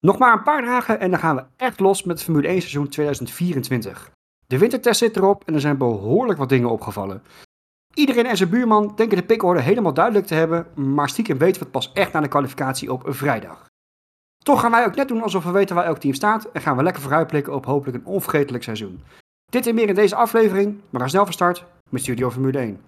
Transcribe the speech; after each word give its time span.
Nog 0.00 0.18
maar 0.18 0.32
een 0.32 0.42
paar 0.42 0.62
dagen 0.62 1.00
en 1.00 1.10
dan 1.10 1.18
gaan 1.18 1.36
we 1.36 1.44
echt 1.56 1.80
los 1.80 2.02
met 2.02 2.16
het 2.16 2.24
Formule 2.24 2.48
1 2.48 2.60
seizoen 2.60 2.88
2024. 2.88 4.10
De 4.46 4.58
wintertest 4.58 4.98
zit 4.98 5.16
erop 5.16 5.42
en 5.46 5.54
er 5.54 5.60
zijn 5.60 5.78
behoorlijk 5.78 6.38
wat 6.38 6.48
dingen 6.48 6.70
opgevallen. 6.70 7.22
Iedereen 7.94 8.26
en 8.26 8.36
zijn 8.36 8.50
buurman 8.50 8.92
denken 8.96 9.16
de 9.16 9.22
pickorde 9.22 9.60
helemaal 9.60 9.94
duidelijk 9.94 10.26
te 10.26 10.34
hebben, 10.34 10.66
maar 10.74 11.08
stiekem 11.08 11.38
weten 11.38 11.58
we 11.58 11.62
het 11.62 11.70
pas 11.72 11.92
echt 11.92 12.12
na 12.12 12.20
de 12.20 12.28
kwalificatie 12.28 12.92
op 12.92 13.06
een 13.06 13.14
vrijdag. 13.14 13.66
Toch 14.44 14.60
gaan 14.60 14.70
wij 14.70 14.86
ook 14.86 14.94
net 14.94 15.08
doen 15.08 15.22
alsof 15.22 15.44
we 15.44 15.50
weten 15.50 15.74
waar 15.74 15.84
elk 15.84 15.98
team 15.98 16.14
staat 16.14 16.50
en 16.52 16.60
gaan 16.60 16.76
we 16.76 16.82
lekker 16.82 17.02
vooruitblikken 17.02 17.54
op 17.54 17.66
hopelijk 17.66 17.96
een 17.96 18.12
onvergetelijk 18.12 18.64
seizoen. 18.64 19.00
Dit 19.50 19.66
en 19.66 19.74
meer 19.74 19.88
in 19.88 19.94
deze 19.94 20.16
aflevering, 20.16 20.80
maar 20.90 21.00
gaan 21.00 21.10
snel 21.10 21.24
van 21.24 21.32
start 21.32 21.64
met 21.88 22.00
Studio 22.00 22.30
Formule 22.30 22.58
1. 22.58 22.80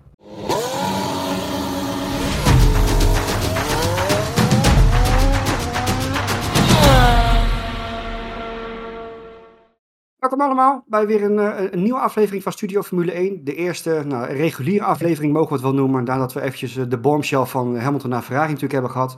Welkom 10.22 10.40
allemaal 10.40 10.84
bij 10.86 11.06
weer 11.06 11.22
een, 11.22 11.38
eh, 11.38 11.72
een 11.72 11.82
nieuwe 11.82 11.98
aflevering 11.98 12.42
van 12.42 12.52
Studio 12.52 12.82
Formule 12.82 13.18
1. 13.18 13.44
De 13.44 13.54
eerste 13.54 14.02
nou, 14.06 14.26
reguliere 14.26 14.84
aflevering 14.84 15.32
mogen 15.32 15.48
we 15.48 15.54
het 15.54 15.62
wel 15.62 15.74
noemen, 15.74 16.04
nadat 16.04 16.32
we 16.32 16.40
eventjes 16.40 16.76
eh, 16.76 16.84
de 16.88 16.98
bombshell 16.98 17.44
van 17.44 17.76
Hamilton 17.76 18.10
naar 18.10 18.22
Ferrari 18.22 18.46
natuurlijk 18.46 18.72
hebben 18.72 18.90
gehad. 18.90 19.16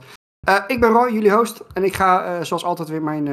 Uh, 0.49 0.55
ik 0.67 0.79
ben 0.79 0.89
Roy, 0.89 1.11
jullie 1.11 1.31
host, 1.31 1.63
en 1.73 1.83
ik 1.83 1.95
ga 1.95 2.43
zoals 2.43 2.63
altijd 2.63 2.89
weer 2.89 3.03
mijn, 3.03 3.23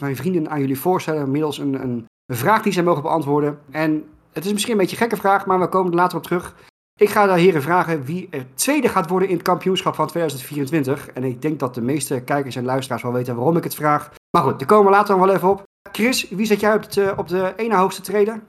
mijn 0.00 0.16
vrienden 0.16 0.50
aan 0.50 0.60
jullie 0.60 0.78
voorstellen, 0.78 1.30
middels 1.30 1.58
een, 1.58 1.74
een, 1.82 2.06
een, 2.26 2.36
vraag 2.36 2.62
die 2.62 2.72
zij 2.72 2.82
mogen 2.82 3.02
beantwoorden. 3.02 3.58
En 3.70 4.04
het 4.32 4.44
is 4.44 4.52
misschien 4.52 4.72
een 4.72 4.78
beetje 4.78 4.96
een 4.96 5.02
gekke 5.02 5.16
vraag, 5.16 5.46
maar 5.46 5.60
we 5.60 5.68
komen 5.68 5.90
er 5.90 5.98
later 5.98 6.18
op 6.18 6.24
terug. 6.24 6.54
Ik 7.00 7.08
ga 7.08 7.26
daar 7.26 7.38
heren 7.38 7.62
vragen 7.62 8.04
wie 8.04 8.28
er 8.30 8.46
tweede 8.54 8.88
gaat 8.88 9.08
worden 9.08 9.28
in 9.28 9.34
het 9.34 9.44
kampioenschap 9.44 9.94
van 9.94 10.06
2024. 10.06 11.08
En 11.08 11.24
ik 11.24 11.42
denk 11.42 11.58
dat 11.58 11.74
de 11.74 11.82
meeste 11.82 12.20
kijkers 12.20 12.56
en 12.56 12.64
luisteraars 12.64 13.02
wel 13.02 13.12
weten 13.12 13.36
waarom 13.36 13.56
ik 13.56 13.64
het 13.64 13.74
vraag. 13.74 14.10
Maar 14.36 14.42
goed, 14.42 14.58
daar 14.58 14.68
komen 14.68 14.84
we 14.84 14.96
later 14.96 15.16
nog 15.16 15.26
wel 15.26 15.34
even 15.34 15.48
op. 15.48 15.64
Chris, 15.92 16.28
wie 16.28 16.46
zet 16.46 16.60
jij 16.60 16.74
op, 16.74 16.80
het, 16.80 17.16
op 17.16 17.28
de 17.28 17.52
ene 17.56 17.76
hoogste 17.76 18.02
treden? 18.02 18.42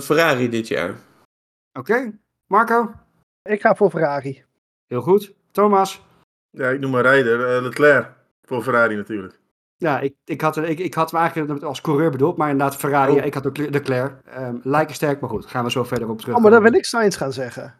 Ferrari 0.00 0.48
dit 0.48 0.68
jaar. 0.68 0.94
Oké. 1.72 2.12
Marco? 2.46 2.92
Ik 3.42 3.60
ga 3.60 3.74
voor 3.74 3.90
Ferrari. 3.90 4.44
Heel 4.86 5.02
goed. 5.02 5.34
Thomas? 5.50 6.02
Ja, 6.50 6.68
ik 6.68 6.80
noem 6.80 6.90
maar 6.90 7.02
rijder. 7.02 7.56
Uh, 7.56 7.62
Leclerc. 7.62 8.08
Voor 8.42 8.62
Ferrari 8.62 8.96
natuurlijk. 8.96 9.38
Ja, 9.76 10.00
ik, 10.00 10.14
ik, 10.24 10.40
had, 10.40 10.56
ik, 10.56 10.78
ik 10.78 10.94
had 10.94 11.10
hem 11.10 11.20
eigenlijk 11.20 11.62
als 11.62 11.80
coureur 11.80 12.10
bedoeld, 12.10 12.36
maar 12.36 12.50
inderdaad 12.50 12.76
Ferrari. 12.76 13.12
Oh. 13.12 13.24
Ik 13.24 13.34
had 13.34 13.46
ook 13.46 13.56
Leclerc. 13.56 14.12
Um, 14.38 14.60
lijken 14.62 14.94
sterk, 14.94 15.20
maar 15.20 15.30
goed. 15.30 15.46
Gaan 15.46 15.64
we 15.64 15.70
zo 15.70 15.84
verder 15.84 16.08
op 16.08 16.18
terug. 16.20 16.34
Oh, 16.36 16.42
maar 16.42 16.50
dan 16.50 16.62
wil 16.62 16.74
ik 16.74 16.84
Sainz 16.84 17.16
gaan 17.16 17.32
zeggen. 17.32 17.74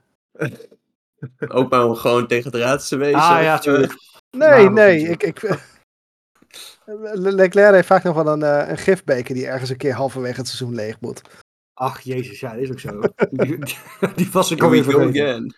ook 1.49 1.71
maar 1.71 1.85
om 1.85 1.95
gewoon 1.95 2.27
tegen 2.27 2.53
de 2.53 2.59
raad 2.59 2.89
te 2.89 2.97
wezen. 2.97 3.21
Ah 3.21 3.43
ja, 3.43 3.53
natuurlijk. 3.53 3.93
Nee, 4.31 4.49
nou, 4.49 4.71
nee. 4.71 5.09
Ik, 5.09 5.23
ik, 5.23 5.41
Leclerc 7.15 7.75
heeft 7.75 7.87
vaak 7.87 8.03
nog 8.03 8.15
wel 8.15 8.27
een, 8.27 8.41
uh, 8.41 8.69
een 8.69 8.79
gifbeker 8.79 9.35
die 9.35 9.47
ergens 9.47 9.71
een 9.71 9.77
keer 9.77 9.95
halverwege 9.95 10.41
het 10.41 10.49
seizoen 10.49 10.75
leeg 10.75 11.01
moet. 11.01 11.23
Ach, 11.75 12.01
jezus, 12.01 12.41
ja, 12.41 12.53
dat 12.53 12.61
is 12.61 12.71
ook 12.71 12.81
zo. 12.81 13.01
die, 13.31 13.59
die 14.15 14.29
was 14.33 14.51
ik 14.51 14.63
alweer 14.63 14.85
vergeten. 14.85 15.55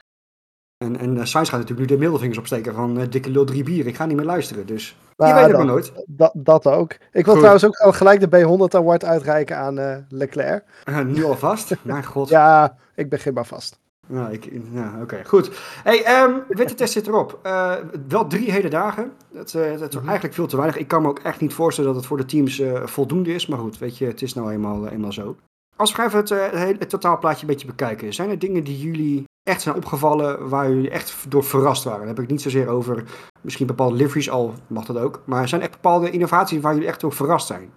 En, 0.82 0.98
en 0.98 1.16
uh, 1.16 1.24
Sainz 1.24 1.50
gaat 1.50 1.60
natuurlijk 1.60 1.90
nu 1.90 1.96
de 1.96 2.02
middelvingers 2.02 2.38
opsteken 2.38 2.74
van 2.74 3.00
uh, 3.00 3.10
dikke 3.10 3.30
lul 3.30 3.44
drie 3.44 3.62
bier. 3.62 3.86
Ik 3.86 3.96
ga 3.96 4.06
niet 4.06 4.16
meer 4.16 4.26
luisteren, 4.26 4.66
dus 4.66 4.96
nou, 5.16 5.30
je 5.30 5.36
weet 5.36 5.46
het 5.46 5.56
maar 5.56 5.66
nooit. 5.66 5.92
Dat, 6.06 6.32
dat 6.34 6.66
ook. 6.66 6.92
Ik 6.92 6.98
wil 7.12 7.22
Goed. 7.24 7.34
trouwens 7.36 7.64
ook 7.64 7.76
al 7.76 7.92
gelijk 7.92 8.30
de 8.30 8.44
B100 8.44 8.76
Award 8.76 9.04
uitreiken 9.04 9.56
aan 9.56 9.78
uh, 9.78 9.96
Leclerc. 10.08 10.64
nu 11.06 11.24
alvast? 11.24 11.74
Mijn 11.82 12.04
god. 12.04 12.28
Ja, 12.28 12.76
ik 12.94 13.08
begin 13.08 13.34
maar 13.34 13.46
vast. 13.46 13.80
Nou, 14.12 14.32
ik, 14.32 14.52
ja, 14.72 14.98
oké, 15.02 15.24
goed. 15.24 15.50
Hey, 15.82 16.22
um, 16.22 16.42
wintertest 16.48 16.92
zit 16.92 17.06
erop. 17.06 17.40
Uh, 17.46 17.74
wel 18.08 18.26
drie 18.26 18.50
hele 18.50 18.68
dagen. 18.68 19.12
Dat, 19.30 19.52
uh, 19.52 19.62
dat 19.62 19.80
is 19.80 19.94
mm-hmm. 19.94 20.04
eigenlijk 20.04 20.34
veel 20.34 20.46
te 20.46 20.56
weinig. 20.56 20.78
Ik 20.78 20.88
kan 20.88 21.02
me 21.02 21.08
ook 21.08 21.18
echt 21.18 21.40
niet 21.40 21.52
voorstellen 21.52 21.90
dat 21.90 21.98
het 21.98 22.08
voor 22.08 22.16
de 22.16 22.24
teams 22.24 22.60
uh, 22.60 22.86
voldoende 22.86 23.34
is. 23.34 23.46
Maar 23.46 23.58
goed, 23.58 23.78
weet 23.78 23.98
je, 23.98 24.06
het 24.06 24.22
is 24.22 24.34
nou 24.34 24.52
eenmaal, 24.52 24.88
eenmaal 24.88 25.12
zo. 25.12 25.36
Als 25.76 25.96
we 25.96 26.02
even 26.02 26.18
het, 26.18 26.28
het, 26.28 26.78
het 26.78 26.88
totaalplaatje 26.88 27.40
een 27.40 27.52
beetje 27.52 27.66
bekijken. 27.66 28.14
Zijn 28.14 28.30
er 28.30 28.38
dingen 28.38 28.64
die 28.64 28.78
jullie 28.78 29.24
echt 29.42 29.62
zijn 29.62 29.76
opgevallen 29.76 30.48
waar 30.48 30.68
jullie 30.68 30.90
echt 30.90 31.30
door 31.30 31.44
verrast 31.44 31.84
waren? 31.84 32.00
Dan 32.00 32.08
heb 32.08 32.24
ik 32.24 32.30
niet 32.30 32.42
zozeer 32.42 32.68
over 32.68 33.04
misschien 33.40 33.66
bepaalde 33.66 33.96
liveries, 33.96 34.30
al 34.30 34.54
mag 34.66 34.84
dat 34.84 34.98
ook. 34.98 35.22
Maar 35.24 35.48
zijn 35.48 35.60
er 35.60 35.66
echt 35.66 35.80
bepaalde 35.80 36.10
innovaties 36.10 36.60
waar 36.60 36.72
jullie 36.72 36.88
echt 36.88 37.00
door 37.00 37.12
verrast 37.12 37.46
zijn? 37.46 37.70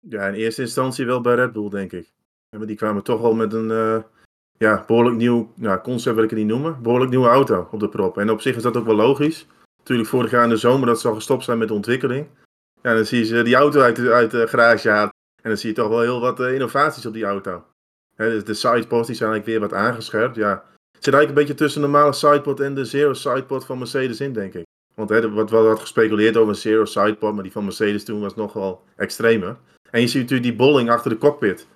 Ja, 0.00 0.26
in 0.26 0.34
eerste 0.34 0.62
instantie 0.62 1.06
wel 1.06 1.20
bij 1.20 1.34
Red 1.34 1.52
Bull, 1.52 1.68
denk 1.68 1.92
ik. 1.92 2.12
Die 2.64 2.76
kwamen 2.76 3.02
toch 3.02 3.20
wel 3.20 3.34
met 3.34 3.52
een 3.52 4.04
ja, 4.58 4.84
behoorlijk 4.86 5.16
nieuw 5.16 5.52
concept 5.82 6.14
wil 6.14 6.24
ik 6.24 6.30
het 6.30 6.38
niet 6.38 6.48
noemen. 6.48 6.82
Behoorlijk 6.82 7.10
nieuwe 7.10 7.28
auto 7.28 7.68
op 7.70 7.80
de 7.80 7.88
prop. 7.88 8.18
En 8.18 8.30
op 8.30 8.40
zich 8.40 8.56
is 8.56 8.62
dat 8.62 8.76
ook 8.76 8.86
wel 8.86 8.94
logisch. 8.94 9.46
Natuurlijk 9.78 10.08
vorig 10.08 10.30
jaar 10.30 10.44
in 10.44 10.48
de 10.48 10.56
zomer 10.56 10.86
dat 10.86 11.00
ze 11.00 11.08
al 11.08 11.14
gestopt 11.14 11.44
zijn 11.44 11.58
met 11.58 11.68
de 11.68 11.74
ontwikkeling. 11.74 12.26
Ja, 12.82 12.94
dan 12.94 13.04
zie 13.04 13.34
je 13.34 13.42
die 13.42 13.54
auto 13.54 13.80
uit 13.80 13.96
de, 13.96 14.12
uit 14.12 14.30
de 14.30 14.46
garage 14.46 14.88
halen. 14.88 15.12
En 15.42 15.50
dan 15.50 15.58
zie 15.58 15.68
je 15.68 15.74
toch 15.74 15.88
wel 15.88 16.00
heel 16.00 16.20
wat 16.20 16.40
uh, 16.40 16.52
innovaties 16.52 17.06
op 17.06 17.12
die 17.12 17.24
auto. 17.24 17.64
He, 18.16 18.42
de 18.42 18.54
sidepods 18.54 19.06
zijn 19.06 19.30
eigenlijk 19.30 19.46
weer 19.46 19.60
wat 19.60 19.72
aangescherpt. 19.72 20.36
Ja, 20.36 20.64
zit 20.92 21.14
eigenlijk 21.14 21.28
een 21.28 21.34
beetje 21.34 21.54
tussen 21.54 21.80
de 21.80 21.86
normale 21.86 22.12
sidepod 22.12 22.60
en 22.60 22.74
de 22.74 22.84
zero 22.84 23.12
sidepod 23.12 23.64
van 23.64 23.78
Mercedes 23.78 24.20
in, 24.20 24.32
denk 24.32 24.54
ik. 24.54 24.64
Want 24.94 25.10
er 25.10 25.30
wordt 25.30 25.50
wel 25.50 25.64
wat 25.64 25.80
gespeculeerd 25.80 26.36
over 26.36 26.48
een 26.48 26.54
zero 26.54 26.84
sidepod, 26.84 27.34
maar 27.34 27.42
die 27.42 27.52
van 27.52 27.64
Mercedes 27.64 28.04
toen 28.04 28.20
was 28.20 28.34
nog 28.34 28.52
wel 28.52 28.82
extremer. 28.96 29.56
En 29.90 30.00
je 30.00 30.06
ziet 30.06 30.20
natuurlijk 30.20 30.48
die 30.48 30.56
bolling 30.56 30.90
achter 30.90 31.10
de 31.10 31.18
cockpit. 31.18 31.66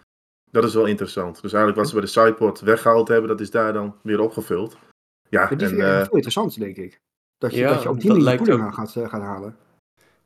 Dat 0.50 0.64
is 0.64 0.74
wel 0.74 0.86
interessant. 0.86 1.42
Dus 1.42 1.52
eigenlijk 1.52 1.76
wat 1.76 1.88
ze 1.88 1.94
bij 1.94 2.04
de 2.04 2.10
sideport 2.10 2.60
weggehaald 2.60 3.08
hebben, 3.08 3.28
dat 3.28 3.40
is 3.40 3.50
daar 3.50 3.72
dan 3.72 3.96
weer 4.02 4.20
opgevuld. 4.20 4.76
Ja, 5.28 5.42
en, 5.42 5.48
vind 5.48 5.60
ik 5.60 5.78
uh, 5.78 5.96
veel 5.96 6.14
interessant, 6.14 6.58
denk 6.58 6.76
ik. 6.76 7.00
Dat 7.38 7.54
je, 7.54 7.58
ja, 7.58 7.72
dat 7.72 7.82
je 7.82 7.88
op 7.88 8.00
die 8.00 8.12
manier 8.12 8.64
ook... 8.64 8.74
gaat, 8.74 8.94
uh, 8.94 9.08
gaat 9.08 9.22
halen. 9.22 9.56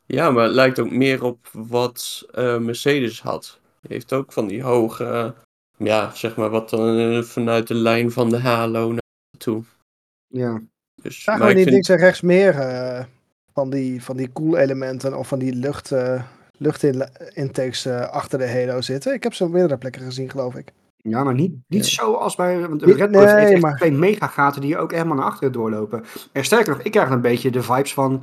Ja, 0.07 0.31
maar 0.31 0.45
het 0.45 0.55
lijkt 0.55 0.79
ook 0.79 0.91
meer 0.91 1.25
op 1.25 1.49
wat 1.53 2.27
uh, 2.35 2.59
Mercedes 2.59 3.23
had. 3.23 3.61
Die 3.81 3.93
heeft 3.93 4.13
ook 4.13 4.33
van 4.33 4.47
die 4.47 4.63
hoge, 4.63 5.35
ja, 5.77 6.15
zeg 6.15 6.37
maar, 6.37 6.51
wat 6.51 6.71
dan 6.71 7.25
vanuit 7.25 7.67
de 7.67 7.75
lijn 7.75 8.11
van 8.11 8.31
de 8.31 8.39
halo 8.39 8.89
naar 8.89 9.03
toe. 9.39 9.65
Ja. 10.27 10.63
Dus, 11.03 11.23
Zagen 11.23 11.47
we 11.47 11.53
niet 11.53 11.57
vind... 11.57 11.71
links 11.71 11.89
en 11.89 11.97
rechts 11.97 12.21
meer 12.21 12.55
van 13.53 13.71
die, 13.71 14.03
van 14.03 14.17
die 14.17 14.31
elementen 14.35 15.19
of 15.19 15.29
van 15.29 15.39
die 15.39 15.55
lucht 15.55 15.93
luchtintakes 16.63 17.87
uh, 17.87 18.09
achter 18.09 18.39
de 18.39 18.51
Halo 18.51 18.81
zitten. 18.81 19.15
Ik 19.15 19.23
heb 19.23 19.35
ze 19.35 19.45
op 19.45 19.51
meerdere 19.51 19.79
plekken 19.79 20.03
gezien, 20.03 20.31
geloof 20.31 20.55
ik. 20.55 20.73
Ja, 20.97 21.25
maar 21.25 21.35
niet, 21.35 21.55
niet 21.69 21.91
ja. 21.91 22.03
zo 22.03 22.13
als 22.13 22.35
bij 22.35 22.69
want 22.69 22.83
Red 22.83 23.11
Bull. 23.11 23.25
Nee, 23.25 23.45
heeft 23.45 23.63
maar... 23.63 23.77
twee 23.77 23.93
megagaten 23.93 24.61
die 24.61 24.79
ook 24.79 24.93
helemaal 24.93 25.17
naar 25.17 25.25
achteren 25.25 25.53
doorlopen. 25.53 26.05
En 26.33 26.45
sterker 26.45 26.73
nog, 26.73 26.83
ik 26.83 26.91
krijg 26.91 27.11
een 27.11 27.21
beetje 27.21 27.51
de 27.51 27.63
vibes 27.63 27.95
van 27.95 28.23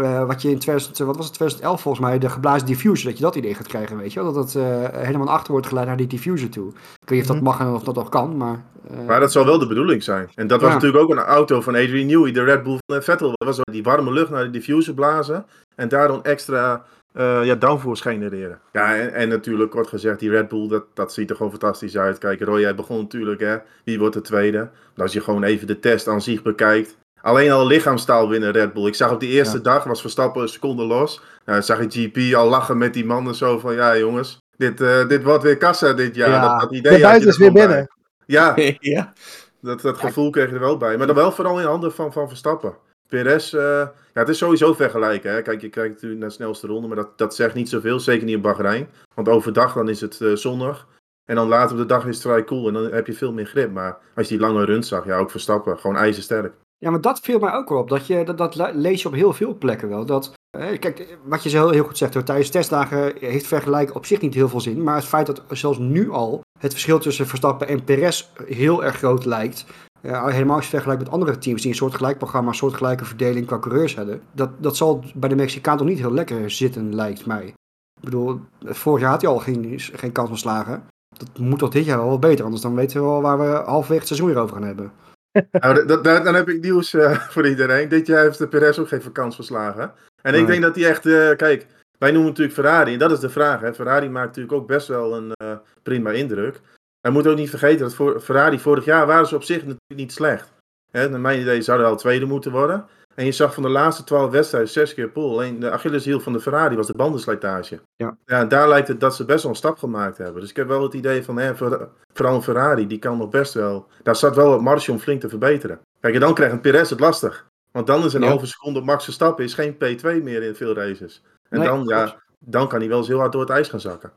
uh, 0.00 0.26
wat 0.26 0.42
je 0.42 0.50
in 0.50 0.58
2000, 0.58 0.98
wat 0.98 1.16
was 1.16 1.26
het, 1.26 1.34
2011 1.34 1.80
volgens 1.80 2.06
mij, 2.06 2.18
de 2.18 2.28
geblazen 2.28 2.66
diffuser, 2.66 3.08
dat 3.08 3.16
je 3.16 3.24
dat 3.24 3.34
idee 3.34 3.54
gaat 3.54 3.66
krijgen, 3.66 3.96
weet 3.96 4.12
je 4.12 4.22
wel? 4.22 4.32
Dat 4.32 4.52
het 4.52 4.62
uh, 4.62 4.88
helemaal 4.92 5.26
naar 5.26 5.34
achter 5.34 5.52
wordt 5.52 5.66
geleid 5.66 5.86
naar 5.86 5.96
die 5.96 6.06
diffuser 6.06 6.50
toe. 6.50 6.68
Ik 6.68 7.08
weet 7.08 7.10
niet 7.10 7.20
of 7.20 7.26
dat 7.26 7.36
mhm. 7.36 7.44
mag 7.44 7.60
en 7.60 7.74
of 7.74 7.82
dat 7.82 7.98
ook 7.98 8.10
kan, 8.10 8.36
maar... 8.36 8.64
Uh... 8.90 9.06
Maar 9.06 9.20
dat 9.20 9.32
zal 9.32 9.44
wel 9.44 9.58
de 9.58 9.66
bedoeling 9.66 10.02
zijn. 10.02 10.30
En 10.34 10.46
dat 10.46 10.60
was 10.60 10.68
ja. 10.68 10.74
natuurlijk 10.74 11.02
ook 11.02 11.10
een 11.10 11.18
auto 11.18 11.60
van 11.60 11.74
Adrian 11.74 12.06
Newey, 12.06 12.32
de 12.32 12.44
Red 12.44 12.62
Bull 12.62 12.78
van 12.86 13.02
Vettel. 13.02 13.28
Dat 13.34 13.46
was 13.46 13.60
die 13.62 13.82
warme 13.82 14.12
lucht 14.12 14.30
naar 14.30 14.44
de 14.44 14.50
diffuser 14.50 14.94
blazen 14.94 15.46
en 15.74 15.88
daar 15.88 16.08
dan 16.08 16.24
extra 16.24 16.84
uh, 17.14 17.44
ja, 17.44 17.54
downforce 17.54 18.02
genereren. 18.02 18.60
Ja, 18.72 18.96
en, 18.96 19.12
en, 19.12 19.28
natuurlijk, 19.28 19.70
kort 19.70 19.88
gezegd, 19.88 20.18
die 20.18 20.30
Red 20.30 20.48
Bull, 20.48 20.68
dat, 20.68 20.84
dat 20.94 21.12
ziet 21.12 21.30
er 21.30 21.36
gewoon 21.36 21.50
fantastisch 21.50 21.96
uit. 21.96 22.18
Kijk, 22.18 22.40
Roy, 22.40 22.60
jij 22.60 22.74
begon 22.74 22.98
natuurlijk, 22.98 23.40
hè. 23.40 23.56
Wie 23.84 23.98
wordt 23.98 24.14
de 24.14 24.20
tweede? 24.20 24.58
Nou, 24.58 24.70
als 24.96 25.12
je 25.12 25.20
gewoon 25.20 25.42
even 25.42 25.66
de 25.66 25.78
test 25.78 26.08
aan 26.08 26.22
zich 26.22 26.42
bekijkt. 26.42 26.96
Alleen 27.20 27.50
al 27.50 27.66
lichaamstaal 27.66 28.28
winnen 28.28 28.50
Red 28.50 28.72
Bull. 28.72 28.86
Ik 28.86 28.94
zag 28.94 29.12
op 29.12 29.20
die 29.20 29.30
eerste 29.30 29.56
ja. 29.56 29.62
dag, 29.62 29.84
was 29.84 30.00
Verstappen 30.00 30.42
een 30.42 30.48
seconde 30.48 30.84
los. 30.84 31.22
Nou, 31.44 31.62
zag 31.62 31.80
ik 31.80 31.92
GP 31.92 32.34
al 32.34 32.48
lachen 32.48 32.78
met 32.78 32.94
die 32.94 33.04
mannen 33.04 33.34
zo 33.34 33.58
van, 33.58 33.74
ja 33.74 33.96
jongens, 33.96 34.38
dit, 34.56 34.80
uh, 34.80 35.08
dit 35.08 35.22
wordt 35.22 35.42
weer 35.42 35.56
kassa 35.56 35.92
dit 35.92 36.14
jaar. 36.14 36.30
Ja. 36.30 36.48
Dat, 36.48 36.60
dat 36.60 36.72
idee 36.72 36.96
de 36.96 37.02
buiten 37.02 37.28
is 37.28 37.36
weer 37.36 37.52
binnen. 37.52 37.88
Ja, 38.26 38.54
ja. 38.78 39.12
Dat, 39.60 39.80
dat 39.80 39.98
gevoel 39.98 40.30
kreeg 40.30 40.48
je 40.48 40.54
er 40.54 40.60
wel 40.60 40.76
bij. 40.76 40.96
Maar 40.96 41.06
dan 41.06 41.16
wel 41.16 41.32
vooral 41.32 41.60
in 41.60 41.66
handen 41.66 41.92
van, 41.92 42.12
van 42.12 42.28
Verstappen. 42.28 42.74
Perez, 43.08 43.52
uh, 43.52 43.60
ja, 43.60 43.90
het 44.12 44.28
is 44.28 44.38
sowieso 44.38 44.74
vergelijken. 44.74 45.32
Hè. 45.32 45.42
Kijk, 45.42 45.60
je 45.60 45.68
kijkt 45.68 45.94
natuurlijk 45.94 46.20
naar 46.20 46.28
de 46.28 46.34
snelste 46.34 46.66
ronde, 46.66 46.86
maar 46.86 46.96
dat, 46.96 47.18
dat 47.18 47.34
zegt 47.34 47.54
niet 47.54 47.68
zoveel. 47.68 48.00
Zeker 48.00 48.24
niet 48.24 48.34
in 48.34 48.40
Bahrein. 48.40 48.88
Want 49.14 49.28
overdag 49.28 49.74
dan 49.74 49.88
is 49.88 50.00
het 50.00 50.20
uh, 50.20 50.36
zonnig. 50.36 50.86
En 51.24 51.34
dan 51.34 51.48
later 51.48 51.72
op 51.72 51.82
de 51.82 51.86
dag 51.86 52.06
is 52.06 52.14
het 52.14 52.24
vrij 52.24 52.44
cool 52.44 52.68
en 52.68 52.74
dan 52.74 52.92
heb 52.92 53.06
je 53.06 53.12
veel 53.12 53.32
meer 53.32 53.46
grip. 53.46 53.72
Maar 53.72 53.98
als 54.14 54.28
je 54.28 54.36
die 54.36 54.46
lange 54.46 54.64
run 54.64 54.82
zag, 54.82 55.04
ja, 55.04 55.18
ook 55.18 55.30
Verstappen, 55.30 55.78
gewoon 55.78 55.96
ijzersterk. 55.96 56.52
Ja, 56.78 56.90
maar 56.90 57.00
dat 57.00 57.20
viel 57.20 57.38
mij 57.38 57.52
ook 57.52 57.68
wel 57.68 57.78
op. 57.78 57.88
Dat, 57.88 58.06
je, 58.06 58.24
dat, 58.24 58.38
dat 58.38 58.74
lees 58.74 59.02
je 59.02 59.08
op 59.08 59.14
heel 59.14 59.32
veel 59.32 59.54
plekken 59.58 59.88
wel. 59.88 60.06
Dat, 60.06 60.32
eh, 60.58 60.78
kijk, 60.78 61.18
wat 61.24 61.42
je 61.42 61.48
zo 61.48 61.70
heel 61.70 61.84
goed 61.84 61.98
zegt, 61.98 62.14
hoor, 62.14 62.22
tijdens 62.22 62.50
testdagen 62.50 63.12
heeft 63.18 63.46
vergelijken 63.46 63.94
op 63.94 64.06
zich 64.06 64.20
niet 64.20 64.34
heel 64.34 64.48
veel 64.48 64.60
zin. 64.60 64.82
Maar 64.82 64.96
het 64.96 65.04
feit 65.04 65.26
dat 65.26 65.42
zelfs 65.48 65.78
nu 65.78 66.10
al 66.10 66.40
het 66.58 66.72
verschil 66.72 66.98
tussen 66.98 67.26
Verstappen 67.26 67.68
en 67.68 67.84
Perez 67.84 68.28
heel 68.44 68.84
erg 68.84 68.96
groot 68.96 69.24
lijkt. 69.24 69.66
Ja, 70.04 70.26
helemaal 70.26 70.56
als 70.56 70.64
je 70.64 70.70
vergelijkt 70.70 71.02
met 71.02 71.12
andere 71.12 71.38
teams 71.38 71.60
die 71.62 71.70
een 71.70 71.76
soortgelijk 71.76 72.18
programma, 72.18 72.48
een 72.48 72.54
soortgelijke 72.54 73.04
verdeling 73.04 73.46
qua 73.46 73.58
coureurs 73.58 73.94
hebben. 73.94 74.22
Dat, 74.32 74.50
dat 74.58 74.76
zal 74.76 75.04
bij 75.14 75.28
de 75.28 75.34
Mexicaan 75.34 75.76
toch 75.76 75.86
niet 75.86 75.98
heel 75.98 76.12
lekker 76.12 76.50
zitten, 76.50 76.94
lijkt 76.94 77.26
mij. 77.26 77.46
Ik 77.46 78.00
bedoel, 78.00 78.40
vorig 78.60 79.00
jaar 79.00 79.10
had 79.10 79.20
hij 79.20 79.30
al 79.30 79.38
geen, 79.38 79.80
geen 79.80 80.12
kans 80.12 80.28
van 80.28 80.38
slagen. 80.38 80.86
Dat 81.16 81.38
moet 81.38 81.58
toch 81.58 81.70
dit 81.70 81.84
jaar 81.84 81.98
wel 81.98 82.08
wat 82.08 82.20
beter, 82.20 82.44
anders 82.44 82.62
dan 82.62 82.74
weten 82.74 83.00
we 83.00 83.06
wel 83.06 83.22
waar 83.22 83.38
we 83.38 83.44
halverwege 83.44 83.98
het 83.98 84.06
seizoen 84.06 84.28
weer 84.28 84.38
over 84.38 84.56
gaan 84.56 84.66
hebben. 84.66 84.92
Nou, 85.50 85.86
dat, 85.86 86.04
dat, 86.04 86.24
dan 86.24 86.34
heb 86.34 86.48
ik 86.48 86.62
nieuws 86.62 86.94
uh, 86.94 87.18
voor 87.32 87.48
iedereen. 87.48 87.88
Dit 87.88 88.06
jaar 88.06 88.22
heeft 88.22 88.38
de 88.38 88.48
Perez 88.48 88.78
ook 88.78 88.88
geen 88.88 89.02
vakantie 89.02 89.34
verslagen. 89.34 89.92
En 90.22 90.32
nee. 90.32 90.40
ik 90.40 90.46
denk 90.46 90.62
dat 90.62 90.74
hij 90.74 90.88
echt, 90.88 91.06
uh, 91.06 91.36
kijk, 91.36 91.66
wij 91.98 92.10
noemen 92.10 92.28
natuurlijk 92.28 92.56
Ferrari, 92.56 92.92
en 92.92 92.98
dat 92.98 93.12
is 93.12 93.20
de 93.20 93.30
vraag. 93.30 93.60
Hè. 93.60 93.74
Ferrari 93.74 94.08
maakt 94.08 94.26
natuurlijk 94.26 94.54
ook 94.54 94.66
best 94.66 94.88
wel 94.88 95.16
een 95.16 95.32
uh, 95.42 95.56
prima 95.82 96.10
indruk. 96.10 96.60
En 97.06 97.12
moet 97.12 97.26
ook 97.26 97.36
niet 97.36 97.50
vergeten 97.50 97.78
dat 97.78 97.94
voor 97.94 98.20
Ferrari 98.20 98.58
vorig 98.58 98.84
jaar 98.84 99.06
waren 99.06 99.26
ze 99.26 99.34
op 99.34 99.42
zich 99.42 99.56
natuurlijk 99.56 99.94
niet 99.96 100.12
slecht. 100.12 100.52
Hè, 100.90 101.08
naar 101.08 101.20
mijn 101.20 101.40
idee 101.40 101.62
zouden 101.62 101.86
al 101.86 101.96
tweede 101.96 102.24
moeten 102.24 102.52
worden. 102.52 102.86
En 103.14 103.24
je 103.24 103.32
zag 103.32 103.54
van 103.54 103.62
de 103.62 103.68
laatste 103.68 104.04
twaalf 104.04 104.30
wedstrijden 104.30 104.70
zes 104.70 104.94
keer 104.94 105.08
pole. 105.08 105.32
Alleen 105.32 105.60
de 105.60 105.70
Achilleshiel 105.70 106.20
van 106.20 106.32
de 106.32 106.40
Ferrari 106.40 106.76
was 106.76 106.86
de 106.86 106.94
bandenslijtage. 106.94 107.80
Ja. 107.96 108.16
ja. 108.26 108.44
Daar 108.44 108.68
lijkt 108.68 108.88
het 108.88 109.00
dat 109.00 109.16
ze 109.16 109.24
best 109.24 109.42
wel 109.42 109.50
een 109.50 109.58
stap 109.58 109.78
gemaakt 109.78 110.18
hebben. 110.18 110.40
Dus 110.40 110.50
ik 110.50 110.56
heb 110.56 110.68
wel 110.68 110.82
het 110.82 110.94
idee 110.94 111.24
van, 111.24 111.36
hè, 111.36 111.56
vooral 111.56 112.34
een 112.34 112.42
Ferrari, 112.42 112.86
die 112.86 112.98
kan 112.98 113.18
nog 113.18 113.28
best 113.28 113.54
wel... 113.54 113.86
Daar 114.02 114.16
staat 114.16 114.36
wel 114.36 114.48
wat 114.48 114.60
marge 114.60 114.92
om 114.92 114.98
flink 114.98 115.20
te 115.20 115.28
verbeteren. 115.28 115.80
Kijk, 116.00 116.14
en 116.14 116.20
dan 116.20 116.34
krijgt 116.34 116.54
een 116.54 116.60
Perez 116.60 116.90
het 116.90 117.00
lastig. 117.00 117.46
Want 117.72 117.86
dan 117.86 118.04
is 118.04 118.14
een 118.14 118.22
ja. 118.22 118.28
halve 118.28 118.46
seconde 118.46 118.78
op 118.78 118.84
max 118.84 119.12
stappen 119.12 119.44
is 119.44 119.54
geen 119.54 119.74
P2 119.74 120.22
meer 120.22 120.42
in 120.42 120.54
veel 120.54 120.74
races. 120.74 121.22
En 121.48 121.58
nee, 121.58 121.68
dan, 121.68 121.84
ja, 121.84 122.16
dan 122.38 122.68
kan 122.68 122.78
hij 122.78 122.88
wel 122.88 122.98
eens 122.98 123.08
heel 123.08 123.18
hard 123.18 123.32
door 123.32 123.40
het 123.40 123.50
ijs 123.50 123.68
gaan 123.68 123.80
zakken. 123.80 124.12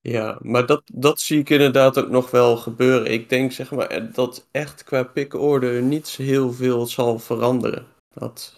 Ja, 0.00 0.38
maar 0.42 0.66
dat, 0.66 0.82
dat 0.92 1.20
zie 1.20 1.38
ik 1.38 1.50
inderdaad 1.50 1.98
ook 1.98 2.10
nog 2.10 2.30
wel 2.30 2.56
gebeuren. 2.56 3.12
Ik 3.12 3.28
denk 3.28 3.52
zeg 3.52 3.70
maar 3.70 4.10
dat 4.12 4.48
echt 4.50 4.84
qua 4.84 5.02
pickorder 5.02 5.82
niet 5.82 6.08
heel 6.08 6.52
veel 6.52 6.86
zal 6.86 7.18
veranderen. 7.18 7.86
Dat... 8.14 8.56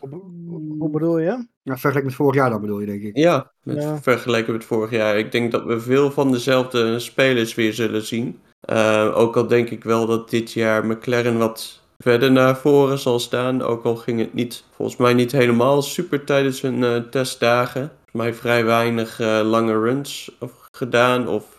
Hoe 0.78 0.90
bedoel 0.90 1.18
je? 1.18 1.46
Ja, 1.62 1.76
vergelijk 1.76 2.04
met 2.04 2.14
vorig 2.14 2.34
jaar 2.34 2.50
dan 2.50 2.60
bedoel 2.60 2.80
je, 2.80 2.86
denk 2.86 3.02
ik. 3.02 3.16
Ja, 3.16 3.50
met, 3.62 3.82
ja. 3.82 4.02
vergeleken 4.02 4.52
met 4.52 4.64
vorig 4.64 4.90
jaar. 4.90 5.18
Ik 5.18 5.32
denk 5.32 5.52
dat 5.52 5.64
we 5.64 5.80
veel 5.80 6.10
van 6.10 6.32
dezelfde 6.32 6.98
spelers 6.98 7.54
weer 7.54 7.72
zullen 7.72 8.06
zien. 8.06 8.40
Uh, 8.70 9.12
ook 9.14 9.36
al 9.36 9.46
denk 9.46 9.70
ik 9.70 9.84
wel 9.84 10.06
dat 10.06 10.30
dit 10.30 10.52
jaar 10.52 10.86
McLaren 10.86 11.38
wat 11.38 11.80
verder 11.98 12.32
naar 12.32 12.56
voren 12.56 12.98
zal 12.98 13.18
staan. 13.18 13.62
Ook 13.62 13.84
al 13.84 13.96
ging 13.96 14.18
het 14.18 14.34
niet, 14.34 14.64
volgens 14.70 14.96
mij 14.96 15.14
niet 15.14 15.32
helemaal 15.32 15.82
super 15.82 16.24
tijdens 16.24 16.60
hun 16.60 16.82
uh, 16.82 16.96
testdagen. 16.96 17.80
Volgens 17.80 18.12
mij 18.12 18.34
vrij 18.34 18.64
weinig 18.64 19.20
uh, 19.20 19.40
lange 19.44 19.72
runs 19.72 20.36
gedaan. 20.70 21.28
Of 21.28 21.58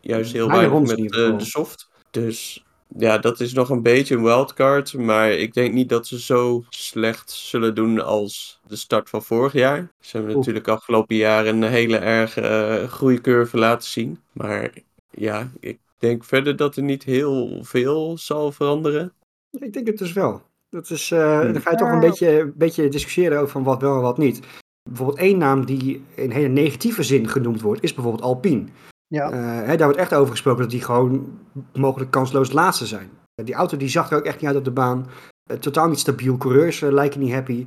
juist 0.00 0.32
heel 0.32 0.48
weinig 0.48 0.80
met 0.80 0.96
de 0.96 1.34
soft. 1.38 1.88
Dus 2.10 2.64
ja, 2.98 3.18
dat 3.18 3.40
is 3.40 3.52
nog 3.52 3.70
een 3.70 3.82
beetje 3.82 4.16
een 4.16 4.22
wildcard. 4.22 4.94
Maar 4.94 5.30
ik 5.30 5.54
denk 5.54 5.74
niet 5.74 5.88
dat 5.88 6.06
ze 6.06 6.20
zo 6.20 6.64
slecht 6.68 7.30
zullen 7.30 7.74
doen 7.74 8.04
als 8.04 8.60
de 8.66 8.76
start 8.76 9.08
van 9.08 9.22
vorig 9.22 9.52
jaar. 9.52 9.88
Ze 10.00 10.16
hebben 10.16 10.36
natuurlijk 10.36 10.68
afgelopen 10.68 11.16
jaren 11.16 11.62
een 11.62 11.70
hele 11.70 11.96
erge 11.96 12.80
uh, 12.82 12.88
groeicurve 12.88 13.58
laten 13.58 13.88
zien. 13.88 14.20
Maar 14.32 14.72
ja, 15.10 15.50
ik 15.60 15.78
denk 15.98 16.24
verder 16.24 16.56
dat 16.56 16.76
er 16.76 16.82
niet 16.82 17.02
heel 17.02 17.58
veel 17.62 18.18
zal 18.18 18.52
veranderen. 18.52 19.12
Ik 19.50 19.72
denk 19.72 19.86
het 19.86 19.98
dus 19.98 20.12
wel. 20.12 20.42
Dat 20.68 20.90
is, 20.90 21.10
uh, 21.10 21.40
Dan 21.40 21.60
ga 21.60 21.70
je 21.70 21.76
toch 21.76 21.88
een 21.88 22.00
beetje, 22.00 22.40
een 22.40 22.52
beetje 22.56 22.88
discussiëren 22.88 23.38
over 23.38 23.50
van 23.50 23.62
wat 23.62 23.80
wel 23.80 23.94
en 23.94 24.00
wat 24.00 24.18
niet. 24.18 24.40
Bijvoorbeeld 24.82 25.18
één 25.18 25.38
naam 25.38 25.64
die 25.64 26.04
in 26.14 26.30
hele 26.30 26.48
negatieve 26.48 27.02
zin 27.02 27.28
genoemd 27.28 27.60
wordt, 27.60 27.82
is 27.82 27.94
bijvoorbeeld 27.94 28.24
Alpine. 28.24 28.64
Ja. 29.06 29.32
Uh, 29.32 29.66
hè, 29.66 29.76
daar 29.76 29.86
wordt 29.86 30.00
echt 30.00 30.14
over 30.14 30.30
gesproken 30.30 30.62
dat 30.62 30.70
die 30.70 30.82
gewoon 30.82 31.38
mogelijk 31.72 32.10
kansloos 32.10 32.52
laatste 32.52 32.86
zijn. 32.86 33.10
Die 33.34 33.54
auto 33.54 33.76
die 33.76 33.88
zag 33.88 34.10
er 34.10 34.16
ook 34.16 34.24
echt 34.24 34.40
niet 34.40 34.46
uit 34.46 34.58
op 34.58 34.64
de 34.64 34.70
baan. 34.70 35.06
Uh, 35.50 35.56
totaal 35.56 35.88
niet 35.88 35.98
stabiel. 35.98 36.36
Coureurs 36.36 36.80
lijken 36.80 37.20
niet 37.20 37.32
happy. 37.32 37.66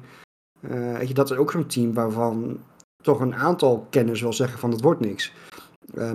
weet 0.60 1.08
je, 1.08 1.14
dat 1.14 1.32
is 1.32 1.38
ook 1.38 1.52
zo'n 1.52 1.66
team 1.66 1.94
waarvan 1.94 2.60
toch 3.02 3.20
een 3.20 3.36
aantal 3.36 3.88
kenners 3.90 4.22
wel 4.22 4.34
zeggen 4.34 4.60
van 4.60 4.72
dat 4.72 4.82
wordt 4.82 5.00
niks. 5.00 5.34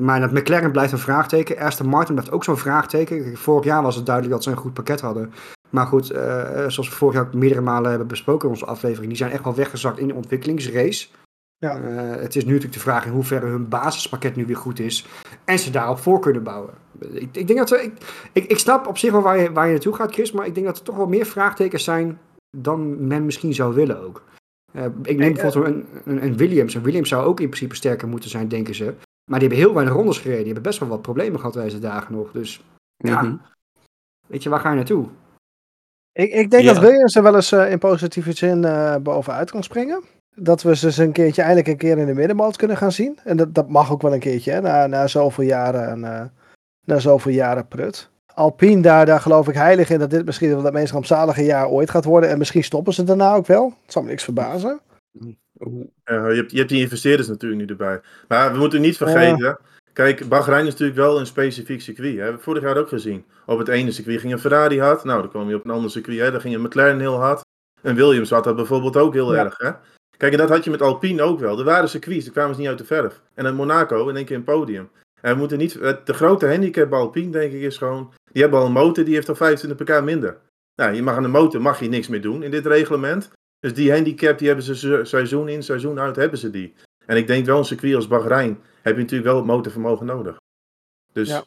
maar 0.01 0.21
dat 0.21 0.33
McLaren 0.33 0.73
blijft 0.73 0.93
een 0.93 0.99
vraagteken. 0.99 1.59
Aston 1.59 1.87
Martin 1.87 2.15
blijft 2.15 2.33
ook 2.33 2.45
zo'n 2.45 2.57
vraagteken. 2.57 3.37
Vorig 3.37 3.65
jaar 3.65 3.83
was 3.83 3.97
het 3.97 4.07
duidelijk 4.07 4.35
dat 4.35 4.45
ze 4.45 4.51
een 4.51 4.57
goed 4.57 4.75
pakket 4.75 5.01
hadden. 5.01 5.33
Maar 5.71 5.87
goed, 5.87 6.07
zoals 6.07 6.89
we 6.89 6.95
vorig 6.95 7.15
jaar 7.15 7.29
meerdere 7.33 7.61
malen 7.61 7.91
hebben 7.91 8.09
besproken 8.09 8.49
in 8.49 8.55
onze 8.55 8.67
aflevering, 8.67 9.09
die 9.09 9.17
zijn 9.17 9.31
echt 9.31 9.45
wel 9.45 9.55
weggezakt 9.55 9.99
in 9.99 10.09
de 10.09 10.15
ontwikkelingsrace. 10.15 11.09
Ja. 11.61 11.79
Uh, 11.79 12.21
het 12.21 12.37
is 12.37 12.45
nu 12.45 12.49
natuurlijk 12.49 12.75
de 12.75 12.81
vraag 12.81 13.07
in 13.07 13.13
hoeverre 13.13 13.47
hun 13.47 13.69
basispakket 13.69 14.37
nu 14.37 14.47
weer 14.47 14.57
goed 14.57 14.79
is. 14.79 15.07
En 15.45 15.59
ze 15.59 15.71
daarop 15.71 15.99
voor 15.99 16.21
kunnen 16.21 16.43
bouwen. 16.43 16.75
Ik, 16.99 17.37
ik 17.37 17.47
denk 17.47 17.59
dat 17.59 17.73
ik, 17.73 17.93
ik, 18.33 18.45
ik 18.45 18.59
snap 18.59 18.87
op 18.87 18.99
zich 18.99 19.13
wel 19.13 19.23
waar 19.23 19.39
je, 19.39 19.53
waar 19.53 19.67
je 19.67 19.73
naartoe 19.73 19.95
gaat, 19.95 20.13
Chris. 20.13 20.33
Maar 20.33 20.47
ik 20.47 20.55
denk 20.55 20.67
dat 20.67 20.79
er 20.79 20.85
toch 20.85 20.97
wel 20.97 21.07
meer 21.07 21.27
vraagtekens 21.27 21.85
zijn 21.85 22.19
dan 22.57 23.07
men 23.07 23.25
misschien 23.25 23.55
zou 23.55 23.75
willen 23.75 24.01
ook. 24.01 24.23
Uh, 24.73 24.85
ik 25.03 25.19
neem 25.19 25.35
bijvoorbeeld 25.35 25.75
een, 25.75 25.87
een, 26.05 26.25
een, 26.25 26.37
Williams. 26.37 26.75
Een 26.75 26.83
Williams 26.83 27.09
zou 27.09 27.25
ook 27.25 27.41
in 27.41 27.49
principe 27.49 27.75
sterker 27.75 28.09
moeten 28.09 28.31
zijn, 28.31 28.49
denken 28.49 28.75
ze. 28.75 28.95
Maar 29.31 29.39
die 29.39 29.49
hebben 29.49 29.67
heel 29.67 29.75
weinig 29.75 29.95
rondes 29.95 30.19
gereden. 30.19 30.45
Die 30.45 30.53
hebben 30.53 30.71
best 30.71 30.79
wel 30.79 30.89
wat 30.89 31.03
problemen 31.03 31.41
gehad 31.41 31.55
deze 31.55 31.79
dagen 31.79 32.15
nog. 32.15 32.33
Dus 32.33 32.65
ja, 32.97 33.23
mm 33.23 33.29
-hmm. 33.29 33.41
weet 34.27 34.43
je, 34.43 34.49
waar 34.49 34.61
ga 34.61 34.71
je 34.71 34.77
naartoe? 34.77 35.09
Ik, 36.21 36.33
ik 36.33 36.51
denk 36.51 36.63
ja. 36.63 36.73
dat 36.73 36.83
Williams 36.83 37.15
er 37.15 37.23
wel 37.23 37.35
eens 37.35 37.53
uh, 37.53 37.71
in 37.71 37.79
positieve 37.79 38.33
zin 38.33 38.63
uh, 38.63 38.97
bovenuit 38.97 39.51
kan 39.51 39.63
springen 39.63 40.03
dat 40.35 40.63
we 40.63 40.77
ze 40.77 40.87
eens 40.87 40.97
een 40.97 41.13
keertje 41.13 41.43
eindelijk 41.43 41.69
een 41.69 41.77
keer 41.77 41.99
in 41.99 42.07
de 42.07 42.15
middenmoot 42.15 42.57
kunnen 42.57 42.77
gaan 42.77 42.93
zien. 42.93 43.19
En 43.25 43.37
dat, 43.37 43.55
dat 43.55 43.69
mag 43.69 43.93
ook 43.93 44.03
wel 44.03 44.13
een 44.13 44.21
keertje, 44.21 44.53
hè, 44.53 44.61
na, 44.61 44.87
na 44.87 45.07
zoveel 45.07 45.45
jaren 45.45 45.89
en 45.89 45.99
uh, 45.99 46.23
na 46.85 46.99
zoveel 46.99 47.33
jaren 47.33 47.69
prut. 47.69 48.11
Alpine, 48.35 48.83
daar, 48.83 49.07
daar 49.07 49.21
geloof 49.21 49.49
ik 49.49 49.55
heilig 49.55 49.91
in 49.91 49.99
dat 49.99 50.11
dit 50.11 50.25
misschien 50.25 50.49
wel 50.49 50.65
het 50.65 50.73
meest 50.73 50.93
rampzalige 50.93 51.45
jaar 51.45 51.69
ooit 51.69 51.91
gaat 51.91 52.05
worden. 52.05 52.31
En 52.31 52.39
misschien 52.39 52.65
stoppen 52.65 52.93
ze 52.93 53.05
daarna 53.05 53.35
ook 53.35 53.47
wel. 53.47 53.75
Het 53.83 53.93
zal 53.93 54.03
me 54.03 54.09
niks 54.09 54.25
verbazen. 54.25 54.81
Je, 55.13 56.35
hebt, 56.35 56.51
je 56.51 56.59
hebt 56.59 56.69
die 56.69 56.81
investeerders 56.81 57.29
natuurlijk 57.29 57.61
nu 57.61 57.67
erbij. 57.67 58.01
Maar 58.29 58.53
we 58.53 58.59
moeten 58.59 58.81
niet 58.81 58.97
vergeten. 58.97 59.59
Kijk, 60.01 60.29
Bahrein 60.29 60.67
is 60.67 60.71
natuurlijk 60.71 60.99
wel 60.99 61.19
een 61.19 61.27
specifiek 61.27 61.81
circuit. 61.81 62.11
Hè. 62.11 62.17
We 62.17 62.23
hebben 62.23 62.41
vorig 62.43 62.63
jaar 62.63 62.77
ook 62.77 62.89
gezien. 62.89 63.25
Op 63.47 63.59
het 63.59 63.69
ene 63.69 63.91
circuit 63.91 64.21
ging 64.21 64.33
een 64.33 64.39
Ferrari 64.39 64.81
hard. 64.81 65.05
Nou, 65.05 65.21
dan 65.21 65.31
kwam 65.31 65.49
je 65.49 65.55
op 65.55 65.65
een 65.65 65.71
ander 65.71 65.91
circuit. 65.91 66.19
Hè. 66.19 66.31
Dan 66.31 66.41
ging 66.41 66.55
een 66.55 66.63
McLaren 66.63 67.01
heel 67.01 67.19
hard. 67.21 67.41
En 67.83 67.95
Williams 67.95 68.31
had 68.31 68.45
dat 68.45 68.57
bijvoorbeeld 68.57 68.97
ook 68.97 69.15
heel 69.15 69.35
ja. 69.35 69.45
erg. 69.45 69.59
Hè. 69.59 69.71
Kijk, 70.17 70.33
en 70.33 70.39
dat 70.39 70.49
had 70.49 70.65
je 70.65 70.71
met 70.71 70.83
Alpine 70.83 71.23
ook 71.23 71.41
wel. 71.41 71.59
Er 71.59 71.65
waren 71.65 71.89
circuits, 71.89 72.25
daar 72.25 72.33
kwamen 72.33 72.55
ze 72.55 72.61
niet 72.61 72.69
uit 72.69 72.79
de 72.79 72.85
verf. 72.85 73.23
En 73.35 73.47
in 73.47 73.55
Monaco 73.55 74.09
in 74.09 74.17
één 74.17 74.25
keer 74.25 74.37
een 74.37 74.45
podium. 74.45 74.91
En 75.21 75.33
we 75.33 75.39
moeten 75.39 75.59
niet, 75.59 75.73
de 76.05 76.15
grote 76.15 76.49
handicap 76.49 76.91
bij 76.91 76.99
Alpine, 76.99 77.31
denk 77.31 77.53
ik, 77.53 77.61
is 77.61 77.77
gewoon... 77.77 78.13
Die 78.33 78.43
hebben 78.43 78.61
al 78.61 78.67
een 78.67 78.73
motor, 78.73 79.05
die 79.05 79.15
heeft 79.15 79.29
al 79.29 79.35
25 79.35 79.85
pk 79.85 80.03
minder. 80.03 80.37
Nou, 80.75 80.95
je 80.95 81.03
mag 81.03 81.17
aan 81.17 81.23
de 81.23 81.29
motor 81.29 81.61
mag 81.61 81.81
je 81.81 81.89
niks 81.89 82.09
meer 82.09 82.23
doen 82.23 82.43
in 82.43 82.51
dit 82.51 82.67
reglement. 82.67 83.31
Dus 83.59 83.75
die 83.75 83.93
handicap, 83.93 84.39
die 84.39 84.47
hebben 84.47 84.65
ze 84.65 85.01
seizoen 85.05 85.49
in, 85.49 85.63
seizoen 85.63 86.01
uit, 86.01 86.17
hebben 86.17 86.39
ze 86.39 86.51
die. 86.51 86.75
En 87.07 87.17
ik 87.17 87.27
denk 87.27 87.47
wel 87.47 87.59
een 87.59 87.65
circuit 87.65 87.95
als 87.95 88.09
Bahrein, 88.09 88.59
heb 88.83 88.95
je 88.95 89.01
natuurlijk 89.01 89.31
wel 89.31 89.37
het 89.37 89.47
motorvermogen 89.47 90.07
nodig. 90.07 90.37
Dus... 91.13 91.29
Ja. 91.29 91.45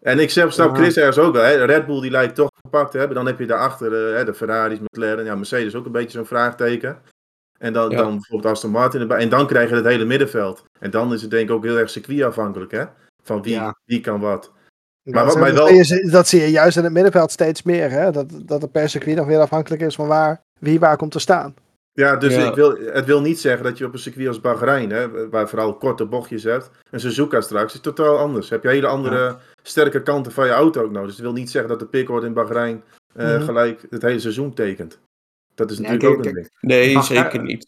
En 0.00 0.18
ik 0.18 0.30
snap 0.30 0.74
Chris 0.74 0.96
ergens 0.96 1.18
ook 1.18 1.32
wel. 1.32 1.42
Hè? 1.42 1.64
Red 1.64 1.86
Bull 1.86 2.00
die 2.00 2.10
lijkt 2.10 2.34
toch 2.34 2.50
gepakt 2.62 2.90
te 2.90 2.98
hebben. 2.98 3.16
Dan 3.16 3.26
heb 3.26 3.38
je 3.38 3.46
daarachter 3.46 4.18
uh, 4.18 4.26
de 4.26 4.34
Ferraris, 4.34 4.78
McLaren. 4.78 5.24
Ja, 5.24 5.34
Mercedes 5.34 5.74
ook 5.74 5.86
een 5.86 5.92
beetje 5.92 6.18
zo'n 6.18 6.26
vraagteken. 6.26 6.98
En 7.58 7.72
dan, 7.72 7.90
ja. 7.90 7.96
dan 7.96 8.10
bijvoorbeeld 8.10 8.52
Aston 8.52 8.70
Martin 8.70 9.00
erbij. 9.00 9.18
En 9.18 9.28
dan 9.28 9.46
krijg 9.46 9.68
je 9.68 9.74
het 9.74 9.84
hele 9.84 10.04
middenveld. 10.04 10.64
En 10.80 10.90
dan 10.90 11.12
is 11.12 11.22
het 11.22 11.30
denk 11.30 11.48
ik 11.48 11.54
ook 11.54 11.64
heel 11.64 11.78
erg 11.78 11.90
circuitafhankelijk, 11.90 12.70
hè? 12.70 12.84
Van 13.22 13.42
wie, 13.42 13.54
ja. 13.54 13.74
wie 13.84 14.00
kan 14.00 14.20
wat. 14.20 14.52
Maar 15.02 15.26
wat 15.26 15.38
mij 15.38 15.54
wel... 15.54 15.66
Dat 15.66 15.86
zie, 15.86 16.04
je, 16.04 16.10
dat 16.10 16.28
zie 16.28 16.40
je 16.40 16.50
juist 16.50 16.76
in 16.76 16.84
het 16.84 16.92
middenveld 16.92 17.30
steeds 17.30 17.62
meer, 17.62 17.90
hè? 17.90 18.10
Dat, 18.10 18.26
dat 18.42 18.62
het 18.62 18.72
per 18.72 18.88
circuit 18.88 19.16
nog 19.16 19.26
weer 19.26 19.40
afhankelijk 19.40 19.82
is 19.82 19.94
van 19.94 20.06
waar, 20.06 20.42
wie 20.58 20.78
waar 20.78 20.96
komt 20.96 21.12
te 21.12 21.18
staan. 21.18 21.54
Ja, 21.96 22.16
dus 22.16 22.34
ja. 22.34 22.48
Ik 22.48 22.54
wil, 22.54 22.76
het 22.78 23.04
wil 23.04 23.20
niet 23.20 23.40
zeggen 23.40 23.64
dat 23.64 23.78
je 23.78 23.84
op 23.86 23.92
een 23.92 23.98
circuit 23.98 24.28
als 24.28 24.40
Bahrein, 24.40 24.90
hè, 24.90 25.28
waar 25.28 25.48
vooral 25.48 25.76
korte 25.76 26.06
bochtjes 26.06 26.42
hebt, 26.42 26.70
een 26.90 27.00
Suzuka 27.00 27.40
straks, 27.40 27.74
is 27.74 27.80
totaal 27.80 28.18
anders. 28.18 28.48
Heb 28.48 28.62
je 28.62 28.68
hele 28.68 28.86
andere 28.86 29.18
ja. 29.18 29.38
sterke 29.62 30.02
kanten 30.02 30.32
van 30.32 30.46
je 30.46 30.52
auto 30.52 30.82
ook 30.82 30.90
nodig. 30.90 31.06
Dus 31.06 31.16
het 31.16 31.24
wil 31.24 31.32
niet 31.32 31.50
zeggen 31.50 31.70
dat 31.70 31.80
de 31.80 31.86
pickord 31.86 32.24
in 32.24 32.32
Bahrein 32.32 32.82
uh, 33.16 33.26
mm 33.26 33.34
-hmm. 33.34 33.44
gelijk 33.44 33.86
het 33.90 34.02
hele 34.02 34.18
seizoen 34.18 34.54
tekent. 34.54 34.98
Dat 35.54 35.70
is 35.70 35.78
natuurlijk 35.78 36.02
nee, 36.02 36.12
ook 36.12 36.24
een 36.24 36.32
ding. 36.32 36.50
Nee, 36.60 36.94
Bahrein, 36.94 37.22
zeker 37.22 37.42
niet. 37.42 37.66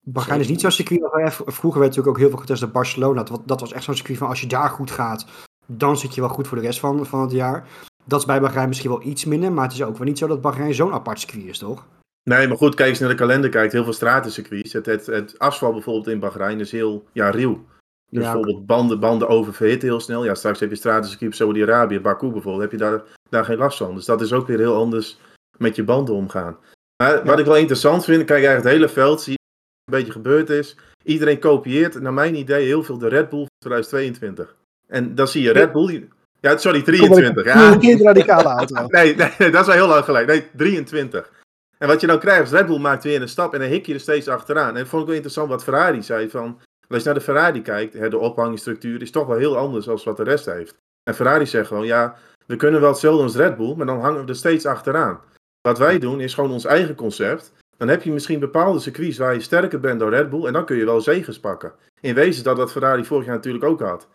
Bahrein 0.00 0.40
is 0.40 0.48
niet 0.48 0.60
zo'n 0.60 0.70
circuit. 0.70 1.00
Vroeger 1.32 1.80
werd 1.80 1.90
natuurlijk 1.96 2.08
ook 2.08 2.18
heel 2.18 2.28
veel 2.28 2.38
getest 2.38 2.62
op 2.62 2.72
Barcelona. 2.72 3.22
Dat, 3.22 3.42
dat 3.46 3.60
was 3.60 3.72
echt 3.72 3.84
zo'n 3.84 3.96
circuit 3.96 4.18
van 4.18 4.28
als 4.28 4.40
je 4.40 4.46
daar 4.46 4.68
goed 4.68 4.90
gaat, 4.90 5.26
dan 5.66 5.96
zit 5.96 6.14
je 6.14 6.20
wel 6.20 6.30
goed 6.30 6.48
voor 6.48 6.56
de 6.56 6.64
rest 6.64 6.80
van, 6.80 7.06
van 7.06 7.20
het 7.20 7.32
jaar. 7.32 7.68
Dat 8.04 8.20
is 8.20 8.26
bij 8.26 8.40
Bahrein 8.40 8.68
misschien 8.68 8.90
wel 8.90 9.02
iets 9.02 9.24
minder, 9.24 9.52
maar 9.52 9.64
het 9.64 9.72
is 9.72 9.82
ook 9.82 9.96
wel 9.96 10.06
niet 10.06 10.18
zo 10.18 10.26
dat 10.26 10.40
Bahrein 10.40 10.74
zo'n 10.74 10.92
apart 10.92 11.20
circuit 11.20 11.44
is, 11.44 11.58
toch? 11.58 11.86
Nee, 12.24 12.48
maar 12.48 12.56
goed, 12.56 12.74
kijk 12.74 12.88
eens 12.88 12.98
naar 12.98 13.08
de 13.08 13.14
kalender. 13.14 13.50
Kijkt 13.50 13.72
heel 13.72 13.84
veel 13.84 13.92
stratencircuits. 13.92 14.72
Het, 14.72 14.86
het, 14.86 15.06
het 15.06 15.38
asfalt 15.38 15.72
bijvoorbeeld 15.72 16.06
in 16.06 16.20
Bahrein 16.20 16.60
is 16.60 16.70
heel 16.70 17.06
ja, 17.12 17.30
ruw. 17.30 17.64
Dus 18.10 18.24
ja, 18.24 18.32
bijvoorbeeld 18.32 18.66
banden, 18.66 19.00
banden 19.00 19.28
oververhitten 19.28 19.88
heel 19.88 20.00
snel. 20.00 20.24
Ja, 20.24 20.34
straks 20.34 20.60
heb 20.60 20.70
je 20.70 20.76
stratencircuit 20.76 21.30
op 21.30 21.36
Saudi-Arabië, 21.36 22.00
Baku 22.00 22.30
bijvoorbeeld. 22.30 22.62
Heb 22.62 22.70
je 22.70 22.86
daar, 22.86 23.02
daar 23.28 23.44
geen 23.44 23.58
last 23.58 23.78
van. 23.78 23.94
Dus 23.94 24.04
dat 24.04 24.20
is 24.20 24.32
ook 24.32 24.46
weer 24.46 24.58
heel 24.58 24.74
anders 24.74 25.18
met 25.58 25.76
je 25.76 25.84
banden 25.84 26.14
omgaan. 26.14 26.56
Maar 27.02 27.14
ja. 27.16 27.24
wat 27.24 27.38
ik 27.38 27.44
wel 27.44 27.56
interessant 27.56 28.04
vind, 28.04 28.24
kijk 28.24 28.44
eigenlijk 28.44 28.64
het 28.64 28.72
hele 28.72 28.88
veld, 28.88 29.20
zie 29.20 29.32
je 29.32 29.38
een 29.84 29.98
beetje 29.98 30.12
gebeurd 30.12 30.50
is. 30.50 30.76
Iedereen 31.04 31.38
kopieert, 31.38 32.00
naar 32.00 32.12
mijn 32.12 32.34
idee, 32.34 32.66
heel 32.66 32.82
veel 32.82 32.98
de 32.98 33.08
Red 33.08 33.28
Bull 33.28 33.46
2022. 33.58 34.56
En 34.86 35.14
dan 35.14 35.28
zie 35.28 35.42
je 35.42 35.52
Red 35.52 35.72
Bull, 35.72 36.08
ja, 36.42 36.56
sorry, 36.56 36.82
23. 36.82 37.44
Ja. 37.44 37.72
Een 37.72 38.02
radicale 38.02 38.48
auto. 38.48 38.86
nee, 38.86 39.14
nee, 39.16 39.30
nee, 39.38 39.50
dat 39.50 39.60
is 39.60 39.66
wel 39.66 39.76
heel 39.76 39.86
lang 39.86 40.04
geleden. 40.04 40.26
Nee, 40.26 40.46
23. 40.56 41.30
En 41.82 41.88
wat 41.88 42.00
je 42.00 42.06
dan 42.06 42.18
krijgt, 42.18 42.42
is 42.42 42.58
Red 42.58 42.66
Bull 42.66 42.78
maakt 42.78 43.04
weer 43.04 43.22
een 43.22 43.28
stap 43.28 43.54
en 43.54 43.60
dan 43.60 43.68
hik 43.68 43.86
je 43.86 43.94
er 43.94 44.00
steeds 44.00 44.28
achteraan. 44.28 44.68
En 44.68 44.74
dat 44.74 44.88
vond 44.88 45.00
ik 45.02 45.06
wel 45.06 45.16
interessant 45.16 45.48
wat 45.48 45.62
Ferrari 45.62 46.02
zei 46.02 46.30
van, 46.30 46.60
als 46.88 46.98
je 46.98 47.04
naar 47.04 47.14
de 47.14 47.20
Ferrari 47.20 47.62
kijkt, 47.62 48.10
de 48.10 48.18
ophangingstructuur 48.18 49.02
is 49.02 49.10
toch 49.10 49.26
wel 49.26 49.36
heel 49.36 49.56
anders 49.56 49.84
dan 49.84 50.00
wat 50.04 50.16
de 50.16 50.22
rest 50.22 50.46
heeft. 50.46 50.74
En 51.02 51.14
Ferrari 51.14 51.46
zegt 51.46 51.66
gewoon, 51.66 51.86
ja, 51.86 52.16
we 52.46 52.56
kunnen 52.56 52.80
wel 52.80 52.90
hetzelfde 52.90 53.22
als 53.22 53.36
Red 53.36 53.56
Bull, 53.56 53.74
maar 53.76 53.86
dan 53.86 54.00
hangen 54.00 54.22
we 54.24 54.28
er 54.28 54.36
steeds 54.36 54.66
achteraan. 54.66 55.20
Wat 55.60 55.78
wij 55.78 55.98
doen 55.98 56.20
is 56.20 56.34
gewoon 56.34 56.50
ons 56.52 56.64
eigen 56.64 56.94
concept. 56.94 57.52
Dan 57.76 57.88
heb 57.88 58.02
je 58.02 58.12
misschien 58.12 58.40
bepaalde 58.40 58.78
circuits 58.78 59.18
waar 59.18 59.34
je 59.34 59.40
sterker 59.40 59.80
bent 59.80 60.00
dan 60.00 60.08
Red 60.08 60.30
Bull. 60.30 60.44
En 60.46 60.52
dan 60.52 60.64
kun 60.64 60.76
je 60.76 60.84
wel 60.84 61.00
zegens 61.00 61.40
pakken. 61.40 61.72
In 62.00 62.14
wezen 62.14 62.44
dat 62.44 62.56
wat 62.56 62.72
Ferrari 62.72 63.04
vorig 63.04 63.24
jaar 63.26 63.34
natuurlijk 63.34 63.64
ook 63.64 63.80
had. 63.80 64.08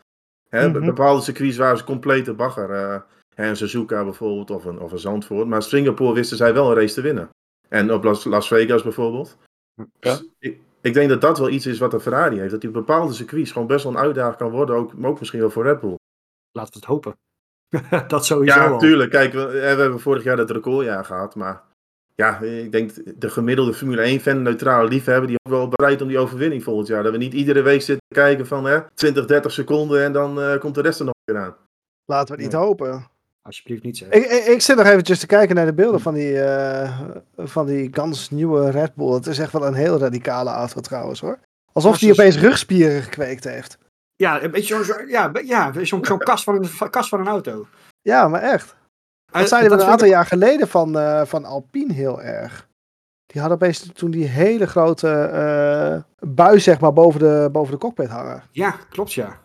Hè, 0.50 0.70
Mhm. 0.70 0.86
Bepaalde 0.86 1.22
circuits 1.22 1.58
waren 1.58 1.78
ze 1.78 1.84
complete 1.84 2.34
bagger. 2.34 2.70
eh 2.72 3.00
hè, 3.36 3.48
een 3.50 3.56
Suzuka 3.58 4.04
bijvoorbeeld 4.04 4.52
of 4.52 4.66
een, 4.66 4.80
of 4.80 4.92
een 4.92 5.00
Zandvoort. 5.00 5.48
Maar 5.48 5.64
Singapore 5.64 6.14
wisten 6.14 6.38
zij 6.38 6.54
wel 6.54 6.70
een 6.70 6.76
race 6.76 6.94
te 6.94 7.02
winnen. 7.02 7.30
En 7.70 7.94
op 7.94 8.04
Las, 8.04 8.24
Las 8.24 8.48
Vegas 8.48 8.84
bijvoorbeeld. 8.84 9.38
Ja. 9.76 9.86
Dus 10.00 10.28
ik, 10.40 10.60
ik 10.82 10.94
denk 10.94 11.10
dat 11.10 11.22
dat 11.22 11.38
wel 11.38 11.50
iets 11.50 11.66
is 11.66 11.80
wat 11.80 11.92
de 11.92 12.00
Ferrari 12.00 12.40
heeft. 12.40 12.52
Dat 12.52 12.62
die 12.62 12.70
bepaalde 12.70 13.14
circuits 13.14 13.52
gewoon 13.52 13.68
best 13.68 13.84
wel 13.84 13.94
een 13.94 14.00
uitdaging 14.00 14.38
kan 14.38 14.52
worden. 14.52 14.76
Ook, 14.76 14.94
maar 14.98 15.10
ook 15.10 15.20
misschien 15.20 15.40
wel 15.40 15.50
voor 15.50 15.64
Red 15.64 15.80
Bull. 15.80 15.96
Laten 16.52 16.74
we 16.74 16.80
het 16.80 16.88
hopen. 16.88 17.16
dat 18.08 18.26
sowieso 18.26 18.60
Ja, 18.60 18.68
al. 18.70 18.80
tuurlijk. 18.80 19.12
Kijk, 19.12 19.34
we, 19.34 19.46
we 19.46 19.58
hebben 19.58 20.00
vorig 20.00 20.24
jaar 20.24 20.36
dat 20.36 20.52
recordjaar 20.52 21.06
gehad. 21.06 21.36
Maar 21.36 21.64
ja, 22.16 22.40
ik 22.40 22.72
denk 22.72 22.92
de 23.22 23.30
gemiddelde 23.30 23.74
Formule 23.74 24.20
1-fan, 24.20 24.42
neutrale 24.42 24.88
liefhebber, 24.90 25.28
die 25.28 25.38
ook 25.44 25.52
wel 25.52 25.68
bereid 25.68 26.02
om 26.02 26.08
die 26.08 26.18
overwinning 26.20 26.64
volgend 26.64 26.88
jaar. 26.88 27.04
Dat 27.04 27.12
we 27.12 27.18
niet 27.18 27.34
iedere 27.34 27.62
week 27.62 27.82
zitten 27.82 28.06
kijken 28.16 28.48
van 28.48 28.66
hè, 28.66 28.80
20, 28.94 29.26
30 29.26 29.52
seconden 29.52 30.04
en 30.04 30.14
dan 30.14 30.42
eh, 30.42 30.60
komt 30.60 30.76
de 30.76 30.82
rest 30.82 31.00
er 31.00 31.06
nog 31.06 31.14
weer 31.24 31.38
aan. 31.38 31.56
Laten 32.06 32.28
we 32.36 32.42
het 32.42 32.52
niet 32.52 32.60
Ja. 32.60 32.66
hopen. 32.66 33.08
Alsjeblieft 33.48 33.84
niet 33.84 33.98
zeg. 33.98 34.10
Ik, 34.10 34.26
ik, 34.26 34.46
ik 34.46 34.62
zit 34.62 34.76
nog 34.78 34.86
eventjes 34.86 35.20
te 35.20 35.26
kijken 35.26 35.56
naar 35.56 35.66
de 35.66 35.74
beelden 35.74 36.00
van 36.02 36.14
die, 36.14 36.42
eh, 36.42 37.00
van 37.38 37.66
die 37.66 37.90
gans 37.92 38.30
nieuwe 38.30 38.70
Red 38.72 38.96
Bull. 38.96 39.14
Het 39.14 39.28
is 39.28 39.40
echt 39.40 39.52
wel 39.52 39.66
een 39.68 39.74
heel 39.74 39.98
radicale 40.00 40.50
auto 40.50 40.82
trouwens 40.82 41.20
hoor. 41.20 41.40
Alsof 41.74 41.98
ze- 41.98 42.12
opeens 42.12 42.38
rugspieren 42.40 43.02
gekweekt 43.02 43.44
heeft. 43.44 43.78
Ja, 44.16 44.44
een 44.44 44.52
beetje 44.52 44.76
zo'n 44.76 44.84
zo, 44.84 44.94
ja, 45.08 45.32
ja, 45.44 45.72
zo'n 45.84 46.06
zo'n 46.06 46.18
kast, 46.18 46.44
van 46.44 46.56
een, 46.56 46.90
kast 46.90 47.10
van 47.10 47.20
een 47.20 47.28
auto. 47.28 47.68
Ja, 48.02 48.28
maar 48.28 48.42
echt. 48.42 48.76
Dat 49.32 49.48
zeiden 49.48 49.70
we 49.72 49.76
dat 49.78 49.86
een 49.86 49.92
aantal 49.92 50.08
ik- 50.08 50.14
jaar 50.14 50.26
geleden 50.26 50.68
van, 50.68 50.98
eh, 51.00 51.22
van 51.26 51.46
Alpine 51.46 51.94
heel 51.94 52.22
erg. 52.22 52.68
Die 53.26 53.42
hadden 53.42 53.60
opeens 53.60 53.90
toen 53.94 54.12
die 54.12 54.26
hele 54.28 54.68
grote 54.68 55.10
eh 55.10 56.28
bui 56.30 56.60
zeg 56.60 56.80
maar 56.80 56.94
boven 56.94 57.20
de, 57.20 57.50
boven 57.52 57.72
de 57.74 57.80
cockpit 57.80 58.10
hangen. 58.10 58.44
Ja, 58.52 58.76
klopt 58.90 59.14
ja. 59.14 59.40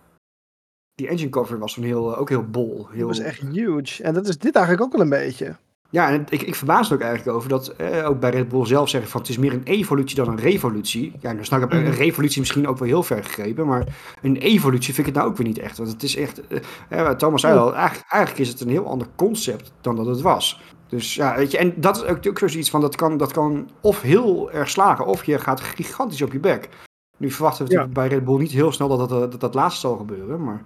Die 0.95 1.09
engine 1.09 1.31
cover 1.31 1.59
was 1.59 1.75
toen 1.75 1.85
heel, 1.85 2.17
ook 2.17 2.29
heel 2.29 2.45
bol. 2.51 2.89
Dat 2.97 3.07
was 3.07 3.19
echt 3.19 3.41
huge. 3.53 4.03
En 4.03 4.15
dat 4.15 4.29
is 4.29 4.39
dit 4.39 4.55
eigenlijk 4.55 4.85
ook 4.85 4.93
wel 4.93 5.01
een 5.01 5.09
beetje. 5.27 5.57
Ja, 5.91 6.11
en 6.11 6.25
ik, 6.29 6.43
ik 6.43 6.55
verbaas 6.55 6.89
er 6.89 6.95
ook 6.95 7.01
eigenlijk 7.01 7.37
over 7.37 7.49
dat 7.49 7.69
eh, 7.69 8.09
ook 8.09 8.21
bij 8.21 8.31
Red 8.31 8.49
Bull 8.49 8.67
zelf 8.67 8.89
zeggen 8.89 9.11
van 9.11 9.21
het 9.21 9.31
is 9.31 9.39
meer 9.39 9.53
een 9.53 9.63
evolutie 9.65 10.17
dan 10.17 10.29
een 10.29 10.39
revolutie. 10.39 11.13
Ja, 11.21 11.33
nu 11.33 11.45
snap 11.45 11.63
ik 11.63 11.73
een 11.73 11.83
Mhm. 11.83 11.91
revolutie 11.91 12.41
misschien 12.41 12.69
ook 12.69 12.79
wel 12.79 12.89
heel 12.89 13.03
ver 13.03 13.25
gegrepen, 13.25 13.67
maar 13.67 13.87
een 14.23 14.37
evolutie 14.37 14.95
vind 14.95 15.07
ik 15.07 15.13
het 15.15 15.23
nou 15.23 15.29
ook 15.29 15.37
weer 15.37 15.47
niet 15.47 15.59
echt. 15.59 15.77
Want 15.79 15.91
het 15.93 16.03
is 16.03 16.17
echt, 16.17 16.47
eh, 16.47 16.61
eh, 16.89 17.11
Thomas 17.11 17.41
zei 17.41 17.59
al, 17.59 17.75
eigenlijk, 17.75 18.11
eigenlijk 18.13 18.43
is 18.45 18.49
het 18.49 18.61
een 18.61 18.69
heel 18.69 18.87
ander 18.87 19.07
concept 19.17 19.73
dan 19.81 19.97
dat 19.97 20.07
het 20.07 20.21
was. 20.21 20.61
Dus 20.89 21.15
ja, 21.15 21.37
weet 21.37 21.51
je, 21.51 21.59
en 21.59 21.75
dat 21.77 21.97
is 21.97 22.05
ook, 22.05 22.27
ook 22.29 22.39
zoiets 22.39 22.71
van 22.71 22.81
dat 22.81 22.97
kan, 22.97 23.17
dat 23.17 23.33
kan 23.33 23.71
of 23.81 24.01
heel 24.01 24.51
erg 24.53 24.71
slagen 24.71 25.07
of 25.07 25.25
je 25.25 25.39
gaat 25.39 25.61
gigantisch 25.61 26.23
op 26.23 26.33
je 26.33 26.41
bek. 26.41 26.69
Nu 27.23 27.31
verwachten 27.31 27.67
we 27.67 27.73
Ja. 27.73 27.79
natuurlijk 27.79 28.09
bij 28.09 28.19
Red 28.19 28.26
Bull 28.26 28.38
niet 28.38 28.50
heel 28.50 28.73
snel 28.73 28.88
dat 28.88 29.09
dat, 29.09 29.31
dat, 29.31 29.41
dat 29.41 29.55
laatste 29.55 29.81
zal 29.81 29.97
gebeuren, 29.97 30.45
maar... 30.45 30.64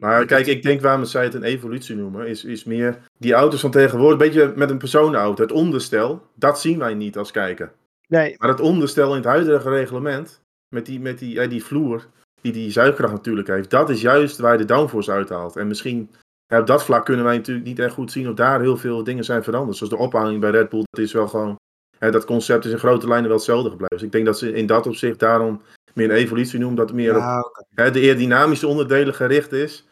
Maar 0.00 0.24
kijk, 0.24 0.46
ik 0.46 0.62
denk 0.62 0.80
waarom 0.80 1.04
zij 1.04 1.24
het 1.24 1.34
een 1.34 1.42
evolutie 1.42 1.96
noemen, 1.96 2.26
is, 2.26 2.44
is 2.44 2.64
meer 2.64 2.98
die 3.18 3.32
auto's 3.32 3.60
van 3.60 3.70
tegenwoordig, 3.70 4.12
een 4.12 4.26
beetje 4.26 4.52
met 4.56 4.70
een 4.70 4.78
personenauto. 4.78 5.42
Het 5.42 5.52
onderstel, 5.52 6.22
dat 6.34 6.60
zien 6.60 6.78
wij 6.78 6.94
niet 6.94 7.18
als 7.18 7.30
kijker. 7.30 7.72
Nee, 8.08 8.34
Maar 8.38 8.48
het 8.48 8.60
onderstel 8.60 9.10
in 9.10 9.16
het 9.16 9.24
huidige 9.24 9.68
reglement, 9.68 10.40
met 10.74 10.86
die, 10.86 11.00
met 11.00 11.18
die, 11.18 11.40
eh, 11.40 11.48
die 11.48 11.64
vloer, 11.64 12.06
die 12.40 12.52
die 12.52 12.70
zuigkracht 12.70 13.12
natuurlijk 13.12 13.48
heeft, 13.48 13.70
dat 13.70 13.90
is 13.90 14.00
juist 14.00 14.38
waar 14.38 14.52
je 14.52 14.58
de 14.58 14.64
downforce 14.64 15.10
uithaalt. 15.12 15.56
En 15.56 15.66
misschien 15.66 16.10
ja, 16.46 16.60
op 16.60 16.66
dat 16.66 16.84
vlak 16.84 17.04
kunnen 17.04 17.24
wij 17.24 17.36
natuurlijk 17.36 17.66
niet 17.66 17.78
echt 17.78 17.94
goed 17.94 18.12
zien 18.12 18.28
of 18.28 18.34
daar 18.34 18.60
heel 18.60 18.76
veel 18.76 19.04
dingen 19.04 19.24
zijn 19.24 19.42
veranderd. 19.44 19.76
Zoals 19.76 19.92
de 19.92 19.98
ophouding 19.98 20.40
bij 20.40 20.50
Red 20.50 20.68
Bull, 20.68 20.82
dat 20.90 21.04
is 21.04 21.12
wel 21.12 21.28
gewoon, 21.28 21.56
hè, 21.98 22.10
dat 22.10 22.24
concept 22.24 22.64
is 22.64 22.72
in 22.72 22.78
grote 22.78 23.08
lijnen 23.08 23.28
wel 23.28 23.36
hetzelfde 23.36 23.70
gebleven. 23.70 23.96
Dus 23.96 24.06
ik 24.06 24.12
denk 24.12 24.24
dat 24.26 24.38
ze 24.38 24.52
in 24.52 24.66
dat 24.66 24.86
opzicht 24.86 25.18
daarom 25.18 25.60
meer 25.94 26.10
een 26.10 26.16
evolutie 26.16 26.58
noemen, 26.58 26.76
dat 26.76 26.92
meer 26.92 27.16
op 27.16 27.64
hè, 27.74 27.90
de 27.90 28.00
aerodynamische 28.00 28.66
onderdelen 28.66 29.14
gericht 29.14 29.52
is. 29.52 29.88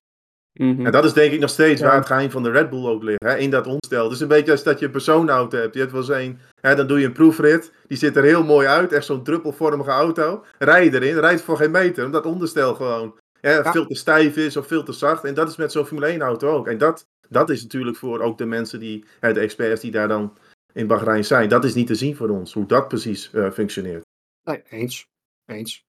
Mhm. 0.52 0.87
En 0.87 0.92
dat 0.92 1.04
is 1.04 1.12
denk 1.12 1.32
ik 1.32 1.40
nog 1.40 1.50
steeds 1.50 1.80
Ja. 1.80 1.87
waar 1.87 1.97
het 1.97 2.06
geheim 2.06 2.30
van 2.30 2.42
de 2.42 2.50
Red 2.50 2.71
Bull 2.71 2.87
ook 2.87 3.02
ligt. 3.02 3.23
Hè? 3.25 3.37
In 3.37 3.50
dat 3.50 3.66
omstel. 3.66 4.04
Het 4.04 4.12
is 4.12 4.21
een 4.21 4.28
beetje 4.28 4.50
als 4.50 4.62
dat 4.62 4.78
je 4.78 4.85
een 4.85 4.90
personenauto 4.90 5.59
hebt. 5.59 5.75
Je 5.75 5.80
hebt 5.80 5.92
wel 5.92 6.00
eens 6.00 6.11
een, 6.11 6.38
hè, 6.61 6.75
dan 6.75 6.87
doe 6.87 6.99
je 7.00 7.06
een 7.06 7.12
proefrit. 7.12 7.73
Die 7.87 7.99
ziet 7.99 8.16
er 8.16 8.23
heel 8.23 8.44
mooi 8.44 8.66
uit. 8.66 8.92
Echt 8.92 9.04
zo'n 9.04 9.23
druppelvormige 9.25 9.90
auto. 9.90 10.44
Rij 10.59 10.85
je 10.85 10.94
erin, 10.94 11.18
rijdt 11.18 11.40
voor 11.42 11.56
geen 11.56 11.71
meter. 11.71 12.04
Omdat 12.04 12.25
het 12.25 12.32
onderstel 12.32 12.75
gewoon 12.75 13.18
hè, 13.40 13.54
Ja. 13.54 13.73
veel 13.73 13.87
te 13.87 13.94
stijf 13.94 14.37
is 14.37 14.56
of 14.56 14.66
veel 14.66 14.82
te 14.82 14.92
zacht. 14.92 15.25
En 15.25 15.35
dat 15.35 15.49
is 15.49 15.56
met 15.56 15.73
zo'n 15.73 15.87
Formule 15.87 16.06
1 16.06 16.21
auto 16.21 16.49
ook. 16.49 16.68
En 16.68 16.78
dat, 16.78 17.04
dat 17.28 17.50
is 17.50 17.62
natuurlijk 17.62 17.97
voor 17.97 18.21
ook 18.21 18.38
de 18.38 18.47
mensen 18.47 18.80
die, 18.80 19.04
hè, 19.21 19.32
de 19.32 19.40
experts 19.40 19.80
die 19.80 19.90
daar 19.90 20.09
dan 20.09 20.37
in 20.73 20.87
Bahrein 20.87 21.25
zijn. 21.25 21.49
Dat 21.49 21.64
is 21.64 21.75
niet 21.75 21.87
te 21.87 21.94
zien 21.94 22.16
voor 22.16 22.28
ons. 22.28 22.52
Hoe 22.52 22.66
dat 22.66 22.88
precies 22.88 23.32
eh, 23.32 23.50
functioneert. 23.50 24.02
Nee, 24.44 24.62
eens. 24.68 25.06
Eens. 25.47 25.85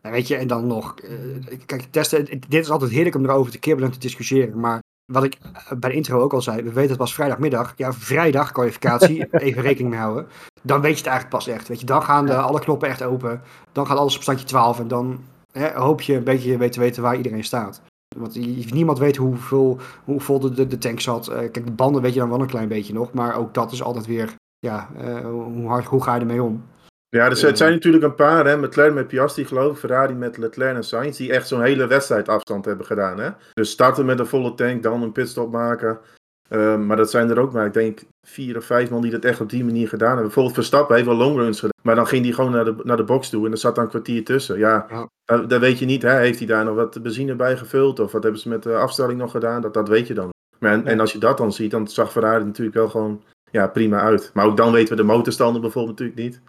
En 0.00 0.10
weet 0.10 0.28
je, 0.28 0.36
en 0.36 0.46
dan 0.46 0.66
nog, 0.66 0.94
eh, 0.98 1.58
kijk, 1.66 1.86
testen, 1.90 2.24
dit 2.48 2.64
is 2.64 2.70
altijd 2.70 2.90
heerlijk 2.90 3.16
om 3.16 3.24
erover 3.24 3.52
te 3.52 3.58
kibbelen 3.58 3.88
en 3.88 3.94
te 3.94 4.00
discussiëren, 4.00 4.60
maar 4.60 4.82
wat 5.12 5.24
ik 5.24 5.34
eh, 5.34 5.78
bij 5.78 5.90
de 5.90 5.96
intro 5.96 6.20
ook 6.20 6.32
al 6.32 6.42
zei, 6.42 6.62
we 6.62 6.72
weten 6.72 6.90
het 6.90 6.98
was 6.98 7.14
vrijdagmiddag, 7.14 7.72
ja, 7.76 7.92
vrijdag 7.92 8.52
kwalificatie, 8.52 9.26
even 9.30 9.62
rekening 9.62 9.90
mee 9.90 10.00
houden, 10.00 10.26
dan 10.62 10.80
weet 10.80 10.90
je 10.90 10.96
het 10.96 11.06
eigenlijk 11.06 11.36
pas 11.36 11.54
echt, 11.54 11.68
weet 11.68 11.80
je, 11.80 11.86
dan 11.86 12.02
gaan 12.02 12.26
de, 12.26 12.36
alle 12.36 12.60
knoppen 12.60 12.88
echt 12.88 13.02
open, 13.02 13.42
dan 13.72 13.86
gaat 13.86 13.98
alles 13.98 14.16
op 14.16 14.22
standje 14.22 14.46
12 14.46 14.78
en 14.78 14.88
dan 14.88 15.20
hè, 15.52 15.72
hoop 15.72 16.00
je 16.00 16.14
een 16.14 16.24
beetje 16.24 16.56
weet 16.56 16.72
te 16.72 16.80
weten 16.80 17.02
waar 17.02 17.16
iedereen 17.16 17.44
staat. 17.44 17.82
Want 18.16 18.34
niemand 18.72 18.98
weet 18.98 19.16
hoeveel, 19.16 19.78
hoe 20.04 20.20
vol 20.20 20.40
de, 20.40 20.50
de, 20.50 20.66
de 20.66 20.78
tank 20.78 21.00
zat. 21.00 21.28
Eh, 21.28 21.38
kijk, 21.38 21.66
de 21.66 21.72
banden 21.72 22.02
weet 22.02 22.12
je 22.12 22.20
dan 22.20 22.28
wel 22.28 22.40
een 22.40 22.46
klein 22.46 22.68
beetje 22.68 22.92
nog, 22.92 23.12
maar 23.12 23.34
ook 23.34 23.54
dat 23.54 23.72
is 23.72 23.82
altijd 23.82 24.06
weer, 24.06 24.34
ja, 24.58 24.88
hoe, 25.22 25.68
hard, 25.68 25.84
hoe 25.84 26.02
ga 26.02 26.14
je 26.14 26.20
ermee 26.20 26.42
om? 26.42 26.64
Ja, 27.10 27.28
dus 27.28 27.42
het 27.42 27.58
zijn 27.58 27.72
natuurlijk 27.72 28.04
een 28.04 28.14
paar, 28.14 28.46
hè, 28.46 28.56
McLaren 28.56 28.94
met 28.94 29.06
Piastri 29.06 29.44
geloof 29.44 29.72
ik, 29.72 29.78
Ferrari 29.78 30.14
met 30.14 30.36
Leclerc 30.36 30.76
en 30.76 30.84
Sainz, 30.84 31.16
die 31.16 31.32
echt 31.32 31.48
zo'n 31.48 31.62
hele 31.62 31.86
wedstrijd 31.86 32.28
afstand 32.28 32.64
hebben 32.64 32.86
gedaan. 32.86 33.18
Hè? 33.18 33.30
Dus 33.54 33.70
starten 33.70 34.06
met 34.06 34.18
een 34.18 34.26
volle 34.26 34.54
tank, 34.54 34.82
dan 34.82 35.02
een 35.02 35.12
pitstop 35.12 35.52
maken. 35.52 36.00
Ehm, 36.48 36.86
maar 36.86 36.96
dat 36.96 37.10
zijn 37.10 37.30
er 37.30 37.38
ook 37.38 37.52
maar, 37.52 37.66
ik 37.66 37.72
denk, 37.72 38.00
vier 38.26 38.56
of 38.56 38.64
vijf 38.64 38.90
man 38.90 39.02
die 39.02 39.10
dat 39.10 39.24
echt 39.24 39.40
op 39.40 39.50
die 39.50 39.64
manier 39.64 39.88
gedaan 39.88 40.08
hebben. 40.08 40.24
Bijvoorbeeld 40.24 40.54
Verstappen 40.54 40.94
heeft 40.94 41.06
wel 41.06 41.16
longruns 41.16 41.56
gedaan, 41.58 41.78
maar 41.82 41.94
dan 41.94 42.06
ging 42.06 42.24
hij 42.24 42.34
gewoon 42.34 42.50
naar 42.50 42.64
de, 42.64 42.74
naar 42.82 42.96
de 42.96 43.04
box 43.04 43.30
toe 43.30 43.46
en 43.46 43.52
er 43.52 43.58
zat 43.58 43.74
dan 43.74 43.84
een 43.84 43.90
kwartier 43.90 44.24
tussen. 44.24 44.58
Ja, 44.58 44.86
Ja. 44.90 45.08
Dat, 45.24 45.50
dat 45.50 45.60
weet 45.60 45.78
je 45.78 45.86
niet, 45.86 46.02
hè? 46.02 46.16
heeft 46.16 46.38
hij 46.38 46.46
daar 46.46 46.64
nog 46.64 46.74
wat 46.74 47.02
benzine 47.02 47.34
bij 47.34 47.56
gevuld 47.56 48.00
of 48.00 48.12
wat 48.12 48.22
hebben 48.22 48.40
ze 48.40 48.48
met 48.48 48.62
de 48.62 48.76
afstelling 48.76 49.18
nog 49.18 49.30
gedaan? 49.30 49.62
Dat, 49.62 49.74
dat 49.74 49.88
weet 49.88 50.06
je 50.06 50.14
dan. 50.14 50.30
Maar 50.58 50.72
en, 50.72 50.86
en 50.86 51.00
als 51.00 51.12
je 51.12 51.18
dat 51.18 51.36
dan 51.36 51.52
ziet, 51.52 51.70
dan 51.70 51.88
zag 51.88 52.12
Ferrari 52.12 52.44
natuurlijk 52.44 52.76
wel 52.76 52.88
gewoon 52.88 53.22
ja, 53.50 53.66
prima 53.66 54.00
uit. 54.00 54.30
Maar 54.34 54.46
ook 54.46 54.56
dan 54.56 54.72
weten 54.72 54.96
we 54.96 55.02
de 55.02 55.08
motorstanden 55.08 55.60
bijvoorbeeld 55.60 55.98
natuurlijk 55.98 56.28
niet. 56.28 56.40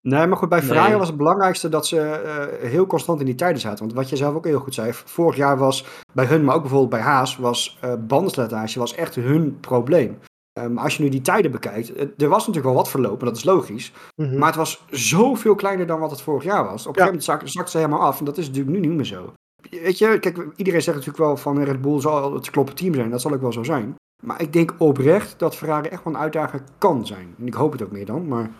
Nee, 0.00 0.26
maar 0.26 0.36
goed, 0.36 0.48
bij 0.48 0.62
Ferrari 0.62 0.88
Nee. 0.88 0.98
was 0.98 1.08
het 1.08 1.16
belangrijkste 1.16 1.68
dat 1.68 1.86
ze 1.86 2.00
eh, 2.00 2.68
heel 2.70 2.86
constant 2.86 3.20
in 3.20 3.26
die 3.26 3.34
tijden 3.34 3.60
zaten. 3.60 3.78
Want 3.84 3.92
wat 3.96 4.08
je 4.08 4.16
zelf 4.16 4.34
ook 4.34 4.44
heel 4.44 4.58
goed 4.60 4.74
zei, 4.74 4.92
vorig 4.92 5.36
jaar 5.36 5.58
was 5.58 5.84
bij 6.12 6.24
hun, 6.24 6.44
maar 6.44 6.54
ook 6.54 6.60
bijvoorbeeld 6.60 6.90
bij 6.90 7.00
Haas, 7.00 7.36
was 7.36 7.78
bandenslijtage 7.98 8.78
was 8.78 8.94
echt 8.94 9.14
hun 9.14 9.60
probleem. 9.60 10.18
Eh, 10.52 10.66
maar 10.66 10.84
als 10.84 10.96
je 10.96 11.02
nu 11.02 11.08
die 11.08 11.20
tijden 11.20 11.50
bekijkt, 11.50 11.88
er 12.22 12.28
was 12.28 12.38
natuurlijk 12.38 12.64
wel 12.66 12.74
wat 12.74 12.88
verlopen, 12.90 13.26
dat 13.26 13.36
is 13.36 13.44
logisch. 13.44 13.92
Mhm. 14.14 14.38
Maar 14.38 14.46
het 14.48 14.56
was 14.56 14.84
zoveel 14.90 15.54
kleiner 15.54 15.86
dan 15.86 16.00
wat 16.00 16.10
het 16.10 16.20
vorig 16.22 16.44
jaar 16.44 16.64
was. 16.64 16.86
Op 16.86 16.96
een 16.96 17.02
Ja. 17.02 17.06
gegeven 17.06 17.06
moment 17.06 17.24
zak- 17.24 17.48
zakte 17.48 17.70
ze 17.70 17.76
helemaal 17.76 18.00
af 18.00 18.18
en 18.18 18.24
dat 18.24 18.38
is 18.38 18.46
natuurlijk 18.46 18.76
nu 18.76 18.86
niet 18.86 18.96
meer 18.96 19.04
zo. 19.04 19.32
Weet 19.70 19.98
je, 19.98 20.18
kijk, 20.18 20.46
iedereen 20.56 20.82
zegt 20.82 20.96
natuurlijk 20.96 21.24
wel 21.24 21.36
van 21.36 21.62
Red 21.62 21.80
Bull 21.80 22.00
zal 22.00 22.34
het 22.34 22.50
kloppen 22.50 22.74
team 22.74 22.94
zijn. 22.94 23.10
Dat 23.10 23.20
zal 23.20 23.32
ook 23.32 23.40
wel 23.40 23.52
zo 23.52 23.62
zijn. 23.62 23.94
Maar 24.24 24.40
ik 24.42 24.52
denk 24.52 24.74
oprecht 24.78 25.38
dat 25.38 25.56
Ferrari 25.56 25.88
echt 25.88 26.04
wel 26.04 26.14
een 26.14 26.20
uitdager 26.20 26.62
kan 26.78 27.06
zijn. 27.06 27.34
En 27.38 27.46
ik 27.46 27.54
hoop 27.54 27.72
het 27.72 27.82
ook 27.82 27.90
meer 27.92 28.06
dan, 28.06 28.28
maar... 28.28 28.50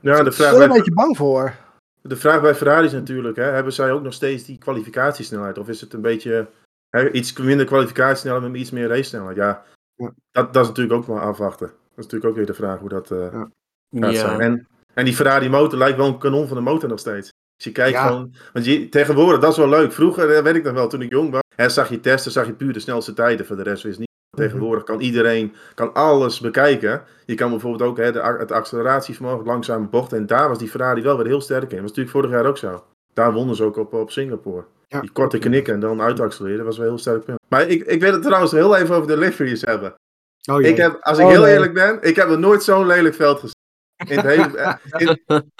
Ja, 0.00 0.22
de 0.22 0.28
Ik 0.28 0.32
vraag 0.36 0.50
ben 0.50 0.56
er 0.58 0.62
een 0.62 0.68
bij, 0.68 0.76
beetje 0.76 0.94
bang 0.94 1.16
voor. 1.16 1.54
de 2.02 2.16
vraag 2.16 2.40
bij 2.40 2.54
Ferrari 2.54 2.86
is 2.86 2.92
natuurlijk, 2.92 3.36
hè, 3.36 3.42
hebben 3.42 3.72
zij 3.72 3.92
ook 3.92 4.02
nog 4.02 4.12
steeds 4.12 4.44
die 4.44 4.58
kwalificatiesnelheid? 4.58 5.58
Of 5.58 5.68
is 5.68 5.80
het 5.80 5.92
een 5.92 6.00
beetje 6.00 6.48
hè, 6.90 7.10
iets 7.10 7.36
minder 7.38 7.66
kwalificatiesnelheid 7.66 8.52
met 8.52 8.60
iets 8.60 8.70
meer 8.70 8.88
race 8.88 9.02
snelheid? 9.02 9.36
Ja, 9.36 9.64
Ja. 9.94 10.12
Dat, 10.30 10.52
dat 10.52 10.62
is 10.62 10.68
natuurlijk 10.68 10.96
ook 10.98 11.06
maar 11.06 11.20
afwachten. 11.22 11.66
Dat 11.66 11.76
is 11.96 12.04
natuurlijk 12.04 12.30
ook 12.30 12.36
weer 12.36 12.46
de 12.46 12.54
vraag 12.54 12.78
hoe 12.78 12.88
dat 12.88 13.10
eh, 13.10 13.26
gaat 13.30 13.50
ja. 13.90 14.12
zijn. 14.12 14.40
En, 14.40 14.66
en 14.94 15.04
die 15.04 15.14
Ferrari 15.14 15.48
motor 15.48 15.78
lijkt 15.78 15.96
wel 15.96 16.06
een 16.06 16.18
kanon 16.18 16.46
van 16.48 16.56
de 16.56 16.62
motor 16.62 16.88
nog 16.88 16.98
steeds. 16.98 17.30
Als 17.56 17.64
je 17.64 17.72
kijkt 17.72 17.92
Ja. 17.92 18.06
gewoon, 18.06 18.34
want 18.52 18.64
je, 18.64 18.88
tegenwoordig, 18.88 19.40
dat 19.40 19.50
is 19.50 19.56
wel 19.56 19.68
leuk. 19.68 19.92
Vroeger, 19.92 20.30
eh, 20.34 20.42
weet 20.42 20.54
ik 20.56 20.64
nog 20.64 20.72
wel, 20.74 20.88
toen 20.88 21.02
ik 21.02 21.10
jong 21.12 21.30
was, 21.30 21.40
hè, 21.56 21.68
zag 21.68 21.88
je 21.88 22.00
testen, 22.00 22.32
zag 22.32 22.46
je 22.46 22.52
puur 22.54 22.72
de 22.72 22.80
snelste 22.80 23.12
tijden. 23.14 23.46
Voor 23.46 23.56
de 23.56 23.62
rest 23.62 23.82
wist 23.82 23.98
niet. 23.98 24.07
Tegenwoordig 24.38 24.84
kan 24.84 25.00
iedereen 25.00 25.54
kan 25.74 25.94
alles 25.94 26.40
bekijken. 26.40 27.02
Je 27.24 27.34
kan 27.34 27.50
bijvoorbeeld 27.50 27.90
ook 27.90 27.96
hè, 27.96 28.12
de, 28.12 28.36
het 28.38 28.52
acceleratievermogen, 28.52 29.46
langzame 29.46 29.86
bochten. 29.86 30.18
En 30.18 30.26
daar 30.26 30.48
was 30.48 30.58
die 30.58 30.68
Ferrari 30.68 31.02
wel 31.02 31.16
weer 31.16 31.26
heel 31.26 31.40
sterk 31.40 31.62
in. 31.62 31.68
Dat 31.68 31.80
was 31.80 31.88
natuurlijk 31.88 32.16
vorig 32.16 32.30
jaar 32.30 32.46
ook 32.46 32.58
zo. 32.58 32.84
Daar 33.14 33.32
wonnen 33.32 33.56
ze 33.56 33.64
ook 33.64 33.76
op, 33.76 33.92
op 33.92 34.10
Singapore. 34.10 34.64
Ja. 34.88 35.00
Die 35.00 35.10
korte 35.10 35.38
knikken 35.38 35.74
en 35.74 35.80
dan 35.80 36.00
uitaccelereren, 36.00 36.64
was 36.64 36.76
wel 36.76 36.86
een 36.86 36.92
heel 36.92 37.00
sterk 37.00 37.24
punt. 37.24 37.38
Maar 37.48 37.68
ik, 37.68 37.84
ik 37.84 38.00
wil 38.00 38.12
het 38.12 38.22
trouwens 38.22 38.52
heel 38.52 38.76
even 38.76 38.94
over 38.94 39.08
de 39.08 39.16
liveries 39.16 39.62
hebben. 39.62 39.94
Oh. 40.50 40.60
Ik 40.60 40.76
heb, 40.76 40.98
als 41.00 41.18
ik 41.18 41.24
Oh, 41.24 41.30
heel 41.30 41.42
nee. 41.42 41.52
eerlijk 41.52 41.74
ben, 41.74 41.98
ik 42.00 42.16
heb 42.16 42.28
nog 42.28 42.38
nooit 42.38 42.62
zo'n 42.62 42.86
lelijk 42.86 43.14
veld 43.14 43.38
gezien. 43.38 43.56
In, 44.06 44.16
het 44.16 44.26
hele, 44.26 44.78
in, 45.04 45.52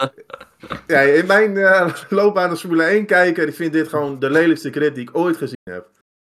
ja, 0.87 1.00
in 1.00 1.26
mijn 1.26 1.56
eh, 1.56 1.94
loopbaan 2.08 2.50
als 2.50 2.61
Formule 2.61 2.82
1 2.82 3.06
kijker, 3.06 3.49
ik 3.49 3.54
vind 3.54 3.73
dit 3.73 3.88
gewoon 3.88 4.18
de 4.18 4.30
lelijkste 4.30 4.70
grid 4.70 4.94
die 4.94 5.08
ik 5.08 5.16
ooit 5.16 5.37
gezien 5.37 5.61
heb. 5.64 5.88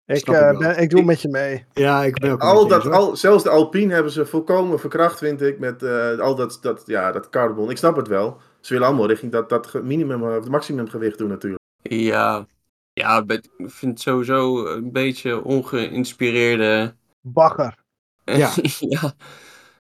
Ik, 0.07 0.29
eh, 0.29 0.59
ben, 0.59 0.81
ik 0.81 0.91
doe 0.91 1.03
met 1.03 1.23
je 1.23 1.29
mee. 1.29 1.65
Ja, 1.73 2.05
ik 2.05 2.19
ben 2.19 2.33
ook 2.33 2.41
Al 2.41 2.69
dat, 2.69 2.85
eens, 2.85 2.95
al, 2.95 3.17
zelfs 3.17 3.43
de 3.43 3.51
Alpine 3.51 3.95
hebben 3.95 4.13
ze 4.13 4.27
volkomen 4.27 4.81
verkracht, 4.81 5.19
vind 5.19 5.43
ik, 5.43 5.59
met 5.59 5.83
eh, 5.83 6.19
al 6.19 6.35
dat, 6.35 6.59
dat, 6.61 6.83
ja, 6.87 7.13
dat 7.13 7.29
carbon. 7.29 7.71
Ik 7.71 7.77
snap 7.77 7.97
het 7.97 8.09
wel. 8.09 8.41
Ze 8.61 8.73
willen 8.73 8.89
allemaal 8.89 9.09
richting 9.09 9.33
dat, 9.33 9.49
dat 9.49 9.83
minimum, 9.83 10.23
of 10.23 10.35
het 10.35 10.49
maximumgewicht 10.49 11.19
doen 11.19 11.29
natuurlijk. 11.29 11.63
Ja, 11.83 12.47
ja 12.93 13.25
ik 13.27 13.49
vind 13.57 13.93
het 13.93 14.01
sowieso 14.01 14.67
een 14.67 14.93
beetje 14.93 15.45
ongeïnspireerde. 15.45 16.95
Bagger. 17.21 17.75
Ja. 18.25 18.51
ja. 18.79 19.13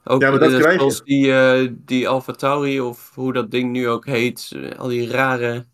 Ook 0.03 0.21
Ja, 0.21 0.29
maar 0.29 0.39
dat 0.39 0.51
eh, 0.51 0.57
krijg 0.57 0.73
je. 0.73 0.79
zoals 0.79 1.03
die, 1.03 1.33
eh 1.33 1.71
die 1.71 2.07
Alpha 2.07 2.33
Tauri, 2.33 2.81
of 2.81 3.11
hoe 3.15 3.33
dat 3.33 3.51
ding 3.51 3.71
nu 3.71 3.89
ook 3.89 4.05
heet. 4.05 4.51
eh, 4.55 4.79
Al 4.79 4.87
die 4.87 5.09
rare 5.09 5.65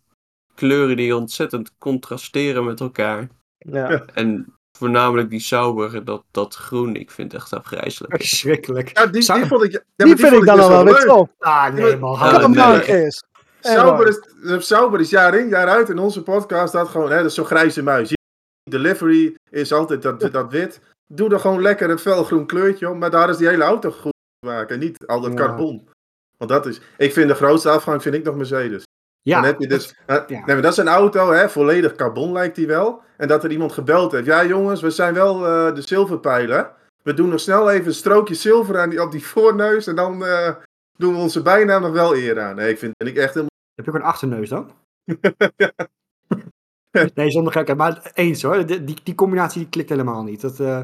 kleuren 0.55 0.97
die 0.97 1.15
ontzettend 1.15 1.77
contrasteren 1.77 2.65
met 2.65 2.79
elkaar. 2.79 3.27
Ja. 3.69 4.05
En 4.13 4.53
voornamelijk 4.77 5.29
die 5.29 5.39
Sauber, 5.39 6.05
dat, 6.05 6.23
dat 6.31 6.55
groen, 6.55 6.95
ik 6.95 7.11
vind 7.11 7.31
het 7.31 7.41
echt 7.41 7.53
afgrijzelijk. 7.53 8.15
Verschrikkelijk. 8.21 8.97
Ja, 8.97 9.05
die, 9.05 9.21
Zou- 9.21 9.39
die 9.39 9.47
vond 9.47 9.63
ik, 9.63 9.71
ja, 9.71 9.81
maar 9.95 10.07
die 10.07 10.15
vind 10.15 10.33
ik 10.33 10.45
dan 10.45 10.55
dus 10.55 10.65
al 10.65 10.69
wel 10.69 10.83
weer 10.85 11.03
top. 11.05 11.29
Ah, 11.39 11.73
nee, 11.73 11.97
man. 11.97 12.43
Op. 12.43 12.47
nee. 12.47 12.61
Hey, 12.63 13.11
Sauber 13.59 14.07
is, 14.07 14.67
Sauber 14.67 14.99
is 14.99 15.09
jaar 15.09 15.35
in, 15.37 15.47
jaar 15.47 15.67
uit 15.67 15.89
in 15.89 15.97
onze 15.99 16.23
podcast 16.23 16.73
dat 16.73 16.89
gewoon, 16.89 17.09
hè, 17.11 17.17
dat 17.17 17.25
is 17.25 17.33
zo'n 17.33 17.45
grijze 17.45 17.83
muis. 17.83 18.13
Delivery 18.69 19.35
is 19.49 19.73
altijd 19.73 20.01
dat, 20.01 20.31
dat 20.31 20.51
wit. 20.51 20.79
Doe 21.13 21.33
er 21.33 21.39
gewoon 21.39 21.61
lekker 21.61 21.89
een 21.89 21.99
felgroen 21.99 22.45
kleurtje 22.45 22.89
om, 22.89 22.97
maar 22.97 23.11
daar 23.11 23.29
is 23.29 23.37
die 23.37 23.47
hele 23.47 23.63
auto 23.63 23.91
goed 23.91 24.13
te 24.39 24.47
maken. 24.47 24.75
En 24.75 24.79
niet 24.81 25.05
al 25.05 25.21
dat 25.21 25.31
Ja. 25.31 25.37
carbon. 25.37 25.87
Want 26.37 26.51
dat 26.51 26.65
is, 26.65 26.81
ik 26.97 27.13
vind 27.13 27.27
de 27.29 27.35
grootste 27.35 27.69
afgang 27.69 28.01
vind 28.01 28.15
ik 28.15 28.23
nog 28.23 28.35
Mercedes. 28.35 28.83
Ja, 29.23 29.35
Dan 29.35 29.45
heb 29.45 29.59
je 29.59 29.67
dus, 29.67 29.95
ja. 30.07 30.25
nee, 30.27 30.41
maar 30.45 30.61
dat 30.61 30.71
is 30.71 30.77
een 30.77 30.87
auto, 30.87 31.31
hè, 31.31 31.49
volledig 31.49 31.95
carbon 31.95 32.31
lijkt 32.31 32.55
die 32.55 32.67
wel. 32.67 33.01
En 33.17 33.27
dat 33.27 33.43
er 33.43 33.51
iemand 33.51 33.71
gebeld 33.71 34.11
heeft. 34.11 34.25
Ja 34.25 34.45
jongens, 34.45 34.81
we 34.81 34.89
zijn 34.89 35.13
wel 35.13 35.47
eh, 35.47 35.75
de 35.75 35.81
zilverpijlen. 35.81 36.71
We 37.03 37.13
doen 37.13 37.29
nog 37.29 37.39
snel 37.39 37.71
even 37.71 37.87
een 37.87 37.93
strookje 37.93 38.35
zilver 38.35 38.79
aan 38.79 38.89
die, 38.89 39.01
op 39.01 39.11
die 39.11 39.25
voorneus. 39.25 39.87
En 39.87 39.95
dan 39.95 40.25
eh, 40.25 40.55
doen 40.97 41.13
we 41.13 41.19
onze 41.19 41.41
bijnaam 41.41 41.81
nog 41.81 41.91
wel 41.91 42.15
eer 42.15 42.39
aan. 42.39 42.55
Nee, 42.55 42.69
ik 42.69 42.79
vind, 42.79 42.93
vind 42.97 43.09
ik 43.09 43.17
echt 43.17 43.33
helemaal... 43.33 43.49
Heb 43.75 43.85
je 43.85 43.91
ook 43.91 43.97
een 43.97 44.03
achterneus 44.03 44.49
dan? 44.49 44.71
nee, 47.15 47.31
zonder 47.31 47.53
gekheid. 47.53 47.77
Maar 47.77 48.11
eens 48.13 48.41
hoor. 48.41 48.65
Die, 48.65 48.83
die, 48.83 48.97
die 49.03 49.15
combinatie 49.15 49.59
die 49.59 49.69
klikt 49.69 49.89
helemaal 49.89 50.23
niet. 50.23 50.41
Dat, 50.41 50.59
eh, 50.59 50.77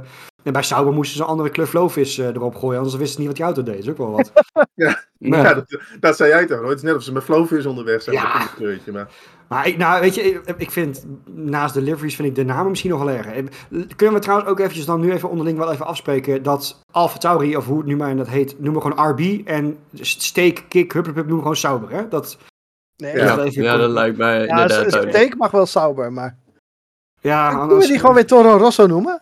en 0.44 0.54
bij 0.54 0.64
Sauber 0.64 0.94
moesten 0.94 1.18
ze 1.18 1.24
een 1.24 1.30
andere 1.30 1.50
kleur 1.50 1.68
flovis 1.68 2.18
eh, 2.18 2.26
erop 2.26 2.56
gooien. 2.56 2.78
Anders 2.78 2.96
wisten 2.96 3.14
ze 3.14 3.20
niet 3.20 3.28
wat 3.28 3.36
die 3.36 3.46
auto 3.46 3.64
deed. 3.64 3.76
Dat 3.76 3.84
is 3.84 3.90
ook 3.90 3.98
wel 3.98 4.12
wat. 4.12 4.32
Ja. 4.74 5.06
Ja, 5.18 5.54
dat, 5.54 5.82
dat 6.00 6.16
zei 6.16 6.30
jij 6.30 6.46
toch? 6.46 6.60
hoor. 6.60 6.70
Het 6.70 6.78
is 6.78 6.84
net 6.84 6.96
of 6.96 7.04
ze 7.04 7.12
met 7.12 7.24
Flowvis 7.24 7.66
onderweg 7.66 8.02
zijn. 8.02 8.16
Ja. 8.16 8.38
met 8.38 8.42
een 8.42 8.56
kleurtje, 8.56 8.92
maar... 8.92 9.08
Maar 9.48 9.68
ik, 9.68 9.78
nou, 9.78 10.02
weet 10.02 10.16
je, 10.16 10.42
ik, 10.58 10.72
vind 10.72 11.06
naast 11.26 11.74
deliveries 11.74 12.16
vind 12.16 12.28
ik 12.28 12.36
de 12.36 12.44
namen 12.44 12.70
misschien 12.70 12.92
nog 12.92 13.04
wel 13.04 13.16
erger. 13.16 13.44
Kunnen 13.96 14.16
we 14.16 14.22
trouwens 14.22 14.50
ook 14.50 14.60
eventjes 14.60 14.86
dan 14.86 15.00
nu 15.00 15.12
even 15.12 15.30
onderling 15.30 15.58
wel 15.58 15.72
even 15.72 15.86
afspreken 15.86 16.44
dat 16.44 16.84
Alfa 16.92 17.18
Tauri, 17.18 17.58
of 17.58 17.66
hoe 17.66 17.78
het 17.78 17.86
nu 17.86 17.96
maar 17.96 18.16
dat 18.16 18.28
heet, 18.28 18.60
noemen 18.60 18.84
we 18.84 18.92
gewoon 18.92 19.10
RB 19.10 19.48
en 19.48 19.78
steak, 19.94 20.64
kick, 20.68 20.92
hupplepup 20.92 21.16
noemen 21.16 21.36
we 21.36 21.42
gewoon 21.42 21.56
Sauber, 21.56 21.92
hè? 21.92 22.08
Dat, 22.08 22.38
Nee, 22.98 23.16
Ja. 23.16 23.36
dat 23.36 23.54
Ja, 23.54 23.78
dat 23.78 23.90
lijkt 23.90 24.18
mij 24.18 24.34
Ja, 24.36 24.40
inderdaad 24.42 24.72
s- 24.72 24.76
duidelijk. 24.92 25.10
steak 25.18 25.36
mag 25.38 25.52
wel 25.52 25.66
Sauber, 25.66 26.14
maar... 26.14 26.38
ja, 27.22 27.50
Kunnen 27.58 27.78
we 27.78 27.88
die 27.88 28.00
gewoon 28.00 28.16
weer 28.16 28.26
Toro 28.26 28.58
Rosso 28.58 28.88
noemen? 28.88 29.22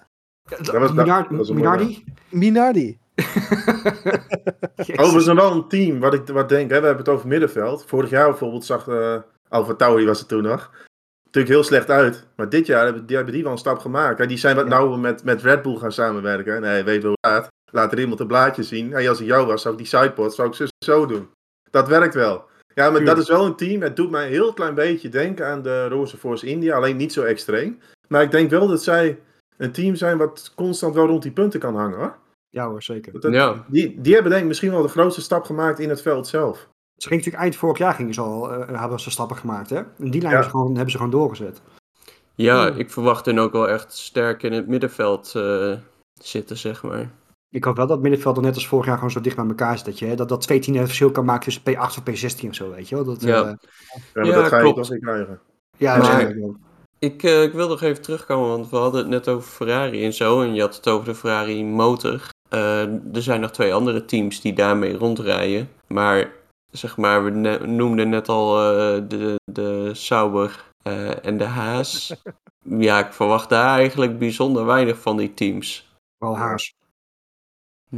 Dat 0.50 0.60
was- 0.60 0.68
dat- 0.72 0.94
Minardi? 0.94 1.28
dat 1.30 1.38
was 1.38 1.50
Minardi? 1.52 2.04
Minardi. 2.30 2.98
Overigens 4.96 5.26
nog 5.26 5.36
wel 5.36 5.52
een 5.52 5.68
team, 5.68 6.00
wat 6.00 6.14
ik 6.14 6.28
wat 6.28 6.50
denk, 6.50 6.70
hè, 6.72 6.80
we 6.80 6.86
hebben 6.86 7.06
het 7.06 7.14
over 7.14 7.28
middenveld. 7.28 7.86
Vorig 7.86 8.10
jaar 8.10 8.30
bijvoorbeeld 8.30 8.66
zag 8.66 8.88
uh, 8.88 9.16
Alfa 9.50 9.74
Tauri 9.74 10.06
was 10.06 10.20
het 10.20 10.28
toen 10.28 10.44
nog. 10.44 10.72
Natuurlijk 11.24 11.54
heel 11.54 11.64
slecht 11.64 11.90
uit. 11.90 12.28
Maar 12.36 12.50
dit 12.50 12.66
jaar 12.66 12.84
hebben 12.86 13.06
die, 13.06 13.16
hebben 13.16 13.34
die 13.34 13.44
wel 13.44 13.52
een 13.52 13.58
stap 13.58 13.80
gemaakt. 13.80 14.20
Hè. 14.20 14.26
Die 14.26 14.38
zijn 14.38 14.56
wat 14.56 14.66
Ja. 14.68 14.70
nauwer 14.72 15.00
met, 15.00 15.24
met 15.24 15.42
Red 15.42 15.62
Bull 15.62 15.76
gaan 15.78 15.92
samenwerken. 15.92 16.62
Nee, 16.62 16.84
weet 16.84 17.04
wel 17.04 17.18
gaat. 17.22 17.48
Laat 17.72 17.92
er 17.92 18.00
iemand 18.00 18.20
een 18.20 18.28
blaadje 18.28 18.64
zien. 18.64 18.92
Hey, 18.92 19.10
als 19.10 19.20
ik 19.20 19.26
jou 19.28 19.46
was, 19.48 19.62
zou 19.62 19.74
ik 19.74 19.80
die 19.80 19.90
sidepod 19.90 20.34
zou 20.34 20.48
ik 20.48 20.54
zo, 20.54 20.66
zo 20.86 21.06
doen. 21.06 21.30
Dat 21.72 21.88
werkt 21.88 22.14
wel. 22.14 22.46
Ja, 22.76 22.84
maar 22.84 22.98
Tuurlijk. 22.98 23.06
dat 23.16 23.18
is 23.18 23.30
wel 23.30 23.46
een 23.46 23.56
team. 23.56 23.82
Het 23.82 23.96
doet 23.96 24.10
mij 24.12 24.26
een 24.26 24.32
heel 24.32 24.54
klein 24.54 24.76
beetje 24.76 25.10
denken 25.10 25.48
aan 25.48 25.62
de 25.62 25.88
Roze 25.88 26.18
Force 26.18 26.46
India. 26.48 26.76
Alleen 26.76 26.98
niet 26.98 27.14
zo 27.14 27.24
extreem. 27.24 27.80
Maar 28.08 28.22
ik 28.22 28.32
denk 28.32 28.50
wel 28.50 28.68
dat 28.68 28.84
zij 28.84 29.20
een 29.58 29.72
team 29.72 29.96
zijn 29.96 30.18
wat 30.18 30.52
constant 30.56 30.96
wel 30.96 31.06
rond 31.08 31.22
die 31.24 31.32
punten 31.32 31.60
kan 31.60 31.76
hangen 31.76 31.98
hoor. 31.98 32.16
Ja 32.50 32.68
hoor, 32.68 32.84
zeker. 32.84 33.12
Dat- 33.12 33.22
dat- 33.22 33.34
Ja. 33.34 33.66
die, 33.68 34.02
die 34.02 34.14
hebben 34.14 34.32
denk 34.32 34.44
ik 34.44 34.48
misschien 34.50 34.72
wel 34.72 34.82
de 34.82 34.88
grootste 34.88 35.22
stap 35.22 35.44
gemaakt 35.44 35.80
in 35.80 35.90
het 35.90 36.02
veld 36.02 36.28
zelf. 36.28 36.58
Ze 36.58 37.08
gingen 37.08 37.18
natuurlijk 37.18 37.44
eind 37.44 37.56
vorig 37.56 37.78
jaar 37.78 37.94
gingen 37.94 38.14
ze 38.14 38.22
al, 38.22 38.52
eh, 38.54 38.80
hebben 38.80 39.00
ze 39.00 39.12
stappen 39.12 39.38
gemaakt, 39.38 39.70
hè? 39.70 39.76
En 39.78 39.86
die 39.98 40.22
lijn 40.22 40.22
Ja. 40.22 40.28
hebben, 40.28 40.44
ze 40.44 40.50
gewoon, 40.50 40.72
hebben 40.74 40.92
ze 40.92 40.98
gewoon 40.98 41.12
doorgezet. 41.12 41.62
Ja, 42.36 42.68
Hmm. 42.70 42.80
ik 42.80 42.90
verwacht 42.92 43.26
hen 43.26 43.40
ook 43.40 43.52
wel 43.52 43.70
echt 43.70 43.94
sterk 43.94 44.44
in 44.44 44.54
het 44.54 44.68
middenveld 44.68 45.34
eh, 45.36 45.74
zitten, 46.22 46.58
zeg 46.58 46.84
maar. 46.84 47.10
Ik 47.56 47.64
hoop 47.64 47.76
wel 47.76 47.86
dat 47.88 47.96
het 47.96 48.02
middenveld 48.06 48.36
dan 48.36 48.44
net 48.44 48.56
als 48.56 48.68
vorig 48.68 48.86
jaar 48.86 48.96
gewoon 48.96 49.12
zo 49.12 49.22
dicht 49.22 49.36
bij 49.36 49.46
elkaar 49.46 49.76
zit. 49.78 49.86
Dat 49.86 50.00
je 50.00 50.06
hè, 50.06 50.16
dat, 50.16 50.30
dat 50.30 50.42
twee 50.42 50.60
tienen 50.60 50.86
verschil 50.86 51.12
kan 51.12 51.26
maken 51.26 51.44
tussen 51.44 51.64
P8 51.74 51.78
of 51.78 52.02
P16 52.02 52.48
of 52.50 52.56
zo, 52.56 52.70
weet 52.72 52.90
je 52.90 52.96
wel. 52.96 53.04
Dat, 53.04 53.22
Ja. 53.22 53.36
eh, 53.36 53.44
Ja, 53.44 53.56
maar 54.14 54.26
Ja, 54.26 54.34
dat 54.36 54.48
ga 54.48 54.58
je 54.58 54.74
klopt. 54.74 55.00
krijgen. 55.00 55.40
ja, 55.78 55.98
Maar- 55.98 56.20
zeker 56.20 56.40
wel. 56.40 56.56
Ik, 57.00 57.24
eh, 57.24 57.44
ik 57.44 57.54
wil 57.54 57.68
nog 57.68 57.82
even 57.82 58.02
terugkomen, 58.02 58.50
want 58.50 58.70
we 58.70 58.76
hadden 58.78 59.00
het 59.02 59.10
net 59.10 59.28
over 59.28 59.50
Ferrari 59.50 60.06
en 60.06 60.14
zo. 60.14 60.42
En 60.42 60.54
je 60.54 60.62
had 60.62 60.76
het 60.76 60.88
over 60.88 61.06
de 61.06 61.16
Ferrari 61.16 61.66
motor. 61.66 62.30
Eh, 62.50 62.82
er 63.16 63.22
zijn 63.22 63.42
nog 63.42 63.52
twee 63.52 63.74
andere 63.74 64.06
teams 64.06 64.42
die 64.42 64.54
daarmee 64.54 64.98
rondrijden. 64.98 65.70
Maar 65.88 66.32
zeg 66.72 66.98
maar, 66.98 67.24
we 67.24 67.30
ne- 67.30 67.68
noemden 67.68 68.10
net 68.10 68.30
al 68.30 68.58
eh, 68.60 69.02
de, 69.08 69.36
de 69.52 69.90
Sauber 69.94 70.64
eh, 70.84 71.26
en 71.26 71.38
de 71.38 71.44
Haas. 71.44 72.16
ja, 72.88 73.06
ik 73.06 73.14
verwacht 73.14 73.50
daar 73.50 73.78
eigenlijk 73.78 74.20
bijzonder 74.20 74.66
weinig 74.66 74.98
van 74.98 75.18
die 75.18 75.34
teams. 75.34 75.94
Wel 76.18 76.38
haars. 76.38 76.74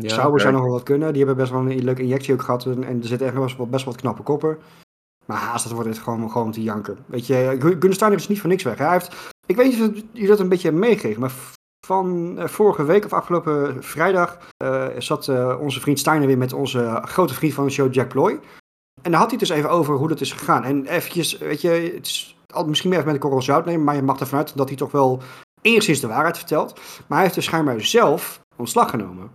Ja, 0.01 0.09
Sauber 0.09 0.39
zou 0.41 0.53
nog 0.53 0.61
wel 0.61 0.71
wat 0.71 0.83
kunnen. 0.83 1.13
Die 1.13 1.25
hebben 1.25 1.43
best 1.43 1.51
wel 1.51 1.61
een 1.61 1.83
leuke 1.83 2.01
injectie 2.01 2.33
ook 2.33 2.41
gehad. 2.41 2.65
En, 2.65 2.83
en 2.83 2.99
er 3.01 3.07
zitten 3.07 3.27
echt 3.27 3.39
best 3.39 3.57
wel, 3.57 3.67
best 3.67 3.85
wel 3.85 3.93
wat 3.93 4.01
knappe 4.01 4.23
koppen. 4.23 4.57
Maar 5.25 5.37
Haas, 5.37 5.63
dat 5.63 5.71
wordt 5.71 5.89
echt 5.89 5.97
gewoon, 5.97 6.31
gewoon 6.31 6.51
te 6.51 6.63
janken. 6.63 6.97
Weet 7.05 7.27
je, 7.27 7.55
Gun- 7.59 7.71
Gunnar 7.71 7.93
Steiner 7.93 8.19
is 8.19 8.27
niet 8.27 8.39
voor 8.39 8.49
niks 8.49 8.63
weg. 8.63 8.77
Hij 8.77 8.91
heeft, 8.91 9.33
ik 9.45 9.55
weet 9.55 9.65
niet 9.65 9.89
of 9.89 10.03
jullie 10.11 10.27
dat 10.27 10.39
een 10.39 10.49
beetje 10.49 10.71
meegekregen. 10.71 11.21
Maar 11.21 11.31
van 11.85 12.37
eh, 12.37 12.47
vorige 12.47 12.83
week 12.83 13.05
of 13.05 13.13
afgelopen 13.13 13.83
vrijdag 13.83 14.37
eh, 14.57 14.85
zat 14.97 15.27
eh, 15.27 15.57
onze 15.59 15.79
vriend 15.79 15.99
Steiner 15.99 16.27
weer 16.27 16.37
met 16.37 16.53
onze 16.53 17.01
grote 17.03 17.33
vriend 17.33 17.53
van 17.53 17.65
de 17.65 17.71
show, 17.71 17.93
Jack 17.93 18.07
Ploy. 18.07 18.39
En 19.01 19.11
daar 19.11 19.19
had 19.19 19.29
hij 19.31 19.39
het 19.39 19.47
dus 19.47 19.57
even 19.57 19.69
over 19.69 19.95
hoe 19.95 20.07
dat 20.07 20.21
is 20.21 20.31
gegaan. 20.31 20.63
En 20.63 20.85
eventjes, 20.85 21.37
weet 21.37 21.61
je, 21.61 21.69
het 21.69 22.05
is 22.05 22.35
misschien 22.65 22.89
meer 22.89 22.99
even 22.99 23.11
met 23.11 23.21
de 23.21 23.27
korrel 23.27 23.41
zout 23.41 23.65
nemen. 23.65 23.83
Maar 23.83 23.95
je 23.95 24.01
mag 24.01 24.19
ervan 24.19 24.37
uit 24.37 24.57
dat 24.57 24.67
hij 24.67 24.77
toch 24.77 24.91
wel 24.91 25.21
enigszins 25.61 25.99
de 25.99 26.07
waarheid 26.07 26.37
vertelt. 26.37 26.75
Maar 26.75 27.17
hij 27.17 27.21
heeft 27.21 27.35
dus 27.35 27.45
schijnbaar 27.45 27.81
zelf 27.81 28.39
ontslag 28.55 28.89
genomen. 28.89 29.29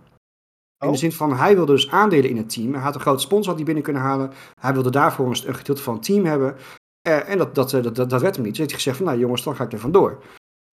In 0.83 0.89
de 0.89 0.93
Oh. 0.93 0.99
zin 0.99 1.11
van, 1.11 1.35
hij 1.35 1.55
wilde 1.55 1.71
dus 1.71 1.91
aandelen 1.91 2.29
in 2.29 2.37
het 2.37 2.49
team. 2.49 2.73
Hij 2.73 2.81
had 2.81 2.95
een 2.95 3.01
grote 3.01 3.21
sponsor 3.21 3.47
had 3.47 3.55
hij 3.55 3.65
binnen 3.65 3.83
kunnen 3.83 4.01
halen. 4.01 4.31
Hij 4.59 4.73
wilde 4.73 4.89
daarvoor 4.91 5.25
een, 5.25 5.37
een 5.45 5.55
gedeelte 5.55 5.81
van 5.81 5.93
het 5.93 6.03
team 6.03 6.25
hebben. 6.25 6.55
Eh, 7.01 7.29
en 7.29 7.37
dat, 7.37 7.55
dat, 7.55 7.73
eh, 7.73 7.83
dat, 7.83 7.95
dat, 7.95 8.09
dat 8.09 8.21
werd 8.21 8.35
hem 8.35 8.43
niet. 8.45 8.55
Dus 8.57 8.59
heeft 8.59 8.71
hij 8.71 8.79
gezegd 8.79 8.97
van, 8.97 9.05
nou 9.05 9.19
jongens, 9.19 9.43
dan 9.43 9.55
ga 9.55 9.63
ik 9.63 9.71
er 9.71 9.79
vandoor. 9.79 10.23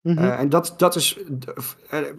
Eh, 0.01 0.39
en 0.39 0.49
dat, 0.49 0.73
dat 0.77 0.95
is... 0.95 1.19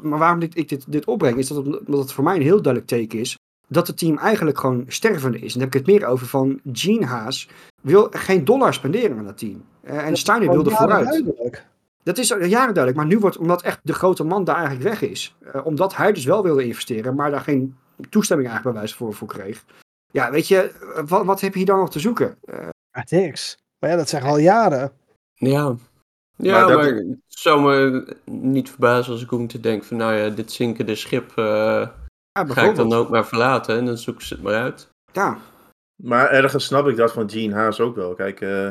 maar 0.01 0.19
waarom 0.19 0.41
ik, 0.43 0.55
ik 0.55 0.69
dit, 0.69 0.93
dit 0.93 1.05
opbreng, 1.05 1.37
is 1.39 1.49
dat 1.49 1.67
het, 1.67 1.79
omdat 1.87 2.01
het 2.01 2.13
voor 2.13 2.25
mij 2.25 2.37
een 2.37 2.43
heel 2.43 2.63
duidelijk 2.63 2.87
teken 2.93 3.19
is... 3.19 3.39
dat 3.69 3.87
het 3.87 3.99
team 3.99 4.19
eigenlijk 4.19 4.59
gewoon 4.59 4.85
stervende 4.89 5.39
is. 5.39 5.53
En 5.53 5.59
daar 5.61 5.69
heb 5.69 5.81
ik 5.81 5.87
het 5.87 5.99
meer 5.99 6.09
over 6.09 6.27
van 6.27 6.61
Gene 6.73 7.07
Haas... 7.07 7.49
wil 7.83 8.07
geen 8.11 8.45
dollar 8.45 8.75
spenderen 8.75 9.19
aan 9.19 9.25
dat 9.25 9.39
team. 9.39 9.65
Eh, 9.83 10.07
en 10.07 10.17
Steiner 10.17 10.51
wilde 10.51 10.71
vooruit. 10.71 11.05
duidelijk. 11.09 11.67
Dat 12.03 12.19
is 12.19 12.33
al 12.33 12.39
jaren 12.45 12.75
duidelijk, 12.75 12.97
maar 12.97 13.07
nu 13.07 13.19
wordt, 13.19 13.37
omdat 13.37 13.63
echt 13.63 13.81
de 13.83 13.93
grote 13.95 14.25
man 14.25 14.45
daar 14.45 14.57
eigenlijk 14.57 14.89
weg 14.89 15.11
is, 15.11 15.37
eh, 15.53 15.67
omdat 15.67 15.97
hij 15.97 16.13
dus 16.13 16.25
wel 16.25 16.43
wilde 16.43 16.65
investeren, 16.65 17.15
maar 17.15 17.31
daar 17.31 17.41
geen 17.41 17.77
toestemming 18.11 18.49
eigenlijk 18.49 18.77
bij 18.77 18.85
wijze 18.87 18.97
voor, 19.05 19.15
voor 19.15 19.29
kreeg. 19.29 19.65
Ja, 20.11 20.31
weet 20.31 20.49
je, 20.49 20.57
eh, 20.97 21.03
wat, 21.07 21.25
wat 21.25 21.41
heb 21.41 21.53
je 21.53 21.59
hier 21.59 21.67
dan 21.67 21.79
nog 21.79 21.91
te 21.91 22.01
zoeken? 22.01 22.37
Eh, 22.45 22.69
Ja, 22.91 23.05
niks. 23.09 23.57
Maar 23.79 23.91
ja, 23.91 23.97
dat 23.97 24.09
zeggen 24.09 24.29
we 24.31 24.35
al 24.37 24.41
jaren. 24.43 24.93
Ja, 25.35 25.75
ja 26.37 26.67
Maar 26.67 26.77
maar, 26.77 26.85
dat- 26.85 26.95
het 26.95 27.19
zou 27.27 27.61
me 27.63 28.17
niet 28.25 28.71
verbazen 28.71 29.13
als 29.13 29.23
ik 29.23 29.33
ook 29.33 29.41
moet 29.41 29.63
denken 29.63 29.87
van, 29.89 29.97
nou 29.97 30.15
ja, 30.15 30.29
dit 30.29 30.53
zinkende 30.53 30.95
schip 30.95 31.33
eh, 31.37 31.45
ja, 32.33 32.45
ga 32.47 32.63
ik 32.63 32.75
dan 32.77 32.93
ook 32.93 33.09
maar 33.09 33.27
verlaten 33.27 33.77
en 33.79 33.85
dan 33.85 33.99
zoeken 33.99 34.27
ze 34.27 34.35
het 34.35 34.43
maar 34.43 34.55
uit. 34.63 34.89
Ja, 35.13 35.39
Maar 36.03 36.31
ergens 36.31 36.65
snap 36.65 36.87
ik 36.89 36.97
dat 36.97 37.13
van 37.13 37.31
Gene 37.31 37.55
Haas 37.55 37.81
ook 37.81 37.97
wel. 37.97 38.15
Kijk, 38.15 38.41
eh, 38.41 38.71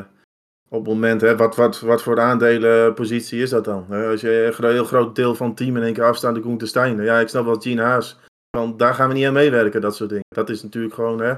op 0.72 0.78
het 0.84 0.94
moment, 0.94 1.20
hè, 1.20 1.36
wat, 1.36 1.56
wat, 1.56 1.80
wat 1.80 2.02
voor 2.02 2.20
aandelenpositie 2.20 3.42
is 3.42 3.50
dat 3.50 3.64
dan? 3.64 3.86
Als 4.10 4.20
je 4.20 4.54
een 4.58 4.70
heel 4.70 4.84
groot 4.84 5.14
deel 5.16 5.34
van 5.34 5.46
het 5.46 5.56
team 5.56 5.76
in 5.76 5.82
één 5.82 5.92
keer 5.92 6.04
afstaat, 6.04 6.34
de 6.58 6.66
Steiner. 6.66 7.04
Ja, 7.04 7.18
ik 7.18 7.28
snap 7.28 7.44
wel 7.44 7.60
Gene 7.60 7.82
Haas. 7.82 8.18
Want 8.56 8.78
daar 8.78 8.94
gaan 8.94 9.08
we 9.08 9.14
niet 9.14 9.26
aan 9.26 9.32
meewerken, 9.32 9.80
dat 9.80 9.96
soort 9.96 10.08
dingen. 10.08 10.24
Dat 10.34 10.48
is 10.50 10.62
natuurlijk 10.62 10.94
gewoon 10.94 11.20
hè, 11.20 11.34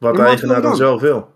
wat 0.00 0.14
de 0.16 0.22
eigenaar 0.22 0.62
dan 0.62 0.76
zelf 0.76 1.00
wil. 1.00 1.28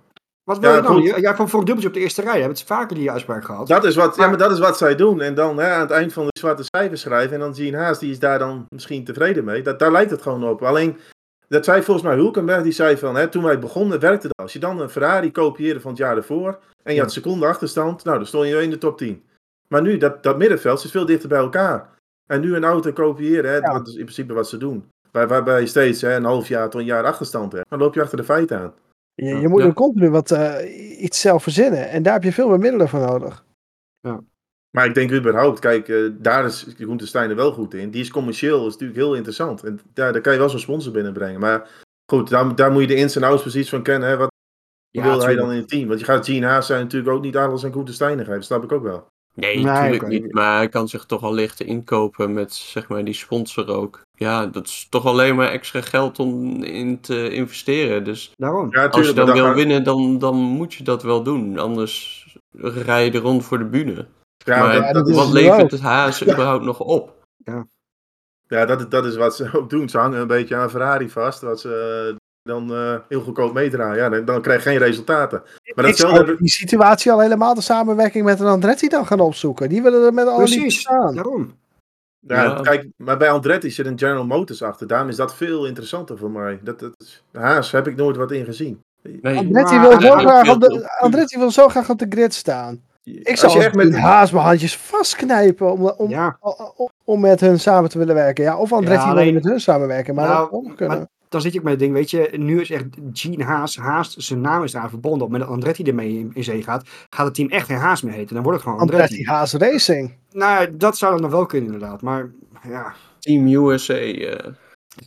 wat 0.45 0.59
wil 0.59 0.71
Ja, 0.71 0.77
je 0.77 0.83
dan? 0.83 0.93
goed. 0.95 1.05
Jij 1.21 1.33
kwam 1.33 1.49
voor 1.49 1.59
een 1.61 1.65
dubbeltje 1.65 1.89
op 1.91 1.95
de 1.95 2.01
eerste 2.01 2.23
rij, 2.23 2.41
hebt 2.41 2.59
het 2.59 2.67
vaker 2.69 2.97
die 2.97 3.11
uitspraak 3.11 3.45
gehad. 3.45 3.67
Dat 3.69 3.85
is 3.85 3.95
wat, 3.97 4.15
ja, 4.15 4.21
Maar- 4.21 4.29
maar 4.29 4.39
dat 4.39 4.51
is 4.53 4.59
wat 4.59 4.77
zij 4.77 4.95
doen. 4.95 5.21
En 5.21 5.35
dan 5.35 5.59
hè, 5.59 5.71
aan 5.71 5.81
het 5.81 5.91
eind 5.91 6.13
van 6.13 6.25
de 6.25 6.39
zwarte 6.39 6.65
cijfers 6.77 7.01
schrijven. 7.01 7.33
En 7.35 7.41
dan 7.41 7.55
Gene 7.55 7.77
Haas, 7.77 7.99
die 7.99 8.11
is 8.11 8.19
daar 8.19 8.39
dan 8.39 8.65
misschien 8.75 9.05
tevreden 9.05 9.45
mee. 9.45 9.63
Dat, 9.63 9.79
daar 9.79 9.93
lijkt 9.93 10.11
het 10.11 10.23
gewoon 10.23 10.45
op. 10.49 10.63
Alleen, 10.63 10.97
dat 11.49 11.65
zei 11.65 11.83
volgens 11.83 12.07
mij 12.07 12.15
Hulkenberg, 12.17 12.63
die 12.63 12.73
zei 12.73 12.97
van, 12.97 13.17
hè, 13.17 13.29
toen 13.29 13.43
wij 13.43 13.59
begonnen 13.59 14.01
werkte 14.01 14.27
dat. 14.27 14.37
Als 14.37 14.53
je 14.53 14.59
dan 14.59 14.81
een 14.81 14.89
Ferrari 14.91 15.33
kopieerde 15.33 15.81
van 15.81 15.91
het 15.91 16.01
jaar 16.01 16.17
ervoor. 16.17 16.59
En 16.83 16.95
je 16.95 17.01
had 17.01 17.13
seconde 17.13 17.47
achterstand, 17.47 18.05
nou 18.05 18.17
dan 18.17 18.27
stond 18.27 18.49
je 18.49 18.63
in 18.63 18.71
de 18.71 18.79
top 18.79 18.99
10. 18.99 19.23
Maar 19.69 19.83
nu, 19.83 19.97
dat, 19.99 20.23
dat 20.23 20.39
middenveld 20.39 20.81
zit 20.81 20.91
veel 20.91 21.07
dichter 21.07 21.29
bij 21.29 21.39
elkaar. 21.39 21.89
En 22.27 22.41
nu 22.41 22.55
een 22.57 22.65
auto 22.65 22.93
kopiëren, 22.93 23.51
hè, 23.51 23.57
Ja. 23.57 23.73
dat 23.73 23.87
is 23.89 23.95
in 23.95 24.03
principe 24.05 24.33
wat 24.33 24.49
ze 24.49 24.57
doen. 24.57 24.85
Waar, 25.11 25.29
waarbij 25.29 25.61
je 25.61 25.67
steeds 25.67 26.01
hè, 26.01 26.15
een 26.15 26.25
half 26.25 26.49
jaar 26.49 26.71
tot 26.71 26.81
een 26.81 26.87
jaar 26.87 27.05
achterstand 27.05 27.53
hebt. 27.53 27.71
Dan 27.71 27.79
loop 27.79 27.95
je 27.95 28.03
achter 28.03 28.17
de 28.17 28.25
feiten 28.25 28.59
aan. 28.59 28.73
Je, 29.15 29.25
je 29.35 29.49
moet 29.49 29.59
Ja. 29.59 29.65
dan 29.65 29.75
continu 29.75 30.11
wat, 30.11 30.31
eh, 30.31 31.03
iets 31.03 31.21
zelf 31.21 31.43
verzinnen. 31.43 31.89
En 31.89 32.03
daar 32.03 32.13
heb 32.13 32.23
je 32.23 32.33
veel 32.33 32.49
meer 32.49 32.59
middelen 32.59 32.89
voor 32.89 33.01
nodig. 33.01 33.45
Maar 34.77 34.87
ik 34.87 34.95
denk 34.95 35.13
überhaupt, 35.13 35.59
kijk, 35.59 35.89
eh, 35.89 35.97
daar 36.19 36.45
is 36.45 36.67
Groentestein 36.77 37.31
er 37.31 37.37
wel 37.37 37.53
goed 37.53 37.75
in. 37.75 37.91
Die 37.91 38.01
is 38.01 38.11
commercieel, 38.11 38.67
is 38.67 38.73
natuurlijk 38.73 38.99
heel 38.99 39.15
interessant. 39.15 39.63
En 39.63 39.81
daar, 39.95 40.13
daar 40.13 40.21
kan 40.21 40.33
je 40.33 40.39
wel 40.39 40.49
zo'n 40.49 40.59
sponsor 40.59 40.93
binnenbrengen. 40.93 41.41
Maar 41.41 41.69
goed, 42.13 42.29
daar, 42.29 42.55
daar 42.55 42.73
moet 42.73 42.81
je 42.81 42.87
de 42.87 42.95
ins 42.95 43.17
en 43.17 43.23
outs 43.23 43.43
precies 43.43 43.69
van 43.69 43.83
kennen. 43.83 44.09
Hè. 44.09 44.17
Wat 44.17 44.31
Ja, 44.91 45.03
wil 45.03 45.23
hij 45.23 45.35
dan 45.35 45.53
in 45.53 45.57
het 45.57 45.69
team? 45.69 45.89
Want 45.89 46.01
je 46.01 46.07
gaat 46.07 46.27
Gene 46.27 46.47
Haas 46.47 46.67
zijn 46.67 46.83
natuurlijk 46.83 47.13
ook 47.13 47.23
niet 47.23 47.37
alles 47.37 47.65
aan 47.65 47.71
Groentestein 47.71 48.19
geven. 48.19 48.33
Dat 48.33 48.45
snap 48.45 48.65
ik 48.65 48.73
ook 48.73 48.83
wel. 48.83 49.07
Nee, 49.35 49.55
Nee, 49.55 49.65
natuurlijk 49.65 50.09
niet. 50.09 50.33
Maar 50.33 50.57
hij 50.57 50.69
kan 50.69 50.89
zich 50.89 51.05
toch 51.05 51.23
al 51.23 51.35
licht 51.35 51.61
inkopen 51.61 52.33
met 52.33 52.55
zeg 52.55 52.89
maar 52.89 53.05
die 53.05 53.15
sponsor 53.15 53.69
ook. 53.69 54.03
Ja, 54.15 54.47
dat 54.47 54.67
is 54.67 54.87
toch 54.91 55.05
alleen 55.05 55.37
maar 55.37 55.49
extra 55.49 55.81
geld 55.81 56.19
om 56.19 56.63
in 56.63 57.01
te 57.01 57.31
investeren. 57.31 58.05
Dus 58.05 58.33
Daarom. 58.35 58.69
Ja, 58.71 58.87
als 58.87 59.07
je 59.07 59.13
dan 59.13 59.33
wil 59.33 59.55
winnen, 59.55 59.85
dan, 59.85 60.19
dan 60.19 60.37
moet 60.37 60.75
je 60.75 60.85
dat 60.85 61.03
wel 61.03 61.23
doen. 61.23 61.59
Anders 61.59 62.25
rij 62.61 63.05
je 63.05 63.11
er 63.11 63.21
rond 63.21 63.45
voor 63.45 63.59
de 63.59 63.65
bühne. 63.65 64.07
Ja, 64.47 64.59
maar 64.61 64.73
dat, 64.73 64.83
ja, 64.85 64.93
dat 64.93 64.95
dat 65.07 65.09
is, 65.09 65.15
wat 65.17 65.33
levert 65.33 65.71
het 65.71 65.81
Haas 65.81 66.23
überhaupt 66.23 66.65
nog 66.65 66.81
op? 66.81 67.15
ja 68.49 68.65
dat, 68.67 68.91
dat 68.91 69.05
is 69.07 69.17
wat 69.17 69.37
ze 69.37 69.51
ook 69.59 69.71
doen. 69.71 69.89
Ze 69.89 69.99
hangen 69.99 70.21
een 70.21 70.27
beetje 70.27 70.57
aan 70.57 70.71
Ferrari 70.71 71.11
vast. 71.11 71.41
Wat 71.41 71.61
ze 71.61 72.09
eh, 72.11 72.17
dan 72.43 72.75
eh, 72.75 72.95
heel 73.09 73.21
goedkoop 73.21 73.53
meedraaien. 73.55 73.97
Ja, 73.97 74.09
dan, 74.09 74.25
dan 74.25 74.43
krijg 74.43 74.65
je 74.65 74.69
geen 74.71 74.79
resultaten. 74.79 75.43
Maar 75.75 75.85
ik 75.85 75.97
zou 75.97 76.37
die 76.37 76.51
situatie 76.51 77.13
al 77.13 77.21
helemaal 77.21 77.55
de 77.55 77.61
samenwerking 77.61 78.25
met 78.25 78.41
een 78.41 78.47
Andretti 78.47 78.89
dan 78.89 79.07
gaan 79.07 79.21
opzoeken. 79.21 79.69
Die 79.69 79.83
willen 79.83 80.07
er 80.07 80.15
met 80.15 80.27
alle 80.27 80.37
Precies, 80.37 80.81
staan. 80.81 81.15
daarom. 81.15 81.55
Ja, 82.21 82.43
Ja. 82.43 82.61
kijk, 82.61 82.89
maar 82.97 83.17
bij 83.17 83.31
Andretti 83.31 83.71
zit 83.71 83.87
een 83.87 83.99
General 83.99 84.27
Motors 84.27 84.63
achter. 84.63 84.87
Daarom 84.87 85.09
is 85.09 85.17
dat 85.17 85.35
veel 85.35 85.67
interessanter 85.67 86.19
voor 86.19 86.31
mij. 86.31 86.61
Dat, 86.63 86.79
dat 86.79 86.93
is, 86.97 87.23
Haas 87.33 87.71
heb 87.71 87.87
ik 87.87 87.97
nooit 87.97 88.17
wat 88.17 88.33
in 88.33 88.45
gezien. 88.45 88.81
Nee, 89.03 89.37
Andretti 89.39 89.75
Maar 89.75 89.89
wil, 89.89 90.01
zo 90.01 90.17
graag 90.17 90.49
op 90.51 90.61
de, 90.61 90.99
Andretti 91.01 91.39
wil 91.39 91.51
zo 91.51 91.69
graag 91.69 91.91
op 91.91 91.99
de 91.99 92.07
grid 92.09 92.35
staan. 92.35 92.83
Ik 93.07 93.29
Als 93.29 93.41
zou 93.41 93.59
echt 93.59 93.75
met 93.75 93.97
Haas 93.97 94.31
mijn 94.31 94.45
handjes 94.45 94.77
vastknijpen 94.77 95.73
om, 95.73 95.89
om, 95.89 96.11
Ja, 96.11 96.37
om, 96.77 96.89
om 97.05 97.21
met 97.21 97.41
hun 97.41 97.61
samen 97.61 97.91
te 97.91 97.99
willen 97.99 98.15
werken. 98.15 98.45
Ja, 98.45 98.57
of 98.57 98.73
Andretti 98.73 99.07
Ja, 99.07 99.13
wil 99.13 99.21
alleen- 99.21 99.35
met 99.35 99.45
hun 99.45 99.61
samenwerken, 99.61 100.15
maar 100.15 100.29
Nou, 100.29 100.51
dat 100.65 100.75
kunnen. 100.75 100.99
maar 100.99 101.07
dan 101.29 101.41
zit 101.41 101.53
je 101.53 101.59
ook 101.59 101.65
met 101.65 101.73
het 101.73 101.83
ding, 101.83 101.93
weet 101.93 102.11
je, 102.11 102.31
nu 102.37 102.61
is 102.61 102.71
echt 102.71 102.85
Gene 103.13 103.45
Haas, 103.45 103.77
Haas, 103.77 104.17
zijn 104.17 104.41
naam 104.41 104.63
is 104.63 104.73
daar 104.73 104.89
verbonden. 104.89 105.27
Op 105.27 105.33
het 105.33 105.41
moment 105.41 105.49
dat 105.51 105.59
Andretti 105.59 105.83
ermee 105.91 106.19
in, 106.19 106.31
in 106.35 106.45
zee 106.45 106.63
gaat, 106.63 106.89
gaat 107.11 107.27
het 107.27 107.35
team 107.35 107.49
echt 107.49 107.67
geen 107.67 107.77
Haas 107.77 108.03
meer 108.03 108.13
heten. 108.15 108.35
Dan 108.35 108.43
wordt 108.45 108.59
het 108.59 108.69
gewoon 108.69 108.83
Andretti. 108.83 109.03
Andretti 109.15 109.31
Haas 109.31 109.53
Racing. 109.53 110.15
Nou, 110.33 110.61
ja, 110.63 110.69
dat 110.73 110.97
zou 110.97 111.13
dan 111.13 111.21
nog 111.23 111.31
wel 111.31 111.47
kunnen 111.47 111.73
inderdaad, 111.73 112.03
maar 112.03 112.31
ja. 112.69 112.95
Team 113.19 113.47
USA. 113.49 113.95
eh, 113.95 114.53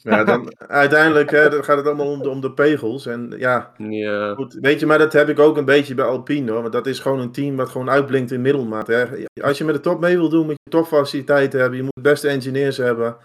Ja, 0.04 0.24
dan, 0.24 0.54
uiteindelijk 0.68 1.32
hè, 1.32 1.50
dan 1.50 1.64
gaat 1.64 1.78
het 1.78 1.86
allemaal 1.86 2.12
om 2.12 2.22
de, 2.22 2.30
om 2.30 2.42
de 2.42 2.52
pegels. 2.52 3.06
En 3.06 3.34
ja, 3.38 3.72
ja. 3.78 4.34
goed. 4.34 4.58
Weet 4.62 4.80
je, 4.80 4.86
maar 4.86 4.98
dat 4.98 5.14
heb 5.14 5.30
ik 5.30 5.40
ook 5.40 5.58
een 5.58 5.66
beetje 5.66 5.96
bij 5.96 6.06
Alpine 6.06 6.52
hoor. 6.52 6.62
Want 6.62 6.74
dat 6.74 6.88
is 6.88 7.00
gewoon 7.00 7.20
een 7.20 7.32
team 7.32 7.56
wat 7.56 7.70
gewoon 7.70 7.90
uitblinkt 7.90 8.32
in 8.32 8.42
middelmaat. 8.42 8.88
Hè. 8.88 9.06
Als 9.42 9.58
je 9.58 9.64
met 9.64 9.76
de 9.76 9.82
top 9.82 10.00
mee 10.00 10.18
wil 10.18 10.30
doen, 10.30 10.46
moet 10.46 10.60
je 10.64 10.70
topfaciliteiten 10.72 11.60
hebben. 11.60 11.78
Je 11.78 11.84
moet 11.84 11.96
de 11.96 12.02
beste 12.02 12.28
engineers 12.28 12.78
hebben. 12.78 13.16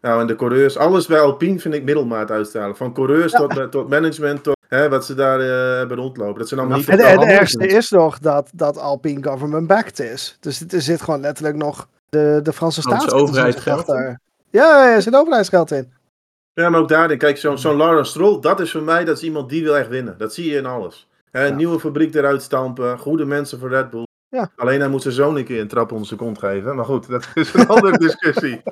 Nou, 0.00 0.20
en 0.20 0.26
de 0.26 0.36
coureurs. 0.36 0.76
Alles 0.76 1.06
bij 1.06 1.20
Alpine 1.20 1.58
vind 1.58 1.74
ik 1.74 1.84
middelmaat 1.84 2.30
uitstralen. 2.30 2.76
Van 2.76 2.94
coureurs 2.94 3.32
tot, 3.32 3.70
tot 3.70 3.88
management, 3.88 4.42
tot 4.42 4.56
hè, 4.68 4.88
wat 4.88 5.04
ze 5.06 5.14
daar 5.14 5.40
eh, 5.40 5.76
hebben 5.78 5.96
rondlopen. 5.96 6.38
Dat 6.38 6.48
zijn 6.48 6.60
allemaal 6.60 6.78
niet 6.78 6.88
En 6.88 6.96
de, 6.96 7.02
top 7.02 7.20
het 7.20 7.28
ergste 7.28 7.66
is 7.66 7.90
nog 7.90 8.18
dat, 8.18 8.50
dat 8.54 8.78
Alpine 8.78 9.22
government 9.24 9.66
backed 9.66 9.98
is. 10.00 10.36
Dus 10.40 10.58
het- 10.58 10.72
er 10.72 10.82
zit 10.82 11.02
gewoon 11.02 11.20
letterlijk 11.20 11.56
nog 11.56 11.88
de, 12.08 12.40
de 12.42 12.52
Franse 12.52 12.80
staat. 12.80 13.12
overheid 13.12 13.60
geld 13.60 13.86
ja, 14.52 14.94
er 14.94 15.02
zit 15.02 15.14
overheidsgeld 15.16 15.70
in. 15.70 15.92
Ja, 16.54 16.68
maar 16.68 16.80
ook 16.80 16.88
daarin, 16.88 17.18
kijk, 17.18 17.36
zo'n 17.38 17.58
zo'n 17.58 17.76
Lawrence 17.76 18.10
Stroll, 18.10 18.40
dat 18.40 18.60
is 18.60 18.70
voor 18.70 18.82
mij, 18.82 19.04
dat 19.04 19.16
is 19.16 19.22
iemand 19.22 19.48
die 19.48 19.62
wil 19.62 19.76
echt 19.76 19.88
winnen. 19.88 20.14
Dat 20.18 20.34
zie 20.34 20.50
je 20.50 20.56
in 20.56 20.66
alles. 20.66 21.08
Hè, 21.30 21.42
een 21.44 21.48
Ja. 21.50 21.54
nieuwe 21.54 21.80
fabriek 21.80 22.14
eruit 22.14 22.42
stampen, 22.42 22.98
goede 22.98 23.24
mensen 23.24 23.58
voor 23.58 23.68
Red 23.68 23.90
Bull. 23.90 24.06
Ja. 24.28 24.50
Alleen 24.56 24.80
hij 24.80 24.88
moet 24.88 25.02
zijn 25.02 25.14
zoon 25.14 25.36
een 25.36 25.44
keer 25.44 25.60
een 25.60 25.68
trap 25.68 25.92
onder 25.92 26.06
zijn 26.06 26.18
kont 26.20 26.38
geven. 26.38 26.76
Maar 26.76 26.84
goed, 26.84 27.08
dat 27.08 27.28
is 27.34 27.54
een 27.54 27.66
andere 27.76 27.98
discussie. 27.98 28.62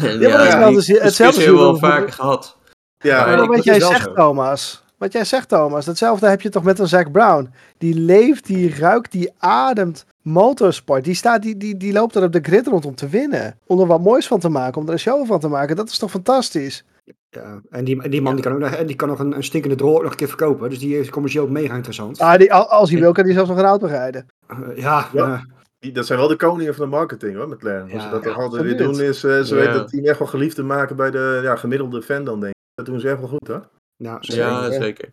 Ja, 0.00 0.28
maar 0.28 0.72
hetzelfde 0.72 1.00
hetzelfde 1.02 1.40
hebben 1.42 1.60
we 1.60 1.66
al 1.66 1.70
wel 1.72 1.78
voor- 1.78 1.88
vaker 1.88 2.12
gehad. 2.12 2.56
Ja, 2.98 3.26
Maar 3.26 3.36
Maar 3.36 3.46
wat 3.46 3.56
dat 3.56 3.64
jij 3.64 3.80
zegt, 3.80 4.02
zo. 4.04 4.12
Thomas. 4.12 4.84
Wat 4.98 5.12
jij 5.12 5.24
zegt, 5.24 5.48
Thomas. 5.48 5.86
Hetzelfde 5.86 6.28
heb 6.28 6.40
je 6.40 6.48
toch 6.48 6.62
met 6.62 6.78
een 6.78 6.88
Zack 6.88 7.12
Brown. 7.12 7.50
Die 7.78 7.94
leeft, 7.94 8.46
die 8.46 8.74
ruikt, 8.78 9.12
die 9.12 9.32
ademt 9.38 10.04
motorsport. 10.22 11.04
Die, 11.04 11.14
staat, 11.14 11.42
die, 11.42 11.56
die, 11.56 11.76
die 11.76 11.92
loopt 11.92 12.14
er 12.14 12.22
op 12.22 12.32
de 12.32 12.40
grid 12.42 12.66
rond 12.66 12.84
om 12.86 12.94
te 12.94 13.08
winnen. 13.08 13.58
Om 13.66 13.80
er 13.80 13.86
wat 13.86 14.00
moois 14.00 14.26
van 14.26 14.38
te 14.40 14.48
maken. 14.48 14.80
Om 14.80 14.86
er 14.86 14.92
een 14.92 14.98
show 14.98 15.26
van 15.26 15.40
te 15.40 15.48
maken. 15.48 15.76
Dat 15.76 15.88
is 15.88 15.98
toch 15.98 16.10
fantastisch? 16.10 16.84
Ja. 17.30 17.60
En 17.70 17.84
die, 17.84 18.02
en 18.02 18.10
die 18.10 18.22
man 18.22 18.34
die 18.34 18.44
kan 18.44 18.52
ook 18.52 18.58
nog, 18.58 18.70
en 18.70 18.86
die 18.86 18.96
kan 18.96 19.08
nog 19.08 19.18
een, 19.18 19.36
een 19.36 19.44
stinkende 19.44 19.76
drol 19.76 20.00
nog 20.02 20.10
een 20.10 20.16
keer 20.16 20.28
verkopen. 20.28 20.70
Dus 20.70 20.78
die 20.78 20.98
is 20.98 21.10
commercieel 21.10 21.44
ook 21.44 21.50
mega 21.50 21.74
interessant. 21.74 22.18
Ah, 22.20 22.38
die, 22.38 22.54
al- 22.54 22.68
als 22.70 22.90
hij 22.90 23.00
wil, 23.00 23.12
kan 23.12 23.24
hij 23.24 23.32
zelfs 23.32 23.48
nog 23.48 23.58
een 23.58 23.64
auto 23.64 23.86
rijden. 23.86 24.26
Eh, 24.46 24.58
ja, 24.76 25.08
Ja. 25.12 25.34
eh, 25.34 25.42
Die, 25.78 25.92
dat 25.92 26.06
zijn 26.06 26.18
wel 26.18 26.28
de 26.28 26.36
koningen 26.36 26.74
van 26.74 26.84
de 26.84 26.96
marketing 26.96 27.36
hoor, 27.36 27.48
McLaren. 27.48 27.82
Als 27.82 27.92
Ja, 27.92 28.00
ze 28.00 28.08
dat 28.10 28.24
ja, 28.24 28.28
toch 28.32 28.42
altijd 28.42 28.62
weer 28.62 28.76
doen, 28.76 29.00
is 29.00 29.24
eh, 29.24 29.40
ze 29.40 29.54
Ja. 29.54 29.60
weten 29.60 29.72
dat 29.74 29.88
team 29.88 30.04
echt 30.04 30.18
wel 30.18 30.28
geliefd 30.28 30.54
te 30.54 30.62
maken 30.62 30.96
bij 30.96 31.10
de 31.10 31.40
ja, 31.42 31.56
gemiddelde 31.56 32.02
fan 32.02 32.24
dan, 32.24 32.40
denk 32.40 32.52
ik. 32.52 32.60
Dat 32.74 32.86
doen 32.86 33.00
ze 33.00 33.08
echt 33.08 33.18
wel 33.18 33.28
goed, 33.28 33.48
hè? 33.48 33.56
nou, 34.02 34.18
Ja, 34.20 34.62
zeker. 34.70 34.82
zeker. 34.82 35.12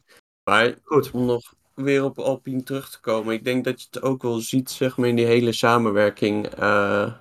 Maar 0.49 0.73
Goed. 0.83 1.11
om 1.11 1.25
nog 1.25 1.53
weer 1.73 2.03
op 2.03 2.19
Alpine 2.19 2.63
terug 2.63 2.89
te 2.89 2.99
komen. 2.99 3.33
Ik 3.33 3.43
denk 3.43 3.63
dat 3.63 3.81
je 3.81 3.87
het 3.91 4.01
ook 4.01 4.21
wel 4.21 4.39
ziet, 4.39 4.69
zeg 4.69 4.97
maar, 4.97 5.07
in 5.07 5.15
die 5.15 5.25
hele 5.25 5.51
samenwerking 5.51 6.47
eh, 6.47 7.11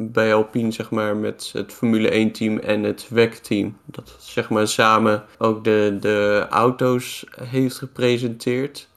bij 0.00 0.34
Alpine, 0.34 0.70
zeg 0.70 0.90
maar, 0.90 1.16
met 1.16 1.50
het 1.52 1.72
Formule 1.72 2.08
1 2.10 2.32
team 2.32 2.58
en 2.58 2.82
het 2.82 3.08
WEC-team. 3.08 3.76
Dat 3.84 4.08
het, 4.12 4.22
zeg 4.22 4.50
maar, 4.50 4.68
samen 4.68 5.24
ook 5.38 5.64
de, 5.64 5.96
de 6.00 6.46
auto's 6.50 7.26
heeft 7.40 7.78
gepresenteerd. 7.78 8.88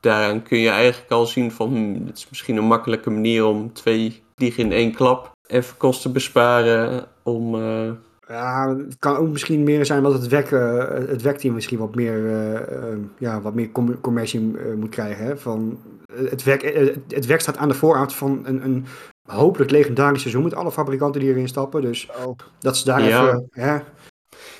Daaraan 0.00 0.42
kun 0.42 0.58
je 0.58 0.68
eigenlijk 0.68 1.12
al 1.12 1.26
zien 1.26 1.50
van, 1.52 1.68
hmm, 1.68 2.04
dit 2.06 2.16
is 2.16 2.28
misschien 2.28 2.56
een 2.56 2.64
makkelijke 2.64 3.10
manier 3.10 3.44
om 3.44 3.72
twee 3.72 4.22
vliegen 4.34 4.64
in 4.64 4.72
één 4.72 4.92
klap 4.94 5.32
even 5.46 5.76
kosten 5.76 6.12
besparen 6.12 7.04
om... 7.22 7.54
eh, 7.54 7.90
Ja, 8.28 8.76
het 8.76 8.98
kan 8.98 9.16
ook 9.16 9.28
misschien 9.28 9.62
meer 9.64 9.86
zijn 9.86 10.02
dat 10.02 10.12
het 10.12 10.28
WEC, 10.28 10.50
eh, 10.50 10.88
het 10.88 11.22
WEC-team 11.22 11.54
misschien 11.54 11.78
wat 11.78 11.94
meer, 11.94 12.26
eh, 12.30 12.96
ja, 13.18 13.40
wat 13.40 13.54
meer 13.54 13.70
com- 13.72 14.00
commercie 14.00 14.40
moet 14.76 14.88
krijgen. 14.88 15.24
Hè? 15.24 15.36
Van, 15.36 15.78
het, 16.12 16.42
WEC, 16.42 16.62
het- 16.62 16.98
het 17.08 17.26
WEC 17.26 17.40
staat 17.40 17.56
aan 17.56 17.68
de 17.68 17.74
vooravond 17.74 18.14
van 18.14 18.40
een, 18.44 18.64
een 18.64 18.84
hopelijk 19.28 19.70
legendarisch 19.70 20.20
seizoen 20.20 20.42
met 20.42 20.54
alle 20.54 20.72
fabrikanten 20.72 21.20
die 21.20 21.30
erin 21.30 21.48
stappen. 21.48 21.82
Dus 21.82 22.08
dat 22.58 22.76
ze 22.76 22.84
daar 22.84 23.02
Ja. 23.02 23.26
even... 23.26 23.48
Hè? 23.50 23.78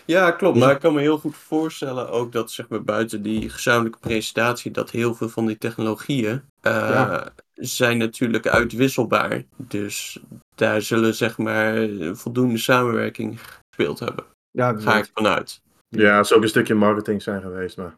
Ja, 0.07 0.31
klopt. 0.31 0.59
Maar 0.59 0.71
ik 0.75 0.81
kan 0.81 0.95
me 0.95 1.01
heel 1.01 1.19
goed 1.19 1.37
voorstellen 1.37 2.11
ook 2.11 2.33
dat 2.33 2.51
zeg 2.51 2.69
maar, 2.69 2.83
buiten 2.85 3.23
die 3.23 3.51
gezamenlijke 3.51 3.99
presentatie, 3.99 4.71
dat 4.71 4.91
heel 4.91 5.15
veel 5.15 5.29
van 5.29 5.47
die 5.47 5.59
technologieën 5.59 6.43
eh, 6.61 6.73
Ja. 6.73 7.29
zijn 7.55 7.99
natuurlijk 7.99 8.47
uitwisselbaar. 8.49 9.43
Dus 9.57 10.21
daar 10.55 10.83
zullen 10.83 11.15
zeg 11.15 11.39
maar 11.39 11.89
voldoende 12.13 12.59
samenwerking 12.59 13.41
gespeeld 13.41 13.99
hebben. 13.99 14.25
Ja, 14.51 14.73
Daar 14.73 14.83
ga 14.83 14.99
ik 14.99 15.11
vanuit. 15.15 15.61
Ja, 15.89 16.17
het 16.17 16.27
zou 16.27 16.39
ook 16.39 16.45
een 16.45 16.51
stukje 16.51 16.75
marketing 16.75 17.23
zijn 17.23 17.41
geweest, 17.41 17.77
maar... 17.77 17.97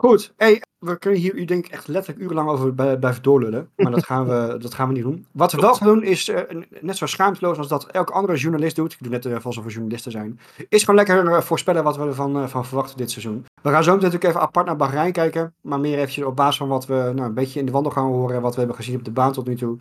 Goed, 0.00 0.32
hey, 0.36 0.62
we 0.78 0.98
kunnen 0.98 1.20
hier 1.20 1.34
u 1.34 1.44
denk 1.44 1.66
ik 1.66 1.72
echt 1.72 1.88
letterlijk 1.88 2.24
urenlang 2.24 2.48
over 2.48 2.74
blijven 2.74 3.22
doorlullen. 3.22 3.70
Maar 3.76 3.90
dat 3.90 4.04
gaan 4.04 4.26
we, 4.26 4.56
dat 4.58 4.74
gaan 4.74 4.88
we 4.88 4.94
niet 4.94 5.02
doen. 5.02 5.26
Wat 5.32 5.52
we 5.52 5.60
wel 5.60 5.74
gaan 5.74 5.86
doen 5.86 6.02
is, 6.02 6.28
eh, 6.28 6.56
net 6.80 6.96
zo 6.96 7.06
schaamteloos 7.06 7.58
als 7.58 7.68
dat 7.68 7.86
elke 7.86 8.12
andere 8.12 8.38
journalist 8.38 8.76
doet. 8.76 8.92
Ik 8.92 8.98
doe 9.02 9.10
net 9.10 9.24
uh, 9.24 9.44
alsof 9.44 9.64
we 9.64 9.70
journalisten 9.70 10.12
zijn. 10.12 10.40
Is 10.68 10.80
gewoon 10.80 10.96
lekker 10.96 11.26
eh, 11.26 11.40
voorspellen 11.40 11.84
wat 11.84 11.96
we 11.96 12.02
ervan 12.02 12.48
van 12.48 12.66
verwachten 12.66 12.96
dit 12.96 13.10
seizoen. 13.10 13.44
We 13.62 13.70
gaan 13.70 13.84
zo 13.84 13.94
meteen 13.94 14.04
natuurlijk 14.04 14.24
even 14.24 14.40
apart 14.40 14.66
naar 14.66 14.76
Bahrein 14.76 15.12
kijken. 15.12 15.54
Maar 15.60 15.80
meer 15.80 15.98
eventjes 15.98 16.24
op 16.24 16.36
basis 16.36 16.56
van 16.56 16.68
wat 16.68 16.86
we 16.86 16.94
nou, 16.94 17.28
een 17.28 17.34
beetje 17.34 17.60
in 17.60 17.66
de 17.66 17.72
wandel 17.72 17.92
gaan 17.92 18.06
horen. 18.06 18.36
En 18.36 18.42
wat 18.42 18.52
we 18.52 18.58
hebben 18.58 18.76
gezien 18.76 18.96
op 18.96 19.04
de 19.04 19.10
baan 19.10 19.32
tot 19.32 19.46
nu 19.46 19.56
toe. 19.56 19.78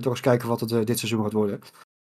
Toch 0.00 0.12
eens 0.12 0.20
kijken 0.20 0.48
wat 0.48 0.60
het 0.60 0.86
dit 0.86 0.98
seizoen 0.98 1.22
gaat 1.22 1.32
worden. 1.32 1.60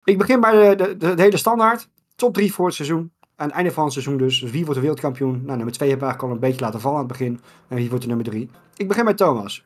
Ik 0.04 0.18
begin 0.18 0.40
bij 0.40 0.76
de, 0.76 0.84
de, 0.84 0.98
de, 0.98 1.14
de 1.14 1.22
hele 1.22 1.38
standaard. 1.38 1.90
Top 2.16 2.34
3 2.34 2.54
voor 2.54 2.66
het 2.66 2.76
seizoen. 2.76 3.12
Aan 3.42 3.48
het 3.48 3.56
einde 3.56 3.72
van 3.72 3.84
het 3.84 3.94
seizoen 3.94 4.18
dus. 4.18 4.42
Wie 4.42 4.60
wordt 4.62 4.74
de 4.74 4.80
wereldkampioen? 4.80 5.32
Nou, 5.46 5.56
nummer 5.56 5.74
2 5.74 5.90
hebben 5.90 6.08
we 6.08 6.14
eigenlijk 6.14 6.22
al 6.24 6.32
een 6.32 6.50
beetje 6.50 6.66
laten 6.66 6.80
vallen 6.82 6.98
aan 7.00 7.04
het 7.08 7.18
begin. 7.18 7.40
En 7.68 7.76
wie 7.76 7.88
wordt 7.90 8.02
de 8.02 8.08
nummer 8.08 8.26
3? 8.26 8.50
Ik 8.78 8.88
begin 8.88 9.06
met 9.06 9.18
Thomas. 9.18 9.66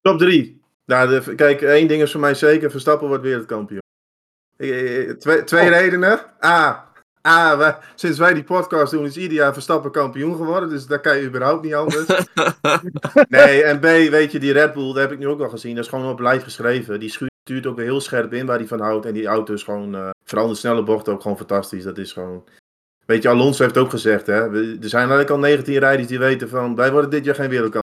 Top 0.00 0.18
3. 0.18 0.60
Nou, 0.86 1.08
de- 1.24 1.34
kijk, 1.34 1.62
één 1.62 1.88
ding 1.88 2.02
is 2.02 2.10
voor 2.12 2.20
mij 2.20 2.34
zeker. 2.34 2.70
Verstappen 2.70 3.08
wordt 3.08 3.22
wereldkampioen. 3.22 3.80
Twee, 5.18 5.44
twee 5.44 5.62
Oh. 5.70 5.78
redenen. 5.78 6.20
A. 6.44 6.88
A 7.28 7.56
wij- 7.56 7.76
sinds 7.94 8.18
wij 8.18 8.34
die 8.34 8.44
podcast 8.44 8.92
doen 8.92 9.04
is 9.04 9.16
ieder 9.16 9.36
jaar 9.36 9.52
Verstappen 9.52 9.90
kampioen 9.90 10.36
geworden. 10.36 10.68
Dus 10.68 10.86
dat 10.86 11.00
kan 11.00 11.16
je 11.16 11.26
überhaupt 11.26 11.64
niet 11.64 11.74
anders. 11.74 12.06
nee, 13.28 13.62
en 13.62 13.78
B, 13.78 13.82
weet 14.10 14.32
je, 14.32 14.38
die 14.38 14.52
Red 14.52 14.72
Bull, 14.72 14.86
dat 14.86 14.96
heb 14.96 15.12
ik 15.12 15.18
nu 15.18 15.26
ook 15.28 15.40
al 15.40 15.48
gezien. 15.48 15.74
Dat 15.74 15.84
is 15.84 15.90
gewoon 15.90 16.10
op 16.10 16.20
lijf 16.20 16.42
geschreven. 16.42 17.00
Die 17.00 17.10
stuurt 17.42 17.66
ook 17.66 17.76
weer 17.76 17.84
heel 17.84 18.00
scherp 18.00 18.32
in 18.32 18.46
waar 18.46 18.58
hij 18.58 18.66
van 18.66 18.80
houdt. 18.80 19.06
En 19.06 19.12
die 19.14 19.26
auto 19.26 19.54
is 19.54 19.62
gewoon, 19.62 19.94
eh 19.94 20.10
vooral 20.24 20.48
de 20.48 20.54
snelle 20.54 20.82
bochten, 20.82 21.12
ook 21.12 21.22
gewoon 21.22 21.36
fantastisch. 21.36 21.82
Dat 21.84 21.98
is 21.98 22.12
gewoon... 22.12 22.44
Weet 23.06 23.22
je, 23.22 23.28
Alonso 23.28 23.62
heeft 23.62 23.76
ook 23.76 23.90
gezegd, 23.90 24.26
hè. 24.26 24.40
Er 24.80 24.88
zijn 24.88 25.08
eigenlijk 25.08 25.30
al 25.30 25.38
19 25.38 25.78
rijders 25.78 26.08
die 26.08 26.18
weten 26.18 26.48
van, 26.48 26.74
wij 26.74 26.92
worden 26.92 27.10
dit 27.10 27.24
jaar 27.24 27.34
geen 27.34 27.48
wereldkampioen. 27.48 27.82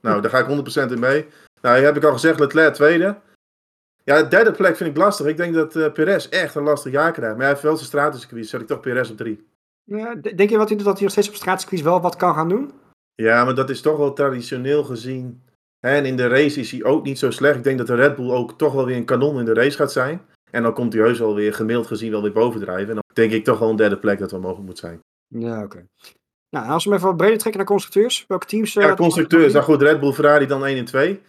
Nou, 0.00 0.20
daar 0.20 0.30
ga 0.30 0.38
ik 0.38 0.88
100% 0.88 0.92
in 0.92 0.98
mee. 0.98 1.26
Nou, 1.62 1.78
heb 1.78 1.96
ik 1.96 2.04
al 2.04 2.12
gezegd, 2.12 2.40
Leclerc 2.40 2.74
tweede. 2.74 3.16
Ja, 4.04 4.22
de 4.22 4.28
derde 4.28 4.52
plek 4.52 4.76
vind 4.76 4.90
ik 4.90 4.96
lastig. 4.96 5.26
Ik 5.26 5.36
denk 5.36 5.54
dat 5.54 5.76
uh, 5.76 5.92
Perez 5.92 6.28
echt 6.28 6.54
een 6.54 6.62
lastig 6.62 6.92
jaar 6.92 7.12
krijgt. 7.12 7.32
Maar 7.32 7.42
hij 7.44 7.50
heeft 7.50 7.62
wel 7.62 7.76
zijn 7.76 7.86
stratencircuit. 7.86 8.46
Zet 8.46 8.60
ik 8.60 8.66
toch 8.66 8.80
Perez 8.80 9.10
op 9.10 9.16
drie. 9.16 9.46
Ja, 9.84 10.14
denk 10.14 10.50
je 10.50 10.56
wat 10.56 10.68
hij, 10.68 10.78
dat 10.78 10.94
hij 10.94 11.02
nog 11.02 11.10
steeds 11.10 11.28
op 11.28 11.34
stratencircuit 11.34 11.82
wel 11.82 12.00
wat 12.00 12.16
kan 12.16 12.34
gaan 12.34 12.48
doen? 12.48 12.72
Ja, 13.14 13.44
maar 13.44 13.54
dat 13.54 13.70
is 13.70 13.80
toch 13.80 13.96
wel 13.96 14.12
traditioneel 14.12 14.84
gezien. 14.84 15.42
En 15.80 16.04
in 16.04 16.16
de 16.16 16.26
race 16.26 16.60
is 16.60 16.70
hij 16.70 16.84
ook 16.84 17.04
niet 17.04 17.18
zo 17.18 17.30
slecht. 17.30 17.56
Ik 17.56 17.64
denk 17.64 17.78
dat 17.78 17.86
de 17.86 17.94
Red 17.94 18.16
Bull 18.16 18.30
ook 18.30 18.58
toch 18.58 18.72
wel 18.72 18.84
weer 18.84 18.96
een 18.96 19.04
kanon 19.04 19.38
in 19.38 19.44
de 19.44 19.54
race 19.54 19.76
gaat 19.76 19.92
zijn. 19.92 20.20
En 20.50 20.62
dan 20.62 20.72
komt 20.72 20.92
hij 20.92 21.02
heus 21.02 21.18
wel 21.18 21.34
weer 21.34 21.54
gemiddeld 21.54 21.86
gezien 21.86 22.10
wel 22.10 22.22
weer 22.22 22.32
bovendrijven. 22.32 22.88
En 22.88 22.94
dan 22.94 23.04
denk 23.12 23.32
ik 23.32 23.44
toch 23.44 23.58
wel 23.58 23.70
een 23.70 23.76
derde 23.76 23.98
plek 23.98 24.18
dat 24.18 24.30
wel 24.30 24.40
mogelijk 24.40 24.66
moet 24.66 24.78
zijn. 24.78 25.00
Ja, 25.28 25.62
oké. 25.62 25.86
Nou, 26.50 26.68
als 26.68 26.84
we 26.84 26.90
hem 26.90 26.98
even 26.98 27.10
wat 27.10 27.18
breder 27.18 27.38
trekken 27.38 27.60
naar 27.60 27.70
constructeurs. 27.70 28.24
Welke 28.28 28.46
teams? 28.46 28.72
Ja, 28.72 28.94
constructeurs. 28.94 29.52
Nou 29.52 29.64
goed, 29.64 29.82
Red 29.82 30.00
Bull, 30.00 30.12
Ferrari 30.12 30.46
dan 30.46 30.64
1 30.64 30.76
en 30.76 30.84
2. 30.84 31.20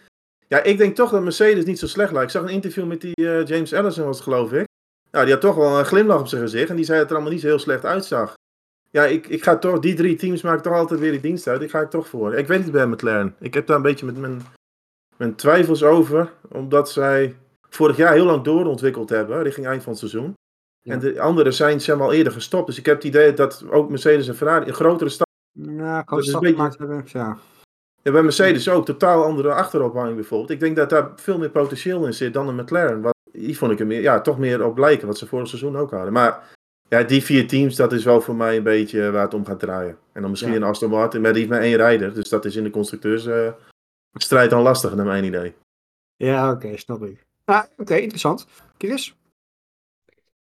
Ja, 0.48 0.62
ik 0.62 0.78
denk 0.78 0.96
toch 0.96 1.10
dat 1.10 1.22
Mercedes 1.22 1.64
niet 1.64 1.78
zo 1.78 1.86
slecht 1.86 2.12
lijkt. 2.12 2.26
Ik 2.26 2.38
zag 2.38 2.42
een 2.48 2.54
interview 2.54 2.86
met 2.86 3.00
die 3.00 3.20
uh, 3.20 3.46
James 3.46 3.74
Allison, 3.74 4.04
was 4.04 4.16
het, 4.16 4.24
geloof 4.24 4.52
ik. 4.52 4.66
Nou, 5.10 5.24
die 5.24 5.34
had 5.34 5.42
toch 5.42 5.54
wel 5.54 5.78
een 5.78 5.84
glimlach 5.84 6.20
op 6.20 6.26
zijn 6.26 6.42
gezicht. 6.42 6.70
En 6.70 6.76
die 6.76 6.84
zei 6.84 6.98
dat 6.98 7.08
het 7.08 7.10
er 7.10 7.14
allemaal 7.16 7.32
niet 7.32 7.42
zo 7.42 7.48
heel 7.48 7.64
slecht 7.64 7.84
uitzag. 7.84 8.34
Ja, 8.90 9.04
ik, 9.04 9.26
ik 9.26 9.42
ga 9.42 9.56
toch, 9.58 9.78
die 9.78 9.94
drie 9.94 10.16
teams 10.16 10.42
maken 10.42 10.62
toch 10.62 10.72
altijd 10.72 11.00
weer 11.00 11.10
die 11.10 11.20
dienst 11.20 11.46
uit. 11.46 11.62
Ik 11.62 11.70
ga 11.70 11.80
ik 11.80 11.90
toch 11.90 12.08
voor. 12.08 12.34
Ik 12.34 12.46
weet 12.46 12.62
niet 12.64 12.72
bij 12.72 12.86
McLaren. 12.86 13.34
Ik 13.38 13.54
heb 13.54 13.66
daar 13.66 13.76
een 13.76 13.82
beetje 13.82 14.06
met 14.06 14.16
mijn, 14.16 14.42
mijn 15.16 15.34
twijfels 15.34 15.82
over. 15.82 16.32
Omdat 16.48 16.90
zij 16.90 17.36
vorig 17.68 17.96
jaar 17.96 18.12
heel 18.12 18.24
lang 18.24 18.44
doorontwikkeld 18.44 19.08
hebben, 19.08 19.42
richting 19.42 19.66
eind 19.66 19.82
van 19.82 19.92
het 19.92 20.00
seizoen. 20.00 20.34
En 20.82 20.98
de 20.98 21.20
andere 21.20 21.50
zijn, 21.50 21.80
zijn 21.80 22.00
al 22.00 22.12
eerder 22.12 22.32
gestopt. 22.32 22.66
Dus 22.66 22.78
ik 22.78 22.86
heb 22.86 22.94
het 22.94 23.04
idee 23.04 23.34
dat 23.34 23.64
ook 23.70 23.88
Mercedes 23.88 24.28
en 24.28 24.34
Ferrari 24.34 24.66
een 24.66 24.74
grotere 24.74 25.10
stap. 25.10 25.26
Ja, 25.52 26.02
grote 26.06 26.28
stap 26.28 26.44
gemaakt 26.44 26.78
hebben. 26.78 27.04
Ja. 27.06 27.38
Ja, 28.02 28.12
bij 28.12 28.22
Mercedes 28.22 28.68
ook 28.68 28.84
totaal 28.84 29.24
andere 29.24 29.52
achterophanging 29.52 30.14
bijvoorbeeld. 30.14 30.50
Ik 30.50 30.60
denk 30.60 30.76
dat 30.76 30.90
daar 30.90 31.10
veel 31.16 31.38
meer 31.38 31.50
potentieel 31.50 32.06
in 32.06 32.14
zit 32.14 32.34
dan 32.34 32.48
een 32.48 32.54
McLaren. 32.54 33.00
Wat, 33.00 33.14
die 33.32 33.58
vond 33.58 33.72
ik 33.72 33.80
er 33.80 33.86
meer, 33.86 34.00
ja, 34.00 34.20
toch 34.20 34.38
meer 34.38 34.64
op 34.64 34.78
lijken, 34.78 35.06
wat 35.06 35.18
ze 35.18 35.26
vorig 35.26 35.48
seizoen 35.48 35.76
ook 35.76 35.90
hadden. 35.90 36.12
Maar 36.12 36.56
ja, 36.88 37.02
die 37.02 37.22
vier 37.22 37.48
teams, 37.48 37.76
dat 37.76 37.92
is 37.92 38.04
wel 38.04 38.20
voor 38.20 38.36
mij 38.36 38.56
een 38.56 38.62
beetje 38.62 39.10
waar 39.10 39.22
het 39.22 39.34
om 39.34 39.46
gaat 39.46 39.60
draaien. 39.60 39.98
En 40.12 40.20
dan 40.20 40.30
misschien 40.30 40.54
een 40.54 40.62
Aston 40.62 40.90
Martin, 40.90 41.20
maar 41.20 41.32
die 41.32 41.40
heeft 41.40 41.52
maar 41.52 41.62
één 41.62 41.76
rijder. 41.76 42.14
Dus 42.14 42.28
dat 42.28 42.44
is 42.44 42.56
in 42.56 42.64
de 42.64 42.70
constructeursstrijd 42.70 43.56
uh, 44.32 44.48
dan 44.48 44.62
lastig, 44.62 44.94
naar 44.94 45.06
mijn 45.06 45.24
idee. 45.24 45.54
Ja, 46.16 46.50
oké, 46.50 46.76
snap 46.76 47.02
ik. 47.02 47.26
Ah, 47.48 47.64
oké, 47.76 47.96
interessant. 47.96 48.46
Chris? 48.78 49.14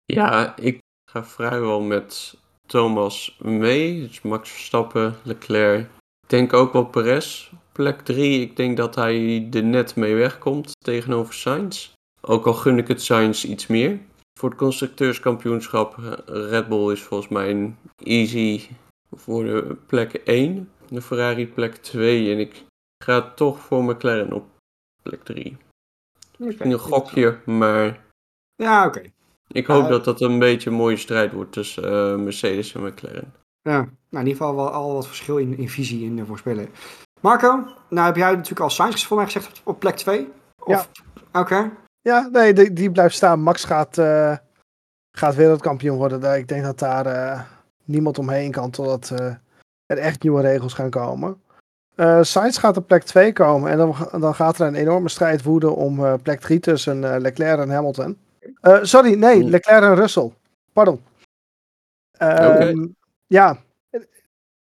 Ja, 0.05 0.57
ik 0.57 0.78
ga 1.11 1.24
vrijwel 1.24 1.81
met 1.81 2.37
Thomas 2.66 3.38
mee. 3.40 4.07
Dus 4.07 4.22
Max 4.22 4.50
Verstappen, 4.50 5.16
Leclerc. 5.22 5.81
Ik 6.22 6.28
denk 6.28 6.52
ook 6.52 6.72
wel 6.72 6.85
Perez. 6.85 7.52
Plek 7.72 8.00
3, 8.00 8.40
ik 8.40 8.57
denk 8.57 8.76
dat 8.76 8.94
hij 8.94 9.48
er 9.50 9.64
net 9.64 9.96
mee 9.96 10.14
wegkomt 10.14 10.72
tegenover 10.85 11.35
Sainz. 11.35 11.92
Ook 12.20 12.46
al 12.46 12.55
gun 12.55 12.78
ik 12.78 12.88
het 12.88 13.02
Sainz 13.02 13.44
iets 13.44 13.66
meer. 13.66 14.00
Voor 14.38 14.48
het 14.48 14.59
constructeurskampioenschap, 14.59 15.98
eh, 15.98 16.12
Red 16.26 16.68
Bull 16.68 16.92
is 16.92 17.02
volgens 17.02 17.31
mij 17.31 17.50
een 17.50 17.76
easy 17.96 18.68
voor 19.11 19.44
de 19.44 19.76
plek 19.87 20.12
1. 20.24 20.70
De 20.88 21.02
Ferrari 21.02 21.48
plek 21.48 21.76
2 21.76 22.33
en 22.33 22.38
ik 22.38 22.64
ga 23.05 23.33
toch 23.35 23.61
voor 23.61 23.85
McLaren 23.85 24.33
op 24.33 24.44
plek 25.02 25.24
3. 25.24 25.57
Okay, 26.42 26.72
een 26.72 26.78
gokje, 26.78 27.38
maar... 27.44 28.00
Ja, 28.55 28.87
oké. 28.87 29.02
Ik 29.48 29.66
hoop 29.66 29.88
dat 29.88 30.05
dat 30.05 30.20
een 30.20 30.38
beetje 30.38 30.70
een 30.70 30.76
mooie 30.76 30.96
strijd 30.96 31.33
wordt 31.33 31.52
tussen 31.52 31.92
uh, 31.92 32.24
Mercedes 32.24 32.74
en 32.74 32.85
McLaren. 32.85 33.33
Ja, 33.62 33.78
nou 33.78 33.88
in 34.11 34.26
ieder 34.26 34.37
geval 34.37 34.55
wel 34.55 34.70
al 34.70 34.92
wat 34.92 35.07
verschil 35.07 35.37
in, 35.37 35.59
in 35.59 35.68
visie 35.68 36.05
in 36.05 36.16
de 36.16 36.26
voorspellen. 36.26 36.68
Marco, 37.20 37.64
nou 37.88 38.07
heb 38.07 38.16
jij 38.16 38.31
natuurlijk 38.31 38.61
al 38.61 38.70
Sainz 38.70 39.05
voor 39.05 39.16
mij 39.16 39.26
gezegd 39.26 39.61
op 39.64 39.78
plek 39.78 39.96
2? 39.96 40.28
Ja. 40.66 40.85
Oké. 41.33 41.70
Ja, 42.00 42.28
nee, 42.33 42.52
die, 42.52 42.72
die, 42.72 42.90
blijft 42.90 43.14
staan. 43.14 43.40
Max 43.40 43.64
gaat, 43.64 43.98
uh, 43.98 44.37
gaat 45.16 45.35
wereldkampioen 45.35 45.96
worden. 45.96 46.38
Ik 46.38 46.48
denk 46.48 46.62
dat 46.62 46.78
daar 46.78 47.07
uh, 47.07 47.42
niemand 47.85 48.18
omheen 48.18 48.50
kan 48.50 48.70
totdat 48.70 49.11
uh, 49.20 49.35
er 49.87 49.98
echt 49.98 50.22
nieuwe 50.22 50.40
regels 50.40 50.74
gaan 50.74 50.90
komen. 50.90 51.41
Uh, 51.96 52.22
Sainz 52.22 52.59
gaat 52.59 52.76
op 52.76 52.87
plek 52.87 53.02
2 53.02 53.33
komen 53.33 53.70
en 53.70 53.76
dan, 53.76 53.94
dan 54.20 54.35
gaat 54.35 54.59
er 54.59 54.66
een 54.66 54.74
enorme 54.74 55.09
strijd 55.09 55.42
woeden 55.42 55.74
om 55.74 56.22
plek 56.22 56.40
3 56.40 56.61
tussen 56.61 57.20
Leclerc 57.20 57.59
en 57.59 57.70
Hamilton. 57.70 58.18
sorry, 58.83 59.14
nee, 59.14 59.44
Leclerc 59.44 59.83
en 59.83 59.94
Russell. 59.94 60.33
Pardon. 60.72 61.00
Okay. 62.12 62.88
Ja, 63.26 63.59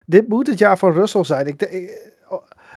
dit 0.05 0.27
moet 0.27 0.47
het 0.47 0.59
jaar 0.59 0.77
van 0.77 0.93
Russell 0.93 1.23
zijn. 1.23 1.47
Ik, 1.47 1.61
ik, 1.61 2.13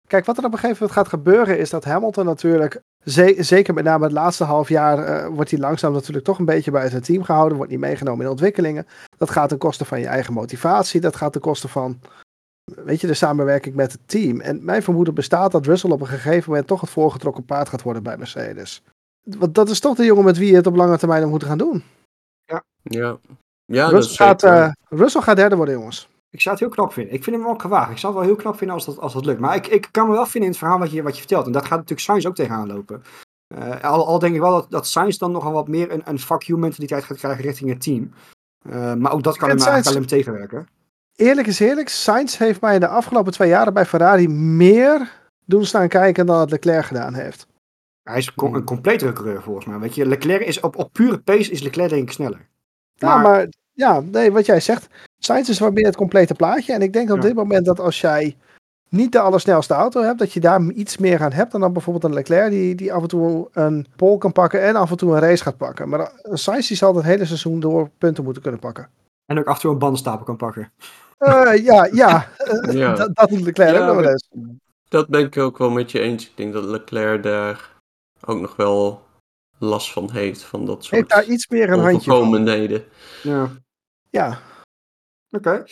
kijk, 0.07 0.25
wat 0.25 0.39
er 0.39 0.45
op 0.45 0.53
een 0.53 0.59
gegeven 0.59 0.77
moment 0.81 0.99
gaat 0.99 1.09
gebeuren 1.09 1.59
is 1.59 1.71
dat 1.71 1.85
Hamilton 1.85 2.25
natuurlijk 2.25 2.83
zeker 3.05 3.75
met 3.75 3.85
name 3.85 4.05
het 4.05 4.13
laatste 4.13 4.45
half 4.45 4.69
jaar 4.69 5.31
wordt 5.33 5.51
hij 5.51 5.61
langzaam 5.61 5.93
natuurlijk 5.93 6.25
toch 6.25 6.39
een 6.39 6.45
beetje 6.45 6.71
bij 6.71 6.89
het 6.89 7.05
team 7.05 7.23
gehouden. 7.23 7.57
Wordt 7.57 7.73
niet 7.73 7.81
meegenomen 7.81 8.25
in 8.25 8.31
ontwikkelingen. 8.31 8.87
Dat 9.17 9.31
gaat 9.31 9.49
ten 9.49 9.59
koste 9.59 9.85
van 9.85 10.01
je 10.01 10.07
eigen 10.07 10.33
motivatie. 10.33 11.01
Dat 11.01 11.17
gaat 11.17 11.33
ten 11.33 11.41
koste 11.41 11.69
van, 11.69 12.01
weet 12.85 13.01
je, 13.01 13.07
de 13.07 13.15
samenwerking 13.15 13.75
met 13.75 13.93
het 13.93 14.01
team. 14.07 14.41
En 14.41 14.65
mijn 14.65 14.83
vermoeden 14.83 15.15
bestaat 15.15 15.53
dat 15.53 15.67
Russell 15.67 15.91
op 15.91 16.01
een 16.01 16.07
gegeven 16.07 16.51
moment 16.51 16.69
toch 16.69 16.81
het 16.81 16.91
voorgetrokken 16.91 17.45
paard 17.45 17.69
gaat 17.69 17.83
worden 17.83 18.03
bij 18.03 18.17
Mercedes. 18.17 18.83
Want 19.23 19.55
dat 19.55 19.69
is 19.69 19.81
toch 19.81 19.97
de 19.97 20.05
jongen 20.05 20.25
met 20.25 20.39
wie 20.39 20.51
je 20.51 20.57
het 20.57 20.67
op 20.67 20.77
lange 20.77 20.99
termijn 20.99 21.29
moet 21.29 21.45
gaan 21.45 21.59
doen. 21.59 21.83
Ja. 22.45 22.63
Ja. 22.83 23.19
ja 23.65 23.89
Russell, 23.89 24.27
gaat, 24.27 24.43
uh, 24.43 24.71
Russell 24.89 25.21
gaat 25.21 25.37
derde 25.37 25.57
worden, 25.57 25.75
jongens. 25.75 26.09
Ik 26.31 26.41
zou 26.41 26.55
het 26.55 26.65
heel 26.65 26.75
knap 26.75 26.93
vinden. 26.93 27.15
Ik 27.15 27.25
vind 27.25 27.37
hem 27.37 27.45
wel 27.45 27.55
gewaagd. 27.55 27.91
Ik 27.91 27.99
zou 27.99 28.13
het 28.13 28.23
wel 28.23 28.33
heel 28.33 28.43
knap 28.43 28.57
vinden 28.57 28.77
als 28.77 28.85
dat, 28.85 28.99
als 28.99 29.13
dat 29.13 29.25
lukt. 29.25 29.41
Maar 29.41 29.55
ik, 29.55 29.67
ik 29.67 29.89
kan 29.91 30.07
me 30.09 30.13
wel 30.13 30.27
vinden 30.27 30.43
in 30.43 30.49
het 30.49 30.59
verhaal 30.59 30.79
wat 30.79 30.91
je, 30.91 31.03
wat 31.03 31.13
je 31.13 31.19
vertelt. 31.19 31.47
En 31.47 31.53
dat 31.53 31.63
gaat 31.63 31.71
natuurlijk 31.71 32.01
Sainz 32.01 32.27
ook 32.27 32.35
tegenaan 32.35 32.67
lopen. 32.67 33.03
Uh, 33.55 33.83
al, 33.83 34.07
al 34.07 34.19
denk 34.19 34.35
ik 34.35 34.41
wel 34.41 34.53
dat, 34.53 34.71
dat 34.71 34.87
Sainz 34.87 35.17
dan 35.17 35.33
nogal 35.33 35.53
wat 35.53 35.69
meer 35.69 35.93
een, 35.93 36.03
een 36.05 36.19
fuck 36.19 36.43
you 36.43 36.59
mentaliteit 36.59 37.05
gaat 37.05 37.17
krijgen 37.17 37.45
richting 37.45 37.71
het 37.71 37.83
team. 37.83 38.11
Uh, 38.69 38.95
maar 38.95 39.13
ook 39.13 39.23
dat 39.23 39.37
kan 39.37 39.49
hem 39.49 39.59
eigenlijk 39.59 39.87
alleen 39.87 40.07
tegenwerken. 40.07 40.67
Eerlijk 41.21 41.47
is 41.47 41.61
eerlijk, 41.61 41.89
Sainz 41.89 42.39
heeft 42.39 42.61
mij 42.61 42.75
in 42.75 42.81
de 42.81 42.89
afgelopen 42.89 43.33
twee 43.33 43.49
jaren 43.49 43.75
bij 43.75 43.87
Ferrari 43.87 44.29
meer 44.29 45.13
doen 45.45 45.65
staan 45.65 45.89
kijken 45.89 46.27
dan 46.27 46.39
dat 46.39 46.51
Leclerc 46.51 46.85
gedaan 46.85 47.15
heeft. 47.15 47.47
Hij 48.03 48.19
is 48.19 48.33
een, 48.37 48.55
een 48.55 48.65
completere 48.65 49.13
coureur 49.13 49.43
volgens 49.43 49.67
mij. 49.67 49.79
Weet 49.79 49.95
je, 49.95 50.07
Leclerc 50.07 50.47
is 50.47 50.61
op, 50.61 50.77
op 50.77 50.93
pure 50.93 51.19
pace 51.19 51.51
is 51.51 51.63
Leclerc 51.63 51.91
denk 51.91 52.03
ik 52.03 52.13
sneller. 52.13 52.49
Ja, 52.95 53.17
maar 53.17 53.49
ja, 53.73 54.01
nee, 54.01 54.33
wat 54.33 54.47
jij 54.47 54.61
zegt. 54.61 54.87
Sainz 55.19 55.49
is 55.49 55.59
wat 55.59 55.73
meer 55.73 55.85
het 55.85 55.97
complete 55.97 56.35
plaatje. 56.35 56.73
En 56.73 56.83
ik 56.83 56.93
denk 56.93 57.11
op 57.11 57.17
ja. 57.17 57.23
dit 57.23 57.35
moment 57.35 57.67
dat 57.67 57.81
als 57.81 58.01
jij 58.01 58.37
niet 58.89 59.13
de 59.13 59.21
allersnelste 59.21 59.75
auto 59.75 60.03
hebt, 60.03 60.19
dat 60.19 60.33
je 60.33 60.41
daar 60.41 60.63
iets 60.63 60.99
meer 60.99 61.23
aan 61.23 61.33
hebt 61.33 61.53
dan, 61.53 61.61
dan 61.61 61.73
bijvoorbeeld 61.73 62.05
een 62.05 62.15
Leclerc 62.15 62.51
die, 62.51 62.75
die 62.75 62.93
af 62.93 63.03
en 63.03 63.09
toe 63.09 63.49
een 63.53 63.87
pole 63.97 64.19
kan 64.19 64.33
pakken 64.33 64.63
en 64.63 64.77
af 64.77 64.91
en 64.91 64.97
toe 64.97 65.13
een 65.13 65.21
race 65.21 65.43
gaat 65.43 65.57
pakken. 65.57 65.89
Maar 65.89 66.13
een 66.23 66.39
Sainz 66.39 66.69
die 66.69 66.77
zal 66.77 66.95
het 66.95 67.05
hele 67.05 67.25
seizoen 67.25 67.61
door 67.61 67.91
punten 67.99 68.25
moeten 68.25 68.43
kunnen 68.43 68.61
pakken. 68.61 68.89
En 69.27 69.39
ook 69.39 69.47
af 69.47 69.55
en 69.55 69.61
toe 69.61 69.73
een 69.73 69.79
bandenstapel 69.79 70.25
kan 70.25 70.37
pakken. 70.37 70.73
Uh, 71.21 71.65
ja, 71.65 71.89
ja. 71.93 72.29
ja. 72.71 72.95
dat, 72.95 73.17
dat 73.17 73.29
doet 73.29 73.41
Leclerc 73.41 73.75
ja, 73.75 73.81
ook 73.81 73.95
nog 73.95 74.05
wel 74.05 74.13
eens. 74.13 74.29
Dat 74.89 75.09
ben 75.09 75.21
ik 75.21 75.39
ook 75.39 75.59
wel 75.59 75.71
met 75.71 75.91
je 75.91 76.01
eens. 76.01 76.29
Ik 76.29 76.37
denk 76.37 76.53
dat 76.53 76.65
Leclerc 76.65 77.23
daar 77.23 77.71
ook 78.25 78.41
nog 78.41 78.57
wel 78.57 79.03
last 79.59 79.93
van 79.93 80.11
heeft. 80.11 80.43
Van 80.43 80.67
dat 80.67 80.85
soort 80.85 80.97
heeft 80.97 81.11
daar 81.11 81.25
iets 81.25 81.49
meer 81.49 81.71
een 81.71 81.79
handje 81.79 82.11
van. 82.11 82.47
Ja. 83.23 83.51
Ja. 84.11 84.39
Oké. 85.31 85.49
Okay. 85.49 85.65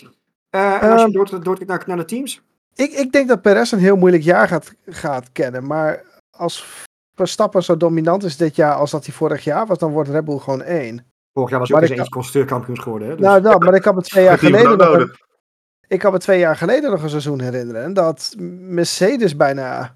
Uh, 0.51 0.83
en 0.83 0.91
als 0.91 1.01
je 1.01 1.07
um, 1.19 1.43
door, 1.43 1.59
naar, 1.67 1.83
naar 1.87 1.97
de 1.97 2.05
teams? 2.05 2.41
Ik, 2.75 2.93
ik 2.93 3.13
denk 3.13 3.29
dat 3.29 3.43
Perez 3.43 3.73
een 3.73 3.79
heel 3.79 3.97
moeilijk 3.97 4.23
jaar 4.23 4.49
gaat, 4.49 4.75
gaat 4.87 5.33
kennen. 5.33 5.67
Maar 5.67 6.05
als 6.31 6.87
Verstappen 7.15 7.63
zo 7.63 7.77
dominant 7.77 8.25
is 8.25 8.37
dit 8.37 8.57
jaar 8.57 8.75
als 8.75 8.91
dat 8.91 9.07
hij 9.07 9.15
vorig 9.15 9.45
jaar 9.45 9.67
was, 9.67 9.79
dan 9.79 9.93
wordt 9.93 10.09
Red 10.09 10.25
Bull 10.25 10.39
gewoon 10.39 10.63
één. 10.63 11.07
Vorig 11.33 11.51
jaar 11.51 11.59
was 11.59 11.69
hij 11.69 11.83
ook 11.83 11.89
eens 11.89 12.09
constructeurkampioen 12.09 12.83
geworden. 12.83 13.09
Hè? 13.09 13.17
Dus... 13.17 13.25
Nou, 13.25 13.41
dat, 13.41 13.61
maar 13.61 13.75
ik 13.75 13.83
kan 13.83 13.95
me 13.95 14.03
twee 14.03 14.25
jaar 14.25 14.39
geleden 14.39 14.79
nog 14.79 14.93
een, 14.93 15.17
ik 15.89 15.99
kan 15.99 16.13
me 16.13 16.19
twee 16.19 16.39
jaar 16.39 16.57
geleden 16.57 16.91
nog 16.91 17.03
een 17.03 17.09
seizoen 17.09 17.41
herinneren 17.41 17.93
dat 17.93 18.35
Mercedes 18.61 19.37
bijna 19.37 19.95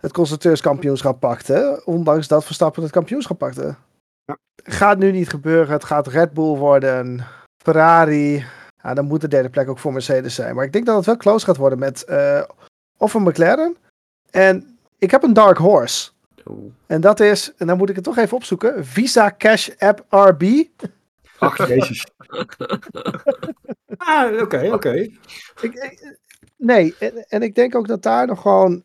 het 0.00 0.12
constructeurskampioenschap 0.12 1.20
pakte, 1.20 1.82
ondanks 1.84 2.28
dat 2.28 2.44
Verstappen 2.44 2.82
het 2.82 2.92
kampioenschap 2.92 3.38
pakte. 3.38 3.74
Ja. 4.24 4.36
Gaat 4.64 4.98
nu 4.98 5.12
niet 5.12 5.28
gebeuren. 5.28 5.72
Het 5.72 5.84
gaat 5.84 6.06
Red 6.06 6.32
Bull 6.32 6.56
worden. 6.56 7.26
Ferrari. 7.62 8.44
Ja, 8.82 8.94
dan 8.94 9.04
moet 9.04 9.20
de 9.20 9.28
derde 9.28 9.50
plek 9.50 9.68
ook 9.68 9.78
voor 9.78 9.92
Mercedes 9.92 10.34
zijn. 10.34 10.54
Maar 10.54 10.64
ik 10.64 10.72
denk 10.72 10.86
dat 10.86 10.96
het 10.96 11.06
wel 11.06 11.16
close 11.16 11.44
gaat 11.44 11.56
worden 11.56 11.78
met 11.78 12.04
uh, 12.08 12.42
of 12.96 13.14
een 13.14 13.22
McLaren. 13.22 13.76
En 14.30 14.78
ik 14.98 15.10
heb 15.10 15.22
een 15.22 15.32
dark 15.32 15.58
horse. 15.58 16.10
Oh. 16.44 16.72
En 16.86 17.00
dat 17.00 17.20
is, 17.20 17.52
en 17.56 17.66
dan 17.66 17.76
moet 17.76 17.88
ik 17.88 17.94
het 17.94 18.04
toch 18.04 18.16
even 18.16 18.36
opzoeken, 18.36 18.86
Visa 18.86 19.34
Cash 19.38 19.70
App 19.78 20.04
RB. 20.08 20.64
Ach, 21.38 21.68
jezus. 21.68 22.06
ah, 24.06 24.40
oké, 24.40 24.56
oké. 24.72 24.74
Okay. 24.74 25.18
Nee, 26.56 26.94
en, 26.98 27.26
en 27.28 27.42
ik 27.42 27.54
denk 27.54 27.74
ook 27.74 27.88
dat 27.88 28.02
daar 28.02 28.26
nog 28.26 28.40
gewoon 28.40 28.84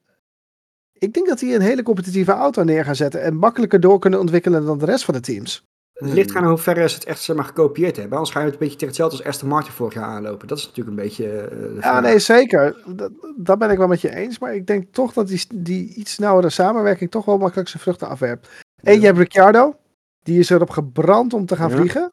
ik 1.02 1.14
denk 1.14 1.28
dat 1.28 1.40
die 1.40 1.56
een 1.56 1.62
hele 1.62 1.84
competitieve 1.84 2.32
auto 2.32 2.64
neer 2.64 2.86
gaan 2.86 2.96
zetten 2.96 3.22
en 3.22 3.36
makkelijker 3.36 3.80
door 3.80 4.00
kunnen 4.00 4.20
ontwikkelen 4.20 4.66
dan 4.66 4.78
de 4.78 4.86
rest 4.86 5.06
van 5.06 5.14
de 5.14 5.20
teams. 5.20 5.66
Het 5.94 6.14
ligt 6.14 6.36
aan 6.36 6.46
hoe 6.46 6.58
ver 6.58 6.90
ze 6.90 6.96
het 6.96 7.06
echt 7.06 7.22
zeg 7.22 7.36
maar, 7.36 7.46
gekopieerd 7.46 7.96
hebben. 7.96 8.18
Anders 8.18 8.34
ga 8.34 8.40
je 8.40 8.46
het 8.46 8.54
een 8.54 8.60
beetje 8.60 8.76
tegen 8.76 8.88
hetzelfde 8.88 9.18
als 9.18 9.28
Aston 9.28 9.50
Martin 9.50 9.72
vorig 9.72 9.94
jaar 9.94 10.04
aanlopen. 10.04 10.48
Dat 10.48 10.58
is 10.58 10.66
natuurlijk 10.66 10.98
een 10.98 11.04
beetje... 11.04 11.50
Uh, 11.52 11.82
ja, 11.82 12.00
nee, 12.00 12.20
zeker. 12.20 12.76
Dat, 12.86 13.12
dat, 13.38 13.60
ben 13.60 13.70
ik 13.70 13.78
wel 13.78 13.88
met 13.88 14.02
je 14.02 14.16
eens. 14.16 14.40
Maar 14.40 14.56
ik 14.56 14.68
denk 14.68 14.94
toch 14.94 15.14
dat 15.14 15.28
die, 15.28 15.46
die 15.54 15.94
iets 15.94 16.18
nauwere 16.18 16.50
samenwerking 16.50 17.12
toch 17.12 17.26
wel 17.26 17.38
makkelijk 17.38 17.70
zijn 17.70 17.84
vruchten 17.84 18.08
afwerpt. 18.08 18.50
En 18.76 19.00
je 19.00 19.06
hebt 19.06 19.18
Ricciardo. 19.18 19.76
Die 20.24 20.40
is 20.40 20.50
erop 20.50 20.70
gebrand 20.70 21.34
om 21.34 21.46
te 21.46 21.56
gaan 21.56 21.70
Ja. 21.70 21.76
vliegen. 21.76 22.12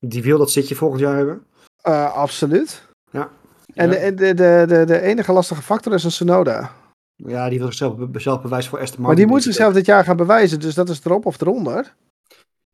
Die 0.00 0.22
wil 0.22 0.38
dat 0.38 0.50
zitje 0.50 0.74
volgend 0.74 1.00
jaar 1.00 1.16
hebben. 1.16 1.46
Eh, 1.86 2.12
absoluut. 2.14 2.82
Ja. 3.10 3.30
En 3.74 3.90
de, 3.90 4.14
de, 4.14 4.34
de, 4.34 4.64
de, 4.68 4.84
de 4.84 5.00
enige 5.00 5.32
lastige 5.32 5.62
factor 5.62 5.92
is 5.94 6.04
een 6.04 6.10
Sonoda. 6.10 6.72
Ja, 7.16 7.48
die 7.48 7.58
wil 7.58 7.66
zichzelf 7.66 7.96
be- 7.96 8.20
zelf 8.20 8.42
bewijzen 8.42 8.70
voor 8.70 8.80
Aston 8.80 9.00
Martin. 9.00 9.16
Maar 9.16 9.26
die 9.26 9.34
moet 9.34 9.42
zichzelf 9.42 9.72
dit 9.74 9.86
jaar 9.86 10.04
gaan 10.04 10.16
bewijzen. 10.16 10.60
Dus 10.60 10.74
dat 10.74 10.88
is 10.88 11.00
erop 11.04 11.26
of 11.26 11.40
eronder. 11.40 11.94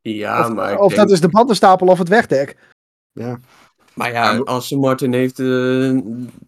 Ja, 0.00 0.40
of 0.48 0.54
maar 0.54 0.78
of 0.78 0.88
denk- 0.94 1.00
dat 1.00 1.10
is 1.10 1.20
de 1.20 1.28
bandenstapel 1.28 1.86
of 1.86 1.98
het 1.98 2.08
wegdek. 2.08 2.56
Ja. 3.12 3.38
Maar 3.94 4.12
ja, 4.12 4.38
Aston 4.38 4.80
Martin 4.80 5.12
heeft 5.12 5.38
eh, 5.38 5.98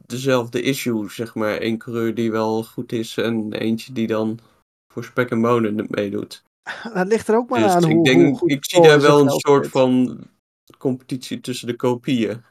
dezelfde 0.07 0.63
issue, 0.63 1.11
zeg 1.11 1.35
maar. 1.35 1.63
Eén 1.63 1.79
coureur 1.79 2.15
die 2.15 2.31
wel 2.31 2.63
goed 2.65 2.93
is 2.93 3.17
en 3.17 3.53
eentje 3.53 3.93
die 3.93 4.07
dan 4.07 4.39
voor 4.93 5.05
spek 5.05 5.31
en 5.31 5.41
bonen 5.41 5.87
meedoet. 5.89 6.43
Dat 6.95 7.07
ligt 7.07 7.29
er 7.29 7.37
ook 7.37 7.49
maar 7.51 7.61
Dus 7.61 7.71
aan 7.73 7.85
ik, 7.85 7.95
hoe, 7.95 8.05
denk, 8.05 8.27
hoe 8.27 8.37
goed 8.39 8.51
ik 8.51 8.65
zie 8.65 8.83
daar 8.83 9.01
wel 9.01 9.19
het 9.25 9.33
een 9.33 9.39
soort 9.39 9.69
van 9.69 10.19
competitie 10.79 11.41
tussen 11.41 11.67
de 11.67 11.77
kopieën. 11.77 12.45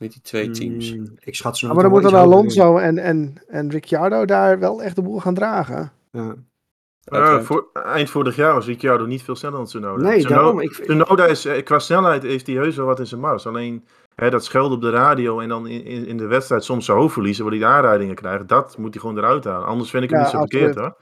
Met 0.00 0.12
die 0.12 0.22
twee 0.22 0.50
teams. 0.50 0.94
Mm, 0.94 1.16
ik 1.18 1.34
schat 1.34 1.58
ze 1.58 1.66
nog 1.66 1.74
maar 1.74 1.82
dan 1.82 1.92
moeten. 1.92 2.18
Alonso 2.18 2.76
en, 2.76 2.98
en, 2.98 3.42
en 3.48 3.70
Ricciardo 3.70 4.24
daar 4.24 4.58
wel 4.58 4.82
echt 4.82 4.96
de 4.96 5.02
boel 5.02 5.20
gaan 5.20 5.34
dragen. 5.34 5.92
Ja. 6.10 6.34
Eh, 7.04 7.40
voor, 7.40 7.68
eind 7.72 8.10
vorig 8.10 8.36
jaar 8.36 8.54
was 8.54 8.66
Ricciardo 8.66 9.06
niet 9.06 9.22
veel 9.22 9.36
sneller 9.36 9.56
dan 9.56 9.66
Tsunoda. 9.66 10.02
Nee, 10.02 10.18
Tsuno- 10.18 10.34
daarom. 10.34 10.60
Ik, 10.60 10.72
Tsunoda 10.72 11.26
is, 11.26 11.44
eh, 11.44 11.64
qua 11.64 11.78
snelheid 11.78 12.22
heeft 12.22 12.46
hij 12.46 12.56
heus 12.56 12.76
wel 12.76 12.86
wat 12.86 12.98
in 12.98 13.06
zijn 13.06 13.20
mars. 13.20 13.46
Alleen 13.46 13.84
hè, 14.14 14.30
dat 14.30 14.44
schelden 14.44 14.76
op 14.76 14.82
de 14.82 14.90
radio 14.90 15.40
en 15.40 15.48
dan 15.48 15.66
in, 15.66 15.84
in, 15.84 16.06
in 16.06 16.16
de 16.16 16.26
wedstrijd 16.26 16.64
soms 16.64 16.84
zijn 16.84 16.98
hoofd 16.98 17.12
verliezen, 17.12 17.44
waar 17.44 17.52
hij 17.52 17.62
de 17.62 17.66
aanrijdingen 17.68 18.14
krijgt, 18.14 18.48
dat 18.48 18.78
moet 18.78 18.94
hij 18.94 19.00
gewoon 19.00 19.18
eruit 19.18 19.44
halen. 19.44 19.66
Anders 19.66 19.90
vind 19.90 20.04
ik 20.04 20.10
hem 20.10 20.18
Ja, 20.18 20.24
niet 20.24 20.34
zo 20.34 20.40
absoluut. 20.40 20.64
verkeerd 20.64 20.86
hoor. 20.86 20.96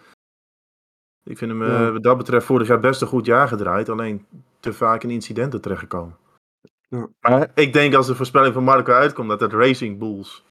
Ik 1.25 1.39
vind 1.39 1.51
hem 1.51 1.63
eh, 1.63 1.93
wat 1.93 2.03
dat 2.03 2.17
betreft 2.17 2.47
vorig 2.47 2.69
jaar 2.69 2.81
best 2.81 3.01
een 3.01 3.09
goed 3.09 3.27
jaar 3.27 3.49
gedraaid, 3.49 3.89
alleen 3.89 4.27
te 4.61 4.73
vaak 4.73 5.03
in 5.03 5.11
incidenten 5.11 5.61
terechtgekomen. 5.61 6.17
Ja. 6.89 7.09
Maar 7.21 7.51
ik 7.55 7.73
denk 7.73 7.95
als 7.95 8.07
de 8.07 8.15
voorspelling 8.15 8.55
van 8.55 8.65
Marco 8.65 8.93
uitkomt 8.93 9.29
dat 9.29 9.41
het 9.41 9.53
Racing 9.53 9.99
Bulls 9.99 10.45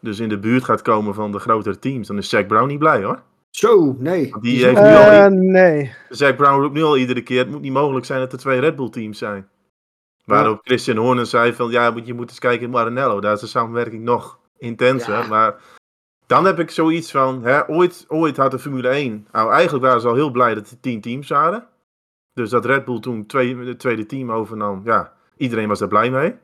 dus 0.00 0.18
in 0.18 0.28
de 0.28 0.38
buurt 0.38 0.64
gaat 0.64 0.82
komen 0.82 1.14
van 1.14 1.32
de 1.32 1.38
grotere 1.38 1.78
teams, 1.78 2.06
dan 2.06 2.18
is 2.18 2.28
Zack 2.28 2.46
Brown 2.46 2.66
niet 2.68 2.78
blij 2.78 3.02
hoor. 3.04 3.22
Zo, 3.50 3.96
nee. 3.98 4.30
Want 4.30 4.42
die 4.42 4.64
heeft 4.64 4.80
nu 4.80 4.86
al 4.86 4.94
Eh, 4.94 5.26
nee. 5.26 5.92
Zack 6.08 6.36
Brown 6.36 6.60
roept 6.60 6.74
nu 6.74 6.82
al 6.82 6.96
iedere 6.96 7.22
keer, 7.22 7.38
het 7.38 7.50
moet 7.50 7.60
niet 7.60 7.72
mogelijk 7.72 8.06
zijn 8.06 8.20
dat 8.20 8.32
er 8.32 8.38
twee 8.38 8.60
Red 8.60 8.76
Bull 8.76 8.90
teams 8.90 9.18
zijn. 9.18 9.48
Waarop 10.24 10.60
Christian 10.62 10.96
Horner 10.96 11.26
zei 11.26 11.52
van, 11.52 11.70
ja, 11.70 11.90
moet- 11.90 12.06
je 12.06 12.14
moet 12.14 12.28
eens 12.30 12.38
kijken 12.38 12.64
in 12.64 12.70
Maranello, 12.70 13.20
daar 13.20 13.32
is 13.34 13.40
de 13.40 13.46
samenwerking 13.46 14.02
nog 14.02 14.38
intenser. 14.58 15.12
Ja. 15.18 15.26
Maar 15.26 15.54
dan 16.26 16.44
heb 16.44 16.58
ik 16.58 16.70
zoiets 16.70 17.10
van, 17.10 17.42
hè, 17.44 17.68
ooit, 17.68 18.04
ooit 18.08 18.36
had 18.36 18.50
de 18.50 18.58
Formule 18.58 18.88
1, 18.88 19.26
nou 19.32 19.52
eigenlijk 19.52 19.84
waren 19.84 20.00
ze 20.00 20.08
al 20.08 20.14
heel 20.14 20.30
blij 20.30 20.54
dat 20.54 20.70
er 20.70 20.80
tien 20.80 21.00
teams 21.00 21.28
waren. 21.28 21.66
Dus 22.32 22.50
dat 22.50 22.64
Red 22.64 22.84
Bull 22.84 23.00
toen 23.00 23.26
twee, 23.26 23.56
het 23.56 23.78
tweede 23.78 24.06
team 24.06 24.32
overnam, 24.32 24.80
ja, 24.84 25.12
iedereen 25.38 25.68
was 25.68 25.78
daar 25.78 25.88
blij 25.88 26.10
mee. 26.10 26.30
Want 26.30 26.40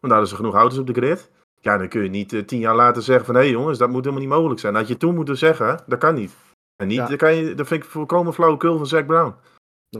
daar 0.00 0.10
hadden 0.10 0.28
ze 0.28 0.36
genoeg 0.36 0.54
auto's 0.54 0.78
op 0.78 0.86
de 0.86 0.92
grid. 0.92 1.30
Ja, 1.60 1.78
dan 1.78 1.88
kun 1.88 2.02
je 2.02 2.08
niet 2.08 2.32
eh, 2.32 2.42
tien 2.42 2.58
jaar 2.58 2.74
later 2.74 3.02
zeggen 3.02 3.26
van, 3.26 3.34
hé 3.34 3.40
jongens, 3.40 3.78
dat 3.78 3.88
moet 3.88 4.04
helemaal 4.04 4.20
niet 4.24 4.34
mogelijk 4.34 4.60
zijn. 4.60 4.72
Dat 4.72 4.82
had 4.82 4.90
je 4.90 4.96
toen 4.96 5.14
moeten 5.14 5.36
zeggen, 5.38 5.82
dat 5.86 5.98
kan 5.98 6.14
niet. 6.14 6.32
En 6.76 6.86
niet, 6.86 6.96
Ja. 6.96 7.06
dan 7.06 7.16
kan 7.16 7.34
je, 7.34 7.54
dat 7.54 7.66
vind 7.66 7.84
ik 7.84 7.90
volkomen 7.90 8.32
flauwekul 8.34 8.76
van 8.76 8.86
Zack 8.86 9.06
Brown. 9.06 9.34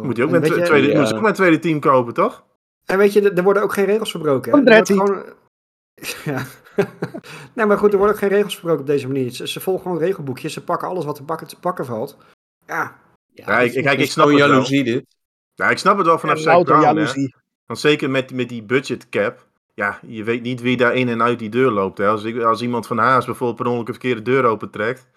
Moet 0.03 0.17
hij 0.17 0.27
ook 0.27 0.33
met 0.33 0.47
je- 0.47 0.63
tweede, 0.63 0.89
ja. 0.89 1.01
moet 1.01 1.15
ook 1.15 1.21
met 1.21 1.35
tweede 1.35 1.59
team 1.59 1.81
kopen, 1.81 2.15
toch? 2.15 2.45
En 2.85 2.99
weet 2.99 3.13
je, 3.13 3.31
er- 3.31 3.43
worden 3.43 3.63
ook 3.63 3.73
geen 3.73 3.85
regels 3.85 4.11
verbroken. 4.11 4.53
hè? 4.53 4.59
Andretti. 4.59 4.95
Gewoon- 4.95 5.23
Ja. 6.25 6.43
nee, 7.55 7.67
maar 7.67 7.79
goed, 7.79 7.91
er 7.93 7.99
worden 7.99 8.15
ook 8.15 8.21
geen 8.23 8.29
regels 8.31 8.53
verbroken 8.55 8.81
op 8.81 8.87
deze 8.87 9.07
manier. 9.07 9.31
Ze, 9.31 9.49
ze 9.49 9.61
volgen 9.61 9.83
gewoon 9.83 9.99
regelboekjes. 9.99 10.53
Ze 10.53 10.65
pakken 10.65 10.89
alles 10.89 11.05
wat 11.05 11.15
te 11.15 11.25
pakken, 11.25 11.47
te 11.47 11.59
pakken 11.61 11.85
valt. 11.85 12.17
Ja, 12.67 12.99
Ja, 13.33 13.61
ik- 13.61 13.73
kijk, 13.73 13.77
ik 13.77 13.85
dat 13.85 13.99
is 13.99 14.11
snap 14.13 14.27
het 14.27 14.37
wel. 14.39 14.49
jaloezie 14.49 14.85
dit. 14.85 15.05
Ja, 15.55 15.71
ik 15.71 15.79
snap 15.79 15.97
het 15.97 16.07
wel 16.07 16.19
vanaf 16.19 16.39
Zack 16.39 16.65
Brown, 16.65 16.83
jaloezie. 16.83 17.35
Want 17.67 17.79
zeker 17.79 18.11
met, 18.11 18.33
met 18.33 18.49
die 18.49 18.63
budget 18.63 19.09
cap. 19.09 19.47
Ja, 19.75 19.99
je 20.07 20.25
weet 20.25 20.43
niet 20.43 20.61
wie 20.61 20.77
daar 20.77 20.95
in 20.95 21.09
en 21.09 21.23
uit 21.23 21.39
die 21.39 21.49
deur 21.51 21.71
loopt. 21.71 21.99
Hè. 21.99 22.09
Als, 22.09 22.25
ik, 22.25 22.43
als 22.43 22.63
iemand 22.63 22.87
van 22.87 22.99
Haas 22.99 23.25
bijvoorbeeld 23.25 23.59
per 23.59 23.67
ongeluk 23.67 23.87
een 23.89 23.95
verkeerde 23.95 24.23
deur 24.23 24.45
opentrekt. 24.45 25.09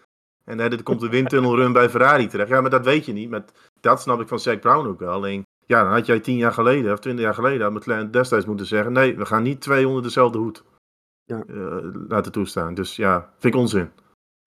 En 0.43 0.59
hè, 0.59 0.69
er 0.69 0.83
komt 0.83 1.01
een 1.01 1.09
windtunnelrun 1.09 1.73
bij 1.73 1.89
Ferrari 1.89 2.27
terecht. 2.27 2.49
Ja, 2.49 2.61
maar 2.61 2.69
dat 2.69 2.85
weet 2.85 3.05
je 3.05 3.13
niet. 3.13 3.29
Met, 3.29 3.51
dat 3.79 4.01
snap 4.01 4.21
ik 4.21 4.27
van 4.27 4.39
Zack 4.39 4.61
Brown 4.61 4.87
ook 4.87 4.99
wel. 4.99 5.11
Alleen, 5.11 5.45
ja, 5.65 5.83
dan 5.83 5.91
had 5.91 6.05
jij 6.05 6.19
tien 6.19 6.37
jaar 6.37 6.53
geleden 6.53 6.93
of 6.93 6.99
twintig 6.99 7.23
jaar 7.23 7.33
geleden 7.33 7.61
had 7.61 7.73
McLaren 7.73 8.11
destijds 8.11 8.45
moeten 8.45 8.65
zeggen. 8.65 8.91
Nee, 8.93 9.17
we 9.17 9.25
gaan 9.25 9.43
niet 9.43 9.61
twee 9.61 9.87
onder 9.87 10.03
dezelfde 10.03 10.37
hoed 10.37 10.63
Ja. 11.23 11.43
eh, 11.47 11.77
laten 12.07 12.31
toestaan. 12.31 12.73
Dus 12.73 12.95
ja, 12.95 13.33
vind 13.39 13.53
ik 13.53 13.59
onzin. 13.59 13.89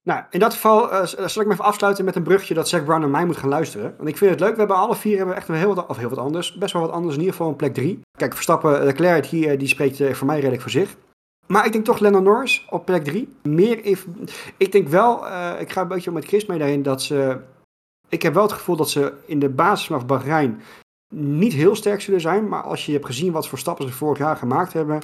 Nou, 0.02 0.22
in 0.30 0.40
dat 0.40 0.52
geval 0.54 0.92
eh, 0.92 1.06
z- 1.06 1.14
zal 1.14 1.42
ik 1.42 1.48
me 1.48 1.52
even 1.52 1.64
afsluiten 1.64 2.04
met 2.04 2.16
een 2.16 2.22
brugje 2.22 2.54
dat 2.54 2.68
Zack 2.68 2.84
Brown 2.84 3.00
naar 3.00 3.08
mij 3.10 3.24
moet 3.26 3.36
gaan 3.36 3.48
luisteren. 3.48 3.94
Want 3.96 4.08
ik 4.08 4.16
vind 4.16 4.30
het 4.30 4.40
leuk. 4.40 4.52
We 4.52 4.58
hebben 4.58 4.76
alle 4.76 4.96
vier 4.96 5.16
hebben 5.16 5.36
echt 5.36 5.48
een 5.48 5.54
heel 5.54 5.74
wat, 5.74 5.86
of 5.86 5.96
heel 5.96 6.08
wat 6.08 6.18
anders. 6.18 6.54
Best 6.54 6.72
wel 6.72 6.82
wat 6.82 6.90
anders. 6.90 7.14
In 7.14 7.20
ieder 7.20 7.34
geval 7.34 7.50
een 7.50 7.56
plek 7.56 7.74
3. 7.74 8.00
Kijk, 8.18 8.32
Verstappen, 8.32 8.84
Leclerc 8.84 9.26
hier, 9.26 9.58
die 9.58 9.68
spreekt 9.68 10.00
eh, 10.00 10.12
voor 10.14 10.26
mij 10.26 10.36
redelijk 10.36 10.62
voor 10.62 10.70
zich. 10.70 10.96
Maar 11.46 11.66
ik 11.66 11.72
denk 11.72 11.84
toch 11.84 11.98
Lennon 11.98 12.22
Norris 12.22 12.66
op 12.70 12.84
plek 12.84 13.04
3. 13.04 13.28
Meer 13.42 13.98
ik 14.56 14.72
denk 14.72 14.88
wel, 14.88 15.26
eh, 15.28 15.60
ik 15.60 15.72
ga 15.72 15.80
een 15.80 15.88
beetje 15.88 16.10
met 16.10 16.24
Chris 16.24 16.46
mee 16.46 16.58
daarin, 16.58 16.82
dat 16.82 17.02
ze... 17.02 17.40
Ik 18.08 18.22
heb 18.22 18.34
wel 18.34 18.42
het 18.42 18.52
gevoel 18.52 18.76
dat 18.76 18.90
ze 18.90 19.12
in 19.24 19.38
de 19.38 19.48
basis 19.48 19.86
vanaf 19.86 20.06
Bahrein 20.06 20.60
niet 21.14 21.52
heel 21.52 21.74
sterk 21.76 22.00
zullen 22.00 22.20
zijn. 22.20 22.48
Maar 22.48 22.62
als 22.62 22.86
je 22.86 22.92
hebt 22.92 23.06
gezien 23.06 23.32
wat 23.32 23.48
voor 23.48 23.58
stappen 23.58 23.86
ze 23.88 23.92
vorig 23.92 24.18
jaar 24.18 24.36
gemaakt 24.36 24.72
hebben... 24.72 25.00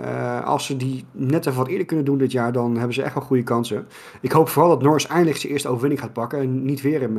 eh, 0.00 0.44
als 0.44 0.66
ze 0.66 0.76
die 0.76 1.04
net 1.12 1.46
even 1.46 1.58
wat 1.58 1.68
eerder 1.68 1.86
kunnen 1.86 2.04
doen 2.04 2.18
dit 2.18 2.32
jaar, 2.32 2.52
dan 2.52 2.74
hebben 2.76 2.94
ze 2.94 3.02
echt 3.02 3.14
wel 3.14 3.22
goede 3.22 3.42
kansen. 3.42 3.86
Ik 4.20 4.32
hoop 4.32 4.48
vooral 4.48 4.70
dat 4.70 4.82
Norris 4.82 5.06
eindelijk 5.06 5.38
zijn 5.38 5.52
eerste 5.52 5.68
overwinning 5.68 6.00
gaat 6.00 6.12
pakken. 6.12 6.38
En 6.38 6.62
niet 6.64 6.80
weer 6.80 7.00
hem 7.00 7.18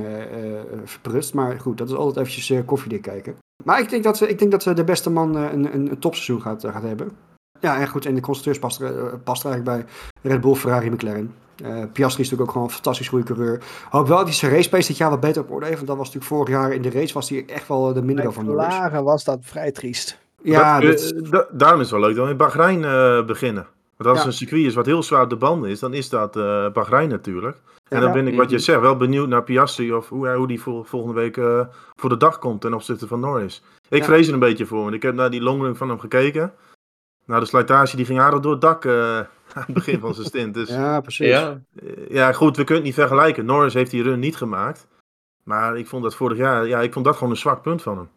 verprutst. 0.83 1.33
Maar 1.33 1.59
goed, 1.59 1.77
dat 1.77 1.89
is 1.89 1.95
altijd 1.95 2.27
eventjes 2.27 2.65
koffiedik 2.65 3.01
kijken. 3.01 3.35
Maar 3.63 3.79
ik 3.79 3.89
denk 3.89 4.03
dat, 4.03 4.17
ze- 4.17 4.27
ik 4.29 4.39
denk 4.39 4.51
dat 4.51 4.75
de 4.75 4.83
beste 4.83 5.09
man 5.09 5.35
een, 5.35 5.73
een, 5.73 5.91
een 5.91 5.99
topseizoen 5.99 6.41
gaat, 6.41 6.65
gaat 6.71 6.83
hebben. 6.83 7.11
Ja, 7.59 7.79
en 7.79 7.87
goed. 7.87 8.05
En 8.05 8.15
de 8.15 8.21
constructeurs 8.21 8.59
past 8.59 8.79
past 9.23 9.43
er 9.43 9.49
eigenlijk 9.51 9.63
bij 10.23 10.31
Red 10.31 10.41
Bull, 10.41 10.55
Ferrari, 10.55 10.89
McLaren. 10.89 11.33
Piastri 11.93 12.21
is 12.23 12.29
natuurlijk 12.29 12.41
ook 12.41 12.51
gewoon 12.51 12.67
een 12.67 12.73
fantastisch 12.73 13.07
goede 13.07 13.25
coureur. 13.25 13.63
Hoop 13.89 14.07
wel 14.07 14.17
dat 14.17 14.25
hij 14.25 14.35
zijn 14.35 14.51
race 14.51 14.69
pace 14.69 14.87
dit 14.87 14.97
jaar 14.97 15.09
wat 15.09 15.19
beter 15.19 15.41
op 15.41 15.51
orde 15.51 15.65
heeft. 15.65 15.77
Want 15.77 15.87
dat 15.87 15.97
was 15.97 16.05
natuurlijk 16.13 16.33
vorig 16.33 16.49
jaar 16.55 16.73
in 16.73 16.81
de 16.81 16.89
race 16.89 17.13
was 17.13 17.29
hij 17.29 17.43
echt 17.47 17.67
wel 17.67 17.93
de 17.93 18.01
mindere 18.01 18.31
van 18.31 18.45
Norris. 18.45 18.67
Lagen 18.67 19.03
was 19.03 19.23
dat 19.23 19.37
vrij 19.41 19.71
triest. 19.71 20.19
Ja, 20.43 20.79
dat, 20.79 20.91
dat, 20.99 21.11
eh, 21.23 21.31
da- 21.31 21.47
daarom 21.51 21.79
is 21.81 21.91
het 21.91 21.99
wel 21.99 22.07
leuk 22.07 22.15
dat 22.17 22.25
we 22.25 22.31
in 22.31 22.37
Bahrein 22.37 22.83
eh, 22.83 23.25
beginnen. 23.25 23.67
Want 23.97 24.09
als 24.09 24.19
Ja. 24.19 24.25
een 24.25 24.33
circuit 24.33 24.65
is 24.65 24.73
wat 24.73 24.85
heel 24.85 25.03
zwaar 25.03 25.23
op 25.23 25.29
de 25.29 25.35
banden 25.35 25.69
is, 25.69 25.79
dan 25.79 25.93
is 25.93 26.09
dat 26.09 26.35
eh 26.35 26.69
Bahrein 26.71 27.09
natuurlijk. 27.09 27.57
En 27.89 27.99
dan 27.99 28.07
Ja. 28.09 28.13
ben 28.15 28.27
ik, 28.27 28.35
wat 28.37 28.49
je 28.49 28.59
zegt, 28.59 28.79
wel 28.79 28.95
benieuwd 28.97 29.27
naar 29.27 29.43
Piastri 29.43 29.93
of 29.93 30.09
hoe, 30.09 30.29
hoe 30.29 30.47
die 30.47 30.61
vol- 30.61 30.83
volgende 30.83 31.15
week 31.15 31.37
eh, 31.37 31.65
voor 31.95 32.09
de 32.09 32.17
dag 32.17 32.39
komt 32.39 32.61
ten 32.61 32.73
opzichte 32.73 33.07
van 33.07 33.19
Norris. 33.19 33.63
Ik 33.89 33.97
Ja. 33.99 34.03
vrees 34.05 34.27
er 34.27 34.33
een 34.33 34.39
beetje 34.39 34.65
voor, 34.65 34.81
want 34.81 34.93
ik 34.93 35.01
heb 35.01 35.15
naar 35.15 35.29
die 35.29 35.41
longrun 35.41 35.75
van 35.75 35.89
hem 35.89 35.99
gekeken. 35.99 36.53
Nou, 37.25 37.39
de 37.39 37.45
slijtage 37.47 37.95
die 37.95 38.05
ging 38.05 38.19
aardig 38.19 38.39
door 38.39 38.51
het 38.51 38.61
dak 38.61 38.85
eh, 38.85 39.17
aan 39.53 39.63
het 39.65 39.73
begin 39.73 39.99
van 39.99 40.13
zijn 40.13 40.27
stint. 40.27 40.53
Dus 40.53 40.69
ja, 40.81 41.01
precies. 41.01 41.27
Ja, 41.27 41.61
ja, 42.09 42.31
goed, 42.33 42.57
we 42.57 42.63
kunnen 42.63 42.83
het 42.83 42.95
niet 42.95 43.05
vergelijken. 43.07 43.45
Norris 43.45 43.73
heeft 43.73 43.91
die 43.91 44.03
run 44.03 44.19
niet 44.19 44.35
gemaakt. 44.37 44.87
Maar 45.43 45.77
ik 45.77 45.87
vond 45.87 46.03
dat 46.03 46.15
vorig 46.15 46.37
jaar, 46.37 46.67
ja, 46.67 46.81
ik 46.81 46.93
vond 46.93 47.05
dat 47.05 47.15
gewoon 47.15 47.29
een 47.29 47.37
zwak 47.37 47.61
punt 47.61 47.81
van 47.81 47.97
hem. 47.97 48.09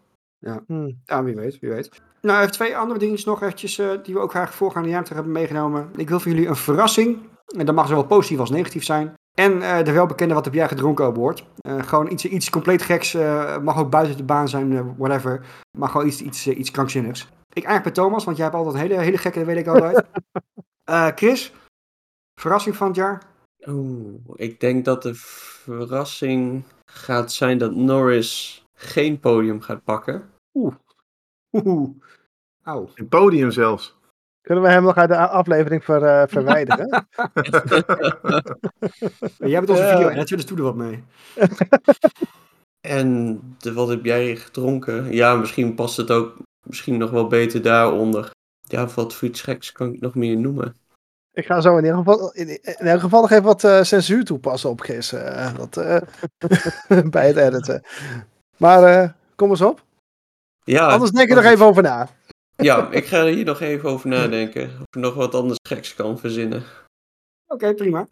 Hm. 0.66 0.90
Ja, 1.04 1.24
wie 1.24 1.34
weet, 1.34 1.58
wie 1.60 1.70
weet. 1.70 2.02
Nou, 2.24 2.40
even 2.40 2.52
twee 2.52 2.76
andere 2.76 2.98
dingetjes 2.98 3.24
nog 3.24 3.42
eventjes, 3.42 3.78
eh, 3.78 3.90
die 4.02 4.14
we 4.14 4.20
ook 4.20 4.30
graag 4.30 4.54
voorgaande 4.54 4.88
jaar 4.88 5.02
terug 5.02 5.16
hebben 5.16 5.32
meegenomen. 5.32 5.90
Ik 5.96 6.08
wil 6.08 6.20
voor 6.20 6.32
jullie 6.32 6.48
een 6.48 6.56
verrassing. 6.56 7.18
En 7.56 7.66
dat 7.66 7.74
mag 7.74 7.86
zowel 7.86 8.06
positief 8.06 8.38
als 8.38 8.50
negatief 8.50 8.84
zijn. 8.84 9.14
En 9.34 9.62
eh, 9.62 9.84
de 9.84 9.92
welbekende 9.92 10.34
wat 10.34 10.44
heb 10.44 10.54
jij 10.54 10.68
gedronken 10.68 11.06
op 11.06 11.14
boord. 11.14 11.44
Eh, 11.56 11.82
gewoon 11.82 12.10
iets, 12.10 12.24
iets 12.24 12.50
compleet 12.50 12.82
geks. 12.82 13.14
eh, 13.14 13.58
mag 13.58 13.78
ook 13.78 13.90
buiten 13.90 14.16
de 14.16 14.24
baan 14.24 14.48
zijn, 14.48 14.96
whatever. 14.96 15.46
Maar 15.78 15.88
gewoon 15.88 16.06
iets, 16.06 16.20
iets, 16.20 16.46
iets 16.46 16.70
krankzinnigs. 16.70 17.22
Ik 17.52 17.64
eigenlijk 17.64 17.94
bij 17.94 18.04
Thomas, 18.04 18.24
want 18.24 18.36
jij 18.36 18.46
hebt 18.46 18.58
altijd 18.58 18.76
hele, 18.82 19.00
hele 19.00 19.18
gekke, 19.18 19.44
weet 19.44 19.56
ik 19.56 19.66
altijd. 19.66 20.04
Eh, 20.84 21.06
Chris, 21.14 21.52
verrassing 22.40 22.76
van 22.76 22.86
het 22.86 22.96
jaar? 22.96 23.22
Oeh, 23.66 24.20
ik 24.34 24.60
denk 24.60 24.84
dat 24.84 25.02
de 25.02 25.14
verrassing 25.14 26.64
gaat 26.84 27.32
zijn 27.32 27.58
dat 27.58 27.74
Norris 27.74 28.62
geen 28.74 29.20
podium 29.20 29.60
gaat 29.60 29.84
pakken. 29.84 30.30
Oeh. 30.54 30.74
Auw. 32.62 32.88
Een 32.94 33.08
podium 33.08 33.50
zelfs. 33.50 33.96
Kunnen 34.40 34.64
we 34.64 34.70
hem 34.70 34.82
nog 34.82 34.96
uit 34.96 35.08
de 35.08 35.16
aflevering 35.16 35.84
ver, 35.84 36.02
eh, 36.02 36.22
verwijderen? 36.34 37.06
Jij 39.38 39.58
bent 39.60 39.70
onze 39.70 39.88
video 39.92 40.08
en 40.08 40.24
dus 40.26 40.46
doe 40.46 40.56
er 40.56 40.62
wat 40.62 40.76
mee. 40.76 41.04
En 42.80 43.40
de, 43.58 43.72
wat 43.72 43.88
heb 43.88 44.04
jij 44.04 44.36
gedronken? 44.36 45.12
Ja, 45.12 45.34
misschien 45.34 45.74
past 45.74 45.96
het 45.96 46.10
ook 46.10 46.36
misschien 46.62 46.98
nog 46.98 47.10
wel 47.10 47.26
beter 47.26 47.62
daaronder. 47.62 48.30
Ja, 48.60 48.86
wat 48.86 49.14
voor 49.14 49.28
iets 49.28 49.40
geks 49.40 49.72
kan 49.72 49.92
ik 49.92 50.00
nog 50.00 50.14
meer 50.14 50.36
noemen? 50.36 50.76
Ik 51.32 51.46
ga 51.46 51.60
zo 51.60 51.76
in 51.76 51.84
ieder 51.84 51.98
geval, 51.98 52.32
in, 52.32 52.48
in 52.48 52.86
elk 52.86 53.00
geval 53.00 53.20
nog 53.20 53.30
even 53.30 53.44
wat 53.44 53.64
eh, 53.64 53.82
censuur 53.82 54.24
toepassen 54.24 54.70
op 54.70 54.80
Chris. 54.80 55.12
eh, 55.12 55.54
eh, 55.70 56.02
bij 57.10 57.26
het 57.26 57.36
editen. 57.36 57.82
Maar 58.56 58.82
eh, 58.82 59.08
kom 59.34 59.50
eens 59.50 59.60
op. 59.60 59.83
Ja, 60.64 60.86
Anders 60.86 61.10
denk 61.10 61.28
je 61.28 61.34
nog 61.34 61.44
even 61.44 61.66
over 61.66 61.82
na. 61.82 62.08
Ja, 62.56 62.90
ik 62.90 63.06
ga 63.06 63.18
er 63.18 63.32
hier 63.32 63.44
nog 63.44 63.60
even 63.60 63.88
over 63.88 64.08
nadenken. 64.08 64.64
Of 64.64 64.80
ik 64.80 65.00
nog 65.02 65.14
wat 65.14 65.34
anders 65.34 65.58
geks 65.68 65.94
kan 65.94 66.18
verzinnen. 66.18 66.62
Oké, 67.46 67.74
prima. 67.74 68.08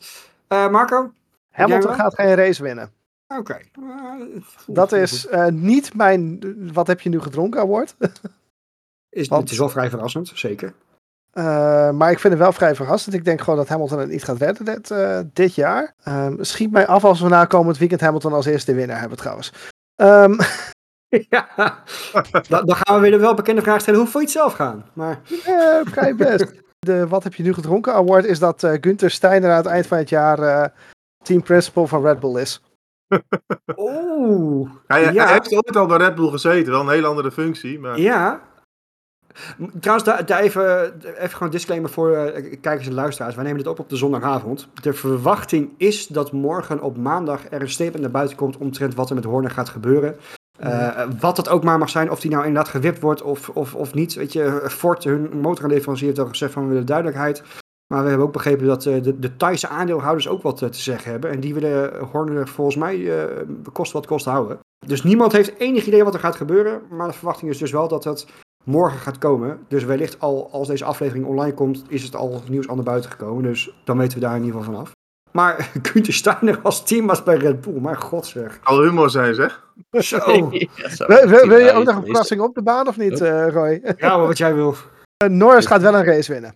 Eh, 0.49 0.69
Marco? 0.69 1.13
Hamilton 1.51 1.95
gaat 1.95 2.15
geen 2.15 2.35
race 2.35 2.63
winnen. 2.63 2.93
Oké. 3.39 3.59
Dat 4.67 4.93
is 4.93 5.27
uh, 5.27 5.47
niet 5.47 5.95
mijn 5.95 6.41
wat 6.73 6.87
heb 6.87 7.01
je 7.01 7.09
nu 7.09 7.21
gedronken 7.21 7.61
award. 7.61 7.95
is, 9.11 9.29
Want, 9.29 9.43
het 9.43 9.51
is 9.51 9.59
wel 9.59 9.69
vrij 9.69 9.91
verrassend, 9.91 10.33
zeker. 10.35 10.73
Uh, 11.33 11.91
maar 11.91 12.11
ik 12.11 12.19
vind 12.19 12.33
het 12.33 12.43
wel 12.43 12.53
vrij 12.53 12.75
verrassend. 12.75 13.15
Ik 13.15 13.25
denk 13.25 13.41
gewoon 13.41 13.59
dat 13.59 13.69
Hamilton 13.69 13.99
het 13.99 14.09
niet 14.09 14.25
gaat 14.25 14.39
redden 14.39 14.65
dit, 14.65 14.91
uh, 14.91 15.21
dit 15.33 15.55
jaar. 15.55 15.95
Schiet 16.41 16.71
mij 16.71 16.87
af 16.87 17.05
als 17.05 17.21
we 17.21 17.29
na 17.29 17.45
komend 17.45 17.79
weekend 17.79 18.01
Hamilton 18.01 18.33
als 18.33 18.47
eerste 18.47 18.75
winnaar 18.75 19.01
hebben 19.01 19.19
trouwens. 19.19 19.53
Um, 19.97 20.37
ja, 21.29 21.49
dan, 22.49 22.77
gaan 22.77 22.95
we 22.95 23.01
weer 23.01 23.11
de 23.11 23.19
welbekende 23.19 23.63
vraag 23.63 23.81
stellen. 23.81 24.01
Hoe 24.01 24.09
vond 24.09 24.33
je 24.33 24.39
het 24.39 24.39
zelf 24.39 24.53
gaan? 24.53 24.85
Maar... 24.93 25.21
Uh, 25.31 25.81
vrij 25.85 26.15
best. 26.25 26.61
De 26.79 27.09
Wat 27.09 27.25
heb 27.25 27.35
je 27.35 27.43
nu 27.43 27.55
gedronken 27.55 27.95
award 27.95 28.25
is 28.25 28.39
dat 28.39 28.63
uh, 28.63 28.73
Gunther 28.81 29.11
Steiner 29.11 29.51
aan 29.51 29.57
het 29.57 29.67
eind 29.67 29.87
van 29.87 29.99
het 29.99 30.09
jaar 30.09 30.39
uh, 30.39 30.65
team 31.25 31.43
principal 31.43 31.87
van 31.87 32.03
Red 32.03 32.21
Bull 32.21 32.41
is. 32.41 32.63
Oeh. 33.77 34.71
Hij, 34.87 35.13
ja. 35.13 35.25
hij 35.25 35.33
heeft 35.33 35.55
ooit 35.55 35.77
al 35.77 35.87
bij 35.87 35.97
Red 35.97 36.15
Bull 36.15 36.31
gezeten, 36.31 36.73
wel 36.73 36.81
een 36.81 36.89
hele 36.89 37.07
andere 37.07 37.33
functie. 37.33 37.79
Maar... 37.79 37.99
Ja. 37.99 38.41
Trouwens, 39.81 40.09
daar, 40.09 40.27
daar 40.27 40.41
even, 40.41 40.95
even 41.01 41.31
gewoon 41.31 41.49
een 41.49 41.51
disclaimer 41.51 41.91
voor 41.91 42.11
uh, 42.11 42.61
kijkers 42.61 42.87
en 42.87 42.95
luisteraars. 42.95 43.35
Wij 43.35 43.45
nemen 43.45 43.59
dit 43.59 43.73
op 43.73 43.79
op 43.79 43.89
de 43.89 43.97
zondagavond. 43.97 44.69
De 44.83 44.93
verwachting 44.93 45.71
is 45.77 46.07
dat 46.07 46.33
morgen 46.33 46.81
op 46.81 46.97
maandag 46.97 47.51
er 47.51 47.61
een 47.61 47.71
statement 47.71 48.01
naar 48.01 48.11
buiten 48.11 48.37
komt 48.37 48.57
omtrent 48.57 48.95
wat 48.95 49.09
er 49.09 49.15
met 49.15 49.25
Horner 49.25 49.51
gaat 49.51 49.69
gebeuren. 49.69 50.17
Uh, 50.67 51.03
wat 51.21 51.37
het 51.37 51.49
ook 51.49 51.65
maar 51.65 51.79
mag 51.79 51.91
zijn, 51.91 52.11
of 52.11 52.21
die 52.21 52.31
nou 52.31 52.47
inderdaad 52.47 52.71
gewipt 52.71 53.01
wordt 53.01 53.23
of, 53.23 53.49
of, 53.49 53.75
of 53.75 53.95
niet. 53.95 54.15
Weet 54.15 54.33
je, 54.33 54.63
Ford, 54.69 55.05
hun 55.05 55.41
motorleverancier, 55.41 56.07
heeft 56.07 56.19
al 56.19 56.27
gezegd 56.27 56.53
van 56.53 56.63
we 56.63 56.69
willen 56.69 56.87
duidelijkheid. 56.87 57.43
Maar 57.87 58.03
we 58.03 58.09
hebben 58.09 58.27
ook 58.27 58.33
begrepen 58.33 58.67
dat 58.67 58.85
uh, 58.85 59.03
de, 59.03 59.19
de 59.19 59.37
Thaise 59.37 59.69
aandeelhouders 59.69 60.29
ook 60.29 60.43
wat 60.43 60.63
uh, 60.63 60.69
te 60.69 60.81
zeggen 60.81 61.11
hebben. 61.11 61.31
En 61.31 61.41
die 61.41 61.55
willen 61.55 62.05
Horner 62.05 62.49
volgens 62.49 62.77
mij 62.77 63.11
kost 63.73 63.93
wat 63.93 64.07
kost 64.07 64.25
houden. 64.25 64.59
Dus 64.87 65.03
niemand 65.03 65.33
heeft 65.33 65.59
enig 65.59 65.87
idee 65.87 66.05
wat 66.05 66.15
er 66.15 66.21
gaat 66.21 66.37
gebeuren. 66.37 66.83
Maar 66.91 67.09
de 67.09 67.15
verwachting 67.15 67.51
is 67.51 67.59
dus 67.59 67.71
wel 67.71 67.89
dat 67.89 68.05
het 68.05 68.27
morgen 68.65 68.99
gaat 68.99 69.19
komen. 69.19 69.59
Dus 69.69 69.85
wellicht 69.85 70.21
al 70.21 70.49
als 70.53 70.69
deze 70.69 70.85
aflevering 70.85 71.27
online 71.27 71.55
komt, 71.55 71.85
is 71.89 72.03
het 72.03 72.17
al 72.17 72.43
nieuws 72.49 72.69
aan 72.69 72.77
de 72.77 72.83
buiten 72.83 73.11
gekomen. 73.11 73.43
Dus 73.43 73.75
dan 73.85 73.99
weten 73.99 74.19
we 74.19 74.25
daar 74.25 74.37
in 74.37 74.45
ieder 74.45 74.59
geval 74.59 74.75
vanaf. 74.75 74.93
Maar 75.33 75.71
Gunther 75.83 76.13
Steiner 76.13 76.61
als 76.63 76.85
team 76.85 77.07
was 77.07 77.23
bij 77.23 77.37
Red 77.37 77.61
Bull. 77.61 77.81
Maar 77.81 77.97
god 77.97 78.27
zeg. 78.27 78.61
Al 78.63 78.83
humor 78.83 79.11
zijn 79.11 79.35
zeg. 79.35 79.65
Zo. 79.91 80.17
ja, 80.27 81.07
wil, 81.07 81.29
wil, 81.29 81.49
wil, 81.49 81.59
je 81.59 81.73
ook 81.73 81.85
nog 81.85 81.97
een 81.97 82.05
verrassing 82.05 82.41
op 82.41 82.55
de 82.55 82.63
baan 82.63 82.89
of 82.89 82.97
niet, 82.97 83.21
uh, 83.21 83.49
Roy? 83.49 83.95
ja, 83.97 84.17
maar 84.17 84.27
wat 84.27 84.39
jij 84.39 84.55
wil. 84.55 84.75
Uh, 85.25 85.31
Norris 85.31 85.67
gaat 85.67 85.83
wel 85.83 85.95
een 85.95 86.05
race 86.05 86.33
winnen. 86.33 86.55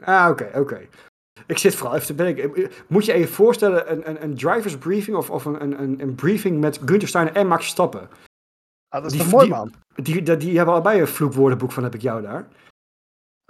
Ah, 0.00 0.28
oké, 0.30 0.42
okay, 0.42 0.60
oké. 0.60 0.72
Okay. 0.72 0.88
Ik 1.46 1.58
zit 1.58 1.74
vooral 1.74 1.94
even 1.94 2.06
te 2.06 2.14
denken. 2.14 2.70
Moet 2.86 3.04
je 3.04 3.12
even 3.12 3.34
voorstellen 3.34 3.92
een, 3.92 4.08
een, 4.08 4.22
een 4.22 4.36
drivers 4.36 4.76
briefing 4.76 5.16
of, 5.16 5.30
of 5.30 5.44
een, 5.44 5.80
een, 5.80 6.00
een 6.00 6.14
briefing 6.14 6.60
met 6.60 6.80
Gunther 6.84 7.08
Steiner 7.08 7.34
en 7.34 7.46
Max 7.46 7.66
Stappen. 7.66 8.08
Ah, 8.88 9.02
dat 9.02 9.12
is 9.12 9.12
die, 9.12 9.20
toch 9.20 9.30
mooi, 9.30 9.44
die, 9.44 9.54
man? 9.54 9.72
Die, 9.94 10.22
die, 10.22 10.36
die, 10.36 10.56
hebben 10.56 10.74
allebei 10.74 11.00
een 11.00 11.06
vloekwoordenboek 11.06 11.72
van 11.72 11.82
heb 11.82 11.94
ik 11.94 12.00
jou 12.00 12.22
daar. 12.22 12.48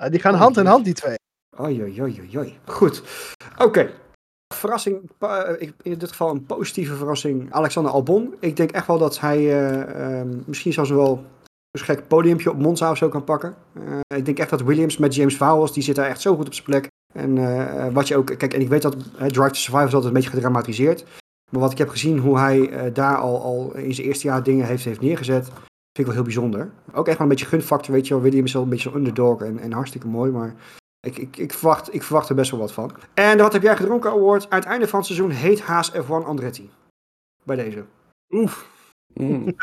Uh, 0.03 0.09
die 0.09 0.21
gaan 0.21 0.35
oh, 0.35 0.41
hand 0.41 0.57
in 0.57 0.67
hand, 0.67 0.85
die 0.85 0.95
twee. 0.95 1.15
Oei, 1.61 1.83
oei, 1.83 2.03
oei, 2.03 2.31
oei. 2.37 2.59
Goed. 2.65 3.03
Oké. 3.55 3.63
Okay 3.63 3.91
verrassing, 4.55 5.11
in 5.83 5.99
dit 5.99 6.09
geval 6.09 6.31
een 6.31 6.47
positieve 6.47 6.95
verrassing, 6.95 7.53
Alexander 7.53 7.93
Albon. 7.93 8.35
Ik 8.41 8.57
denk 8.57 8.71
echt 8.71 8.87
wel 8.87 8.99
dat 8.99 9.21
hij 9.21 9.39
uh, 9.39 10.21
uh, 10.21 10.23
misschien 10.45 10.73
zelfs 10.73 10.91
wel 10.91 11.25
een 11.71 11.81
gek 11.81 12.09
podiumpje 12.09 12.51
op 12.51 12.59
Monza 12.59 12.91
of 12.91 12.97
zo 12.97 13.09
kan 13.09 13.25
pakken. 13.25 13.55
Uh, 13.75 13.99
ik 14.17 14.25
denk 14.25 14.39
echt 14.39 14.51
dat 14.51 14.63
Williams 14.63 14.97
met 14.97 15.15
James 15.15 15.37
Vowles, 15.37 15.73
die 15.73 15.83
zit 15.83 15.97
daar 15.97 16.09
echt 16.09 16.21
zo 16.21 16.37
goed 16.37 16.47
op 16.47 16.55
zijn 16.55 16.67
plek. 16.67 16.87
En 17.15 17.93
wat 17.93 18.09
je 18.09 18.17
ook, 18.17 18.27
kijk, 18.27 18.55
en 18.55 18.61
ik 18.61 18.69
weet 18.69 18.83
dat 18.83 18.97
Drive 19.17 19.49
to 19.49 19.55
Survive 19.55 19.87
is 19.87 19.95
altijd 19.95 20.05
een 20.05 20.13
beetje 20.13 20.31
gedramatiseerd. 20.31 21.05
Maar 21.51 21.61
wat 21.61 21.73
ik 21.73 21.79
heb 21.79 21.89
gezien, 21.89 22.19
hoe 22.19 22.39
hij 22.39 22.93
daar 22.93 23.17
al, 23.17 23.43
al 23.43 23.75
in 23.77 23.95
zijn 23.95 24.07
eerste 24.07 24.27
jaar 24.27 24.43
dingen 24.43 24.67
heeft, 24.67 24.85
heeft 24.85 25.01
neergezet, 25.01 25.45
vind 25.45 25.99
ik 25.99 26.05
wel 26.07 26.15
heel 26.15 26.23
bijzonder. 26.23 26.71
Ook 26.93 27.09
echt 27.09 27.19
wel 27.19 27.27
een 27.27 27.33
beetje 27.33 27.47
gunfactor, 27.47 27.95
weet 27.95 28.07
je 28.07 28.15
wel. 28.15 28.23
Williams 28.23 28.47
is 28.47 28.53
wel 28.53 28.63
een 28.63 28.69
beetje 28.69 28.89
zo'n 28.89 28.99
underdog 28.99 29.43
en, 29.43 29.59
en 29.59 29.73
hartstikke 29.73 30.07
mooi, 30.07 30.31
maar 30.31 30.55
ik, 31.07 31.19
ik, 31.19 31.37
ik, 31.37 31.53
verwacht, 31.53 31.95
ik 31.95 32.03
verwacht 32.03 32.29
er 32.29 32.35
best 32.35 32.51
wel 32.51 32.61
wat 32.61 32.73
van. 32.73 32.93
En 33.15 33.39
wat 33.39 33.53
heb 33.53 33.63
jij 33.63 33.77
gedronken, 33.77 34.11
Award? 34.11 34.51
Aan 34.51 34.59
het 34.59 34.69
einde 34.69 34.89
van 34.89 34.99
het 34.99 35.09
seizoen 35.09 35.31
heet 35.31 35.61
Haas 35.61 35.93
F1 35.93 36.07
Andretti. 36.07 36.71
Bij 37.45 37.57
deze. 37.57 37.85
Oef. 38.31 38.71
Mm. 39.15 39.55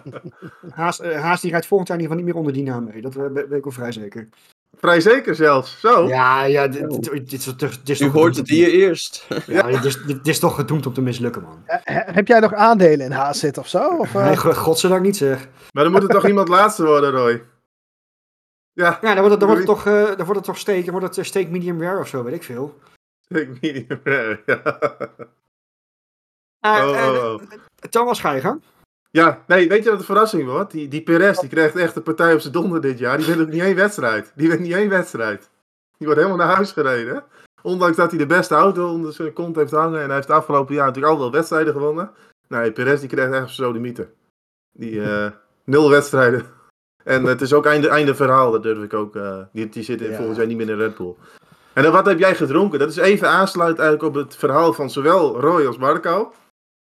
Haas, 0.70 1.00
uh, 1.00 1.20
Haas 1.20 1.40
die 1.40 1.50
rijdt 1.50 1.66
volgend 1.66 1.88
jaar 1.88 1.98
in 1.98 2.02
ieder 2.02 2.16
geval 2.16 2.16
niet 2.16 2.24
meer 2.24 2.34
onder 2.34 2.52
die 2.52 2.62
naam 2.62 2.84
mee. 2.84 3.02
Dat 3.02 3.16
uh, 3.16 3.32
ben 3.32 3.56
ik 3.56 3.64
wel 3.64 3.72
vrij 3.72 3.92
zeker. 3.92 4.28
Vrij 4.76 5.00
zeker 5.00 5.34
zelfs, 5.34 5.80
zo. 5.80 6.08
Ja, 6.08 6.44
ja 6.44 6.68
dit, 6.68 6.90
dit, 6.90 7.30
dit, 7.30 7.58
dit, 7.58 7.58
dit 7.58 7.88
is 7.88 8.00
U 8.00 8.08
hoort 8.08 8.36
het 8.36 8.48
hier 8.48 8.68
eerst. 8.68 9.26
ja, 9.46 9.66
dit, 9.66 9.84
is, 9.84 10.02
dit 10.02 10.26
is 10.26 10.38
toch 10.38 10.54
gedoemd 10.54 10.86
om 10.86 10.92
te 10.92 11.00
mislukken, 11.00 11.42
man. 11.42 11.62
Uh, 11.66 11.76
heb 11.88 12.28
jij 12.28 12.40
nog 12.40 12.54
aandelen 12.54 13.06
in 13.06 13.12
Haas 13.12 13.38
zitten 13.38 13.62
of 13.62 13.68
zo? 13.68 13.88
Of, 13.88 14.14
Nee, 14.14 14.36
godzijdank 14.36 15.02
niet 15.02 15.16
zeg. 15.16 15.48
Maar 15.72 15.84
dan 15.84 15.92
moet 15.92 16.02
er 16.02 16.08
toch 16.08 16.26
iemand 16.34 16.48
laatste 16.48 16.84
worden, 16.84 17.10
Roy. 17.10 17.42
Ja, 18.76 18.98
ja 19.02 19.14
dan 19.14 19.20
wordt 19.20 19.30
het, 19.30 19.40
dan 19.40 19.48
wordt 19.48 19.66
het 19.66 19.76
toch, 19.76 19.86
uh, 19.86 20.06
dan 20.06 20.16
wordt 20.16 20.34
het 20.34 20.44
toch 20.44 20.58
steak, 20.58 20.84
dan 20.84 20.90
wordt 20.90 21.06
het 21.06 21.18
eh, 21.18 21.24
steak 21.24 21.48
medium 21.48 21.82
rare 21.82 22.00
of 22.00 22.08
zo, 22.08 22.22
weet 22.22 22.34
ik 22.34 22.42
veel. 22.42 22.78
Steak 23.20 23.48
medium 23.60 24.00
rare, 24.04 24.42
ja. 24.46 24.62
Uh, 26.60 26.88
oh, 26.88 27.14
oh, 27.14 27.32
oh. 27.32 27.40
Thomas, 27.90 28.20
ga 28.20 28.32
je 28.32 28.40
gang. 28.40 28.62
Ja, 29.10 29.42
nee, 29.46 29.68
weet 29.68 29.84
je 29.84 29.90
wat 29.90 29.98
de 29.98 30.04
verrassing 30.04 30.48
wordt? 30.48 30.72
Die, 30.72 30.88
die 30.88 31.02
Perez, 31.02 31.38
die 31.38 31.48
krijgt 31.48 31.76
echt 31.76 31.96
een 31.96 32.02
partij 32.02 32.34
op 32.34 32.40
zijn 32.40 32.52
donder 32.52 32.80
dit 32.80 32.98
jaar. 32.98 33.16
Die 33.16 33.26
wint 33.26 33.40
ook 33.40 33.48
niet 33.48 33.62
één 33.62 33.76
wedstrijd. 33.76 34.32
Die 34.34 34.48
wint 34.48 34.60
niet 34.60 34.72
één 34.72 34.88
wedstrijd. 34.88 35.50
Die 35.98 36.06
wordt 36.06 36.22
helemaal 36.22 36.46
naar 36.46 36.54
huis 36.54 36.72
gereden. 36.72 37.24
Ondanks 37.62 37.96
dat 37.96 38.10
hij 38.10 38.18
de 38.18 38.26
beste 38.26 38.54
auto 38.54 38.92
onder 38.92 39.12
zijn 39.12 39.32
kont 39.32 39.56
heeft 39.56 39.70
hangen. 39.70 40.00
En 40.00 40.06
hij 40.06 40.14
heeft 40.14 40.26
de 40.26 40.32
afgelopen 40.32 40.74
jaar 40.74 40.86
natuurlijk 40.86 41.12
al 41.12 41.20
wel 41.20 41.30
wedstrijden 41.30 41.72
gewonnen. 41.72 42.10
Nee, 42.48 42.72
Perez 42.72 43.00
die 43.00 43.08
krijgt 43.08 43.32
echt 43.32 43.54
zo 43.54 43.72
de 43.72 43.78
mythe. 43.78 44.08
Die 44.72 44.92
uh, 44.92 45.30
nul 45.64 45.90
wedstrijden. 45.90 46.55
En 47.06 47.24
het 47.24 47.40
is 47.40 47.52
ook 47.52 47.66
einde, 47.66 47.88
einde 47.88 48.14
verhaal, 48.14 48.50
dat 48.50 48.62
durf 48.62 48.82
ik 48.82 48.94
ook. 48.94 49.16
Uh, 49.16 49.38
die, 49.52 49.68
die 49.68 49.82
zit 49.82 50.00
ja. 50.00 50.16
volgens 50.16 50.36
mij 50.36 50.46
niet 50.46 50.56
meer 50.56 50.68
in 50.68 50.76
Red 50.76 50.96
Bull. 50.96 51.14
En 51.72 51.82
dan, 51.82 51.92
wat 51.92 52.06
heb 52.06 52.18
jij 52.18 52.34
gedronken? 52.34 52.78
Dat 52.78 52.88
is 52.88 52.96
even 52.96 53.28
aansluit 53.28 53.78
eigenlijk 53.78 54.08
op 54.08 54.22
het 54.24 54.36
verhaal 54.36 54.72
van 54.72 54.90
zowel 54.90 55.40
Roy 55.40 55.66
als 55.66 55.78
Marco. 55.78 56.32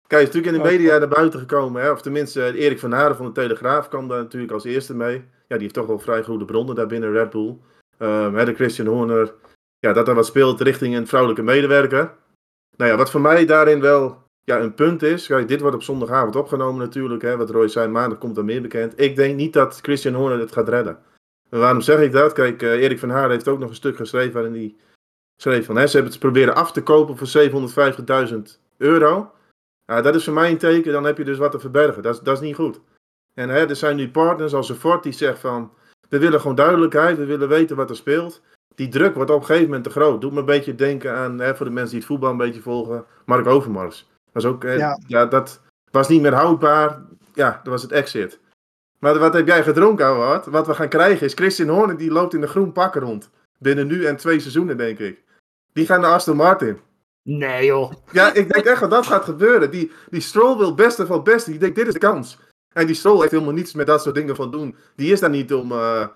Kijk, 0.07 0.22
is 0.22 0.28
natuurlijk 0.28 0.55
in 0.55 0.61
de 0.61 0.70
media 0.70 0.97
naar 0.97 1.07
buiten 1.07 1.39
gekomen. 1.39 1.82
Hè? 1.82 1.91
Of 1.91 2.01
tenminste, 2.01 2.57
Erik 2.57 2.80
van 2.80 2.91
Haren 2.91 3.16
van 3.16 3.26
de 3.26 3.32
Telegraaf 3.32 3.88
kwam 3.88 4.07
daar 4.07 4.18
natuurlijk 4.18 4.51
als 4.51 4.63
eerste 4.63 4.95
mee. 4.95 5.16
Ja, 5.47 5.55
die 5.55 5.61
heeft 5.61 5.74
toch 5.74 5.88
wel 5.88 5.99
vrij 5.99 6.24
goede 6.24 6.45
bronnen 6.45 6.76
daar 6.76 6.88
binnen 6.88 7.11
Red 7.11 7.30
Bull. 7.30 7.57
Um, 7.99 8.36
hè, 8.36 8.45
de 8.45 8.53
Christian 8.53 8.88
Horner. 8.88 9.34
Ja, 9.80 9.93
dat 9.93 10.07
er 10.07 10.16
wat 10.16 10.26
speelt 10.26 10.61
richting 10.61 10.95
een 10.95 11.07
vrouwelijke 11.07 11.43
medewerker. 11.43 12.13
Nou 12.78 12.91
ja, 12.91 12.97
wat 12.97 13.11
voor 13.11 13.22
mij 13.22 13.45
daarin 13.45 13.82
wel 13.82 14.24
ja, 14.45 14.59
een 14.59 14.73
punt 14.73 15.03
is, 15.03 15.27
kijk, 15.27 15.47
dit 15.47 15.61
wordt 15.61 15.75
op 15.75 15.83
zondagavond 15.83 16.35
opgenomen 16.35 16.79
natuurlijk, 16.79 17.21
hè, 17.21 17.37
wat 17.37 17.49
Roy 17.49 17.67
zei, 17.67 17.87
maandag 17.87 18.17
komt 18.17 18.37
er 18.37 18.45
meer 18.45 18.61
bekend. 18.61 18.99
Ik 18.99 19.15
denk 19.15 19.35
niet 19.35 19.53
dat 19.53 19.79
Christian 19.81 20.13
Horner 20.13 20.39
het 20.39 20.51
gaat 20.51 20.69
redden. 20.69 20.99
En 21.49 21.59
waarom 21.59 21.81
zeg 21.81 21.99
ik 21.99 22.11
dat? 22.11 22.33
Kijk, 22.33 22.61
uh, 22.61 22.71
Erik 22.71 22.99
van 22.99 23.09
Haar 23.09 23.29
heeft 23.29 23.47
ook 23.47 23.59
nog 23.59 23.69
een 23.69 23.75
stuk 23.75 23.95
geschreven 23.95 24.33
waarin 24.33 24.53
hij 24.53 24.75
schreef 25.41 25.65
van, 25.65 25.75
hè, 25.75 25.87
ze 25.87 25.93
hebben 25.93 26.11
het 26.11 26.21
proberen 26.21 26.55
af 26.55 26.71
te 26.71 26.83
kopen 26.83 27.17
voor 27.17 27.27
750.000 28.27 28.59
euro. 28.77 29.31
Ja, 29.85 30.01
dat 30.01 30.15
is 30.15 30.23
voor 30.23 30.33
mij 30.33 30.51
een 30.51 30.57
teken, 30.57 30.91
dan 30.91 31.03
heb 31.03 31.17
je 31.17 31.23
dus 31.23 31.37
wat 31.37 31.51
te 31.51 31.59
verbergen. 31.59 32.03
Dat, 32.03 32.19
dat 32.23 32.35
is 32.35 32.43
niet 32.47 32.55
goed. 32.55 32.79
En 33.33 33.49
hè, 33.49 33.67
er 33.67 33.75
zijn 33.75 33.95
nu 33.95 34.11
partners 34.11 34.53
als 34.53 34.71
Ford 34.71 35.03
die 35.03 35.11
zegt 35.11 35.39
van, 35.39 35.71
we 36.09 36.19
willen 36.19 36.39
gewoon 36.39 36.55
duidelijkheid, 36.55 37.17
we 37.17 37.25
willen 37.25 37.47
weten 37.47 37.75
wat 37.75 37.89
er 37.89 37.95
speelt. 37.95 38.41
Die 38.75 38.87
druk 38.87 39.15
wordt 39.15 39.31
op 39.31 39.39
een 39.39 39.45
gegeven 39.45 39.67
moment 39.67 39.83
te 39.83 39.89
groot. 39.89 40.21
Doet 40.21 40.33
me 40.33 40.39
een 40.39 40.45
beetje 40.45 40.75
denken 40.75 41.15
aan, 41.15 41.39
hè, 41.39 41.55
voor 41.55 41.65
de 41.65 41.71
mensen 41.71 41.91
die 41.91 41.99
het 41.99 42.07
voetbal 42.07 42.31
een 42.31 42.37
beetje 42.37 42.61
volgen, 42.61 43.05
Mark 43.25 43.47
Overmars 43.47 44.07
was 44.36 44.45
ook, 44.45 44.63
eh, 44.63 44.77
ja. 44.77 44.99
ja. 45.07 45.25
dat 45.25 45.61
was 45.91 46.07
niet 46.07 46.21
meer 46.21 46.33
houdbaar. 46.33 47.01
Ja, 47.33 47.59
dat 47.63 47.73
was 47.73 47.81
het 47.81 47.91
exit. 47.91 48.39
Maar 48.99 49.19
wat 49.19 49.33
heb 49.33 49.47
jij 49.47 49.63
gedronken, 49.63 50.07
Howard? 50.07 50.45
Wat 50.45 50.67
we 50.67 50.73
gaan 50.73 50.89
krijgen 50.89 51.25
is 51.25 51.33
Christian 51.33 51.69
Horner 51.69 51.97
die 51.97 52.11
loopt 52.11 52.33
in 52.33 52.41
de 52.41 52.47
groen 52.47 52.71
pakken 52.71 53.01
rond. 53.01 53.29
Binnen 53.57 53.88
nu 53.88 54.05
en 54.05 54.15
twee 54.15 54.39
seizoenen, 54.39 54.77
denk 54.77 54.99
ik. 54.99 55.23
Die 55.73 55.86
gaan 55.86 56.01
naar 56.01 56.11
Aston 56.11 56.36
Martin. 56.36 56.79
Nee, 57.23 57.65
joh. 57.65 57.91
Ja, 58.11 58.33
ik 58.33 58.53
denk 58.53 58.65
echt 58.65 58.79
dat 58.79 58.89
dat 58.89 59.05
gaat 59.05 59.23
gebeuren. 59.23 59.71
Die, 59.71 59.91
die 60.09 60.21
Stroll 60.21 60.57
wil 60.57 60.75
beste 60.75 61.05
van 61.05 61.15
het 61.15 61.25
beste. 61.25 61.49
Die 61.49 61.59
denkt, 61.59 61.75
dit 61.75 61.88
is 61.88 61.93
de 61.93 61.99
kans. 61.99 62.38
En 62.73 62.86
die 62.86 62.95
Stroll 62.95 63.19
heeft 63.19 63.31
helemaal 63.31 63.53
niets 63.53 63.73
met 63.73 63.88
dat 63.88 64.01
soort 64.01 64.15
dingen 64.15 64.36
van 64.36 64.51
doen. 64.51 64.75
Die 64.95 65.11
is 65.11 65.19
daar 65.19 65.29
niet 65.29 65.53
om 65.53 65.71
uh, 65.71 66.07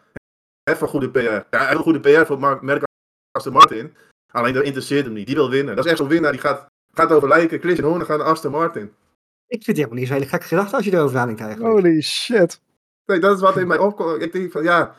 even 0.64 0.88
goede 0.88 1.10
PR. 1.10 1.56
Ja, 1.56 1.70
wil 1.70 1.82
goede 1.82 2.00
PR 2.00 2.26
voor 2.26 2.60
merk 2.62 2.84
Aston 3.32 3.54
Martin. 3.54 3.96
Alleen 4.32 4.54
dat 4.54 4.64
interesseert 4.64 5.06
hem 5.06 5.14
niet. 5.14 5.28
Die 5.28 5.36
wil 5.36 5.50
winnen. 5.50 5.76
Dat 5.76 5.86
is 5.86 5.92
echt 5.92 6.00
zo'n 6.00 6.10
winnaar 6.10 6.32
die 6.32 6.42
gaat 6.42 6.66
gaat 6.94 7.12
over 7.12 7.28
lijken. 7.28 7.60
Christian 7.60 7.88
Horner 7.88 8.06
gaat 8.06 8.18
naar 8.18 8.28
Aston 8.28 8.52
Martin. 8.52 8.94
Ik 9.48 9.64
vind 9.64 9.66
het 9.66 9.76
helemaal 9.76 9.98
niet 9.98 10.08
zo'n 10.08 10.16
hele 10.16 10.30
gekke 10.30 10.48
gedachte 10.48 10.76
als 10.76 10.86
je 10.86 10.94
erover 10.94 11.16
nadenkt 11.16 11.42
eigenlijk. 11.42 11.72
Holy 11.74 12.02
shit. 12.02 12.62
Nee, 13.06 13.20
dat 13.20 13.36
is 13.36 13.42
wat 13.42 13.58
in 13.58 13.68
mij 13.68 13.78
opkomt. 13.78 14.22
Ik 14.22 14.32
denk 14.32 14.52
van 14.52 14.64
ja, 14.64 14.96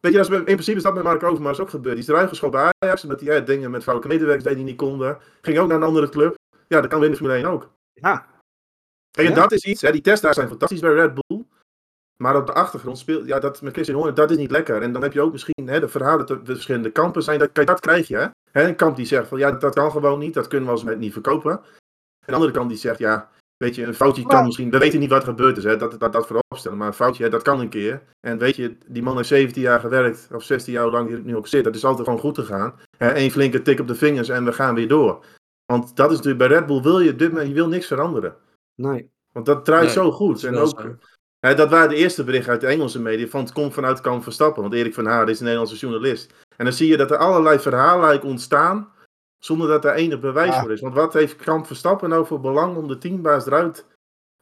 weet 0.00 0.12
je, 0.12 0.18
dat 0.18 0.30
is, 0.30 0.36
in 0.36 0.44
principe 0.44 0.76
is 0.76 0.82
dat 0.82 0.94
met 0.94 1.02
Mark 1.02 1.22
Overmars 1.22 1.60
ook 1.60 1.70
gebeurd. 1.70 1.94
Die 1.94 2.04
is 2.04 2.10
eruit 2.10 2.28
geschoten 2.28 2.60
bij 2.60 2.72
Ajax, 2.78 3.02
omdat 3.02 3.20
hij 3.20 3.34
ja, 3.34 3.40
dingen 3.40 3.70
met 3.70 3.82
vrouwelijke 3.82 4.16
medewerkers 4.16 4.54
die 4.54 4.64
niet 4.64 4.76
konden. 4.76 5.18
Ging 5.40 5.58
ook 5.58 5.68
naar 5.68 5.76
een 5.76 5.82
andere 5.82 6.08
club. 6.08 6.34
Ja, 6.68 6.80
dat 6.80 6.90
kan 6.90 7.00
winnen 7.00 7.18
Formule 7.18 7.38
1 7.38 7.46
ook. 7.46 7.70
Ja. 7.92 8.26
En 9.10 9.24
ja. 9.24 9.34
dat 9.34 9.52
is 9.52 9.64
iets, 9.64 9.82
hè, 9.82 9.92
die 9.92 10.00
tests 10.00 10.20
daar 10.20 10.34
zijn 10.34 10.48
fantastisch 10.48 10.80
bij 10.80 10.94
Red 10.94 11.14
Bull. 11.14 11.43
Maar 12.24 12.36
op 12.36 12.46
de 12.46 12.52
achtergrond 12.52 12.98
speelt, 12.98 13.26
ja, 13.26 13.38
dat 13.38 13.62
met 13.62 13.72
Christian 13.72 13.96
Horner, 13.96 14.14
dat 14.14 14.30
is 14.30 14.36
niet 14.36 14.50
lekker. 14.50 14.82
En 14.82 14.92
dan 14.92 15.02
heb 15.02 15.12
je 15.12 15.20
ook 15.20 15.32
misschien 15.32 15.68
hè, 15.68 15.80
de 15.80 15.88
verhalen 15.88 16.26
de 16.26 16.40
verschillende 16.44 16.90
kampen 16.90 17.22
zijn. 17.22 17.38
Dat, 17.38 17.54
dat 17.54 17.80
krijg 17.80 18.08
je, 18.08 18.16
hè. 18.16 18.26
hè. 18.50 18.68
Een 18.68 18.76
kamp 18.76 18.96
die 18.96 19.06
zegt 19.06 19.28
van, 19.28 19.38
ja, 19.38 19.50
dat 19.50 19.74
kan 19.74 19.90
gewoon 19.90 20.18
niet, 20.18 20.34
dat 20.34 20.46
kunnen 20.46 20.66
we 20.66 20.72
als 20.72 20.84
net 20.84 20.98
niet 20.98 21.12
verkopen. 21.12 21.52
En 21.52 21.60
de 22.26 22.32
andere 22.32 22.52
kant 22.52 22.68
die 22.68 22.78
zegt, 22.78 22.98
ja, 22.98 23.30
Weet 23.56 23.74
je, 23.74 23.84
een 23.84 23.94
foutje 23.94 24.22
Maar- 24.22 24.34
kan 24.34 24.44
misschien, 24.44 24.70
we 24.70 24.78
weten 24.78 25.00
niet 25.00 25.10
wat 25.10 25.22
er 25.22 25.28
gebeurd 25.28 25.56
is, 25.56 25.64
hè, 25.64 25.76
dat, 25.76 26.00
dat, 26.00 26.12
dat 26.12 26.26
voorop 26.26 26.44
stellen, 26.54 26.78
maar 26.78 26.86
een 26.86 26.94
foutje, 26.94 27.24
hè, 27.24 27.30
dat 27.30 27.42
kan 27.42 27.60
een 27.60 27.68
keer. 27.68 28.02
En 28.20 28.38
weet 28.38 28.56
je, 28.56 28.76
die 28.86 29.02
man 29.02 29.16
heeft 29.16 29.28
17 29.28 29.62
jaar 29.62 29.80
gewerkt, 29.80 30.28
of 30.32 30.42
16 30.42 30.72
jaar 30.72 30.90
lang 30.90 31.08
hij 31.08 31.18
er 31.18 31.24
nu 31.24 31.36
ook 31.36 31.46
zit, 31.46 31.64
dat 31.64 31.74
is 31.74 31.84
altijd 31.84 32.04
gewoon 32.04 32.20
goed 32.20 32.38
gegaan. 32.38 32.74
Eén 32.98 33.30
flinke 33.30 33.62
tik 33.62 33.80
op 33.80 33.86
de 33.86 33.94
vingers 33.94 34.28
en 34.28 34.44
we 34.44 34.52
gaan 34.52 34.74
weer 34.74 34.88
door. 34.88 35.24
Want 35.72 35.96
dat 35.96 36.10
is 36.10 36.16
natuurlijk, 36.16 36.48
bij 36.48 36.58
Red 36.58 36.66
Bull 36.66 36.82
wil 36.82 37.00
je, 37.00 37.16
dit, 37.16 37.32
je 37.32 37.52
wil 37.52 37.68
niks 37.68 37.86
veranderen. 37.86 38.36
Nee. 38.74 39.10
Want 39.32 39.46
dat 39.46 39.64
draait 39.64 39.84
Nee, 39.84 39.92
zo 39.92 40.10
goed. 40.12 40.44
En 40.44 40.56
ook, 40.56 40.96
dat 41.52 41.70
waren 41.70 41.88
de 41.88 41.94
eerste 41.94 42.24
berichten 42.24 42.52
uit 42.52 42.60
de 42.60 42.66
Engelse 42.66 43.00
media. 43.00 43.26
Van 43.26 43.40
het 43.40 43.52
komt 43.52 43.74
vanuit 43.74 44.00
Kamp 44.00 44.22
Verstappen. 44.22 44.62
Want 44.62 44.74
Erik 44.74 44.94
van 44.94 45.06
Haar 45.06 45.28
is 45.28 45.38
een 45.38 45.44
Nederlandse 45.44 45.76
journalist. 45.76 46.32
En 46.56 46.64
dan 46.64 46.74
zie 46.74 46.88
je 46.88 46.96
dat 46.96 47.10
er 47.10 47.16
allerlei 47.16 47.58
verhalen 47.58 48.04
eigenlijk 48.04 48.24
ontstaan. 48.24 48.92
Zonder 49.38 49.68
dat 49.68 49.82
daar 49.82 49.94
enig 49.94 50.20
bewijs 50.20 50.54
Ja. 50.54 50.60
voor 50.60 50.72
is. 50.72 50.80
Want 50.80 50.94
wat 50.94 51.12
heeft 51.12 51.36
Kamp 51.36 51.66
Verstappen 51.66 52.08
nou 52.08 52.26
voor 52.26 52.40
belang 52.40 52.76
om 52.76 52.88
de 52.88 52.98
teambaas 52.98 53.46
eruit. 53.46 53.84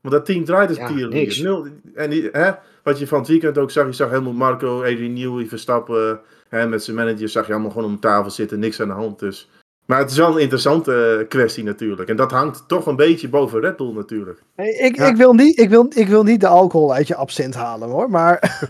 Want 0.01 0.15
dat 0.15 0.25
team 0.25 0.45
draait 0.45 0.69
als 0.69 0.79
Ja, 0.79 0.87
tierlier. 0.87 1.09
niks. 1.09 1.39
Nul. 1.39 1.67
En 1.95 2.11
die, 2.11 2.29
hè, 2.33 2.51
wat 2.83 2.99
je 2.99 3.07
van 3.07 3.19
het 3.19 3.29
weekend 3.29 3.59
ook 3.59 3.71
zag. 3.71 3.87
Je 3.87 3.93
zag 3.93 4.11
helemaal 4.11 4.33
Marco, 4.33 4.81
Adrian 4.83 5.13
Newey, 5.13 5.47
Verstappen. 5.47 6.21
Hè, 6.49 6.67
met 6.67 6.85
zijn 6.85 6.97
manager 6.97 7.29
zag 7.29 7.47
je 7.47 7.53
allemaal 7.53 7.71
gewoon 7.71 7.89
om 7.91 8.01
tafel 8.01 8.31
zitten. 8.31 8.59
Niks 8.59 8.81
aan 8.81 8.89
de 8.89 8.95
hand. 8.95 9.19
Dus. 9.19 9.51
Maar 9.87 9.99
het 9.99 10.11
is 10.11 10.17
wel 10.17 10.35
een 10.35 10.41
interessante 10.41 11.27
kwestie 11.29 11.65
natuurlijk. 11.65 12.09
En 12.09 12.17
dat 12.17 12.31
hangt 12.31 12.69
toch 12.69 12.87
een 12.87 12.97
beetje 12.97 13.29
boven 13.29 13.61
Red 13.61 13.77
Bull 13.77 13.93
natuurlijk. 13.93 14.43
Hey, 14.55 14.71
Ik, 14.71 14.97
Ja. 14.97 15.07
ik, 15.07 15.17
wil 15.17 15.35
niet, 15.35 15.59
ik, 15.59 15.69
wil, 15.69 15.87
ik 15.95 16.09
wil 16.09 16.23
niet 16.23 16.41
de 16.41 16.47
alcohol 16.47 16.95
uit 16.95 17.07
je 17.07 17.15
absint 17.15 17.55
halen 17.55 17.89
hoor, 17.89 18.11
maar 18.11 18.61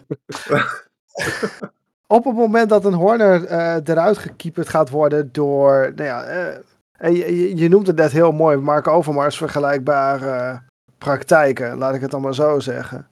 op 2.06 2.24
het 2.24 2.34
moment 2.34 2.68
dat 2.68 2.84
een 2.84 2.92
Horner 2.94 3.44
eh, 3.44 3.76
eruit 3.84 4.18
gekieperd 4.18 4.68
gaat 4.68 4.90
worden 4.90 5.28
door, 5.32 5.92
nou 5.94 6.08
ja, 6.08 6.24
eh, 6.24 6.56
en 6.92 7.14
je, 7.14 7.36
je, 7.36 7.56
je 7.56 7.68
noemt 7.68 7.86
het 7.86 7.96
net 7.96 8.12
heel 8.12 8.32
mooi, 8.32 8.56
Mark 8.56 8.86
Overmars 8.86 9.36
vergelijkbare 9.36 10.62
praktijken, 10.98 11.78
laat 11.78 11.94
ik 11.94 12.00
het 12.00 12.10
dan 12.10 12.20
maar 12.20 12.34
zo 12.34 12.60
zeggen. 12.60 13.06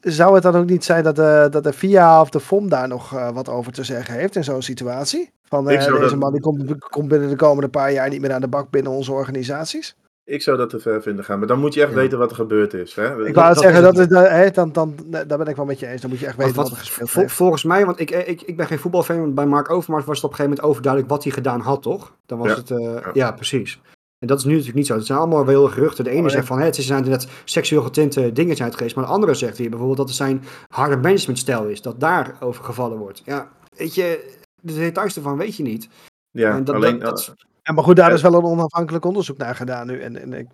Zou 0.00 0.34
het 0.34 0.42
dan 0.42 0.56
ook 0.56 0.66
niet 0.66 0.84
zijn 0.84 1.04
dat 1.04 1.16
de, 1.16 1.48
dat 1.50 1.64
de 1.64 1.72
FIA 1.72 2.20
of 2.20 2.30
de 2.30 2.40
FOM 2.40 2.68
daar 2.68 2.88
nog 2.88 3.14
eh, 3.14 3.30
wat 3.30 3.48
over 3.48 3.72
te 3.72 3.84
zeggen 3.84 4.14
heeft 4.14 4.36
in 4.36 4.44
zo'n 4.44 4.62
situatie? 4.62 5.30
Van 5.50 5.70
Ik 5.70 5.80
zou 5.80 5.98
deze 5.98 6.10
dat- 6.10 6.18
man 6.18 6.32
die 6.32 6.40
komt, 6.40 6.78
komt 6.88 7.08
binnen 7.08 7.28
de 7.28 7.36
komende 7.36 7.68
paar 7.68 7.92
jaar 7.92 8.08
niet 8.08 8.20
meer 8.20 8.32
aan 8.32 8.40
de 8.40 8.48
bak 8.48 8.70
binnen 8.70 8.92
onze 8.92 9.12
organisaties? 9.12 9.96
Ik 10.24 10.42
zou 10.42 10.56
dat 10.56 10.70
te 10.70 10.78
ver 10.78 11.02
vinden 11.02 11.24
gaan. 11.24 11.38
Maar 11.38 11.48
dan 11.48 11.58
moet 11.60 11.74
je 11.74 11.80
echt 11.80 11.90
Ja. 11.90 11.96
weten 11.96 12.18
wat 12.18 12.30
er 12.30 12.36
gebeurd 12.36 12.74
is. 12.74 12.94
Hè? 12.94 13.26
Ik 13.26 13.34
wou 13.34 13.48
het 13.48 13.58
zeggen, 13.58 13.82
dat 13.82 13.96
het 13.96 14.10
is, 14.10 14.16
dat, 14.16 14.28
hè, 14.28 14.50
dan, 14.50 14.72
dan, 14.72 14.94
daar 15.26 15.38
ben 15.38 15.46
ik 15.46 15.56
wel 15.56 15.64
met 15.64 15.78
je 15.78 15.86
eens. 15.86 16.00
Dan 16.00 16.10
moet 16.10 16.18
je 16.18 16.26
echt 16.26 16.36
weten 16.36 16.54
wat, 16.54 16.68
wat, 16.68 16.78
er 16.78 16.84
gespeeld 16.84 17.10
vol- 17.10 17.22
heeft. 17.22 17.34
volgens 17.34 17.64
mij, 17.64 17.86
want 17.86 18.00
ik, 18.00 18.10
ik, 18.10 18.42
ik 18.42 18.56
ben 18.56 18.66
geen 18.66 18.78
voetbalfan, 18.78 19.20
want 19.20 19.34
bij 19.34 19.46
Mark 19.46 19.70
Overmars 19.70 20.04
was 20.04 20.16
het 20.16 20.24
op 20.24 20.30
een 20.30 20.36
gegeven 20.36 20.56
moment 20.56 20.70
overduidelijk 20.76 21.12
wat 21.12 21.22
hij 21.22 21.32
gedaan 21.32 21.60
had, 21.60 21.82
toch? 21.82 22.14
Dan 22.26 22.38
was 22.38 22.48
Ja. 22.48 22.54
het, 22.54 22.70
eh, 22.70 22.78
ja. 22.78 23.10
Ja. 23.12 23.32
precies. 23.32 23.80
En 24.18 24.26
dat 24.26 24.38
is 24.38 24.44
nu 24.44 24.50
natuurlijk 24.50 24.76
niet 24.78 24.86
zo. 24.86 24.94
Het 24.94 25.06
zijn 25.06 25.18
allemaal 25.18 25.44
wel 25.44 25.68
geruchten. 25.68 26.04
De 26.04 26.10
ene 26.10 26.22
Oh, 26.26 26.28
zegt 26.32 26.46
van, 26.46 26.58
hè, 26.58 26.64
het 26.64 26.76
zijn 26.76 27.08
net 27.08 27.28
seksueel 27.44 27.82
getinte 27.82 28.32
dingen 28.32 28.56
zijn 28.56 28.72
geweest. 28.74 28.94
Maar 28.96 29.04
de 29.04 29.10
andere 29.10 29.34
zegt 29.34 29.58
hier 29.58 29.68
bijvoorbeeld 29.68 29.98
dat 29.98 30.08
het 30.08 30.16
zijn 30.16 30.42
harde 30.68 30.96
managementstijl 30.96 31.64
is. 31.64 31.82
Dat 31.82 32.00
daar 32.00 32.36
over 32.40 32.64
gevallen 32.64 32.98
wordt. 32.98 33.22
Ja, 33.24 33.48
weet 33.76 33.94
je, 33.94 34.38
de 34.62 34.74
details 34.74 35.16
ervan 35.16 35.36
weet 35.36 35.56
je 35.56 35.62
niet. 35.62 35.88
Ja, 36.30 36.54
En 36.56 36.64
dat, 36.64 36.74
alleen, 36.74 36.98
dat, 36.98 37.10
dat 37.26 37.34
Ja, 37.62 37.72
maar 37.72 37.84
goed, 37.84 37.96
daar 37.96 38.08
Ja. 38.08 38.14
is 38.14 38.22
wel 38.22 38.34
een 38.34 38.44
onafhankelijk 38.44 39.04
onderzoek 39.04 39.38
naar 39.38 39.54
gedaan 39.54 39.86
nu. 39.86 40.00
En, 40.00 40.16
en 40.16 40.32
ik 40.32 40.46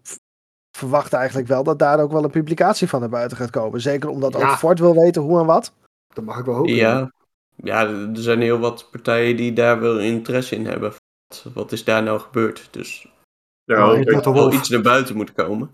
verwacht 0.76 1.12
eigenlijk 1.12 1.48
wel 1.48 1.62
dat 1.62 1.78
daar 1.78 2.00
ook 2.00 2.12
wel 2.12 2.24
een 2.24 2.30
publicatie 2.30 2.88
van 2.88 3.00
naar 3.00 3.08
buiten 3.08 3.36
gaat 3.36 3.50
komen. 3.50 3.80
Zeker 3.80 4.08
omdat 4.08 4.32
Ja. 4.32 4.50
ook 4.50 4.56
Ford 4.56 4.78
wil 4.78 4.94
weten 4.94 5.22
hoe 5.22 5.40
en 5.40 5.46
wat. 5.46 5.72
dat 6.14 6.24
mag 6.24 6.38
ik 6.38 6.44
wel 6.44 6.54
hopen. 6.54 6.74
Ja. 6.74 7.12
ja, 7.56 7.86
er 7.86 8.08
zijn 8.12 8.40
heel 8.40 8.58
wat 8.58 8.88
partijen 8.90 9.36
die 9.36 9.52
daar 9.52 9.80
wel 9.80 9.98
interesse 10.00 10.54
in 10.54 10.66
hebben. 10.66 10.92
Wat, 11.54 11.72
is 11.72 11.84
daar 11.84 12.02
nou 12.02 12.20
gebeurd? 12.20 12.68
Dus 12.70 13.06
ja, 13.64 13.74
er 13.74 14.22
wel 14.22 14.32
wel 14.34 14.52
iets 14.52 14.68
naar 14.68 14.80
buiten 14.80 15.16
moeten 15.16 15.34
komen. 15.34 15.70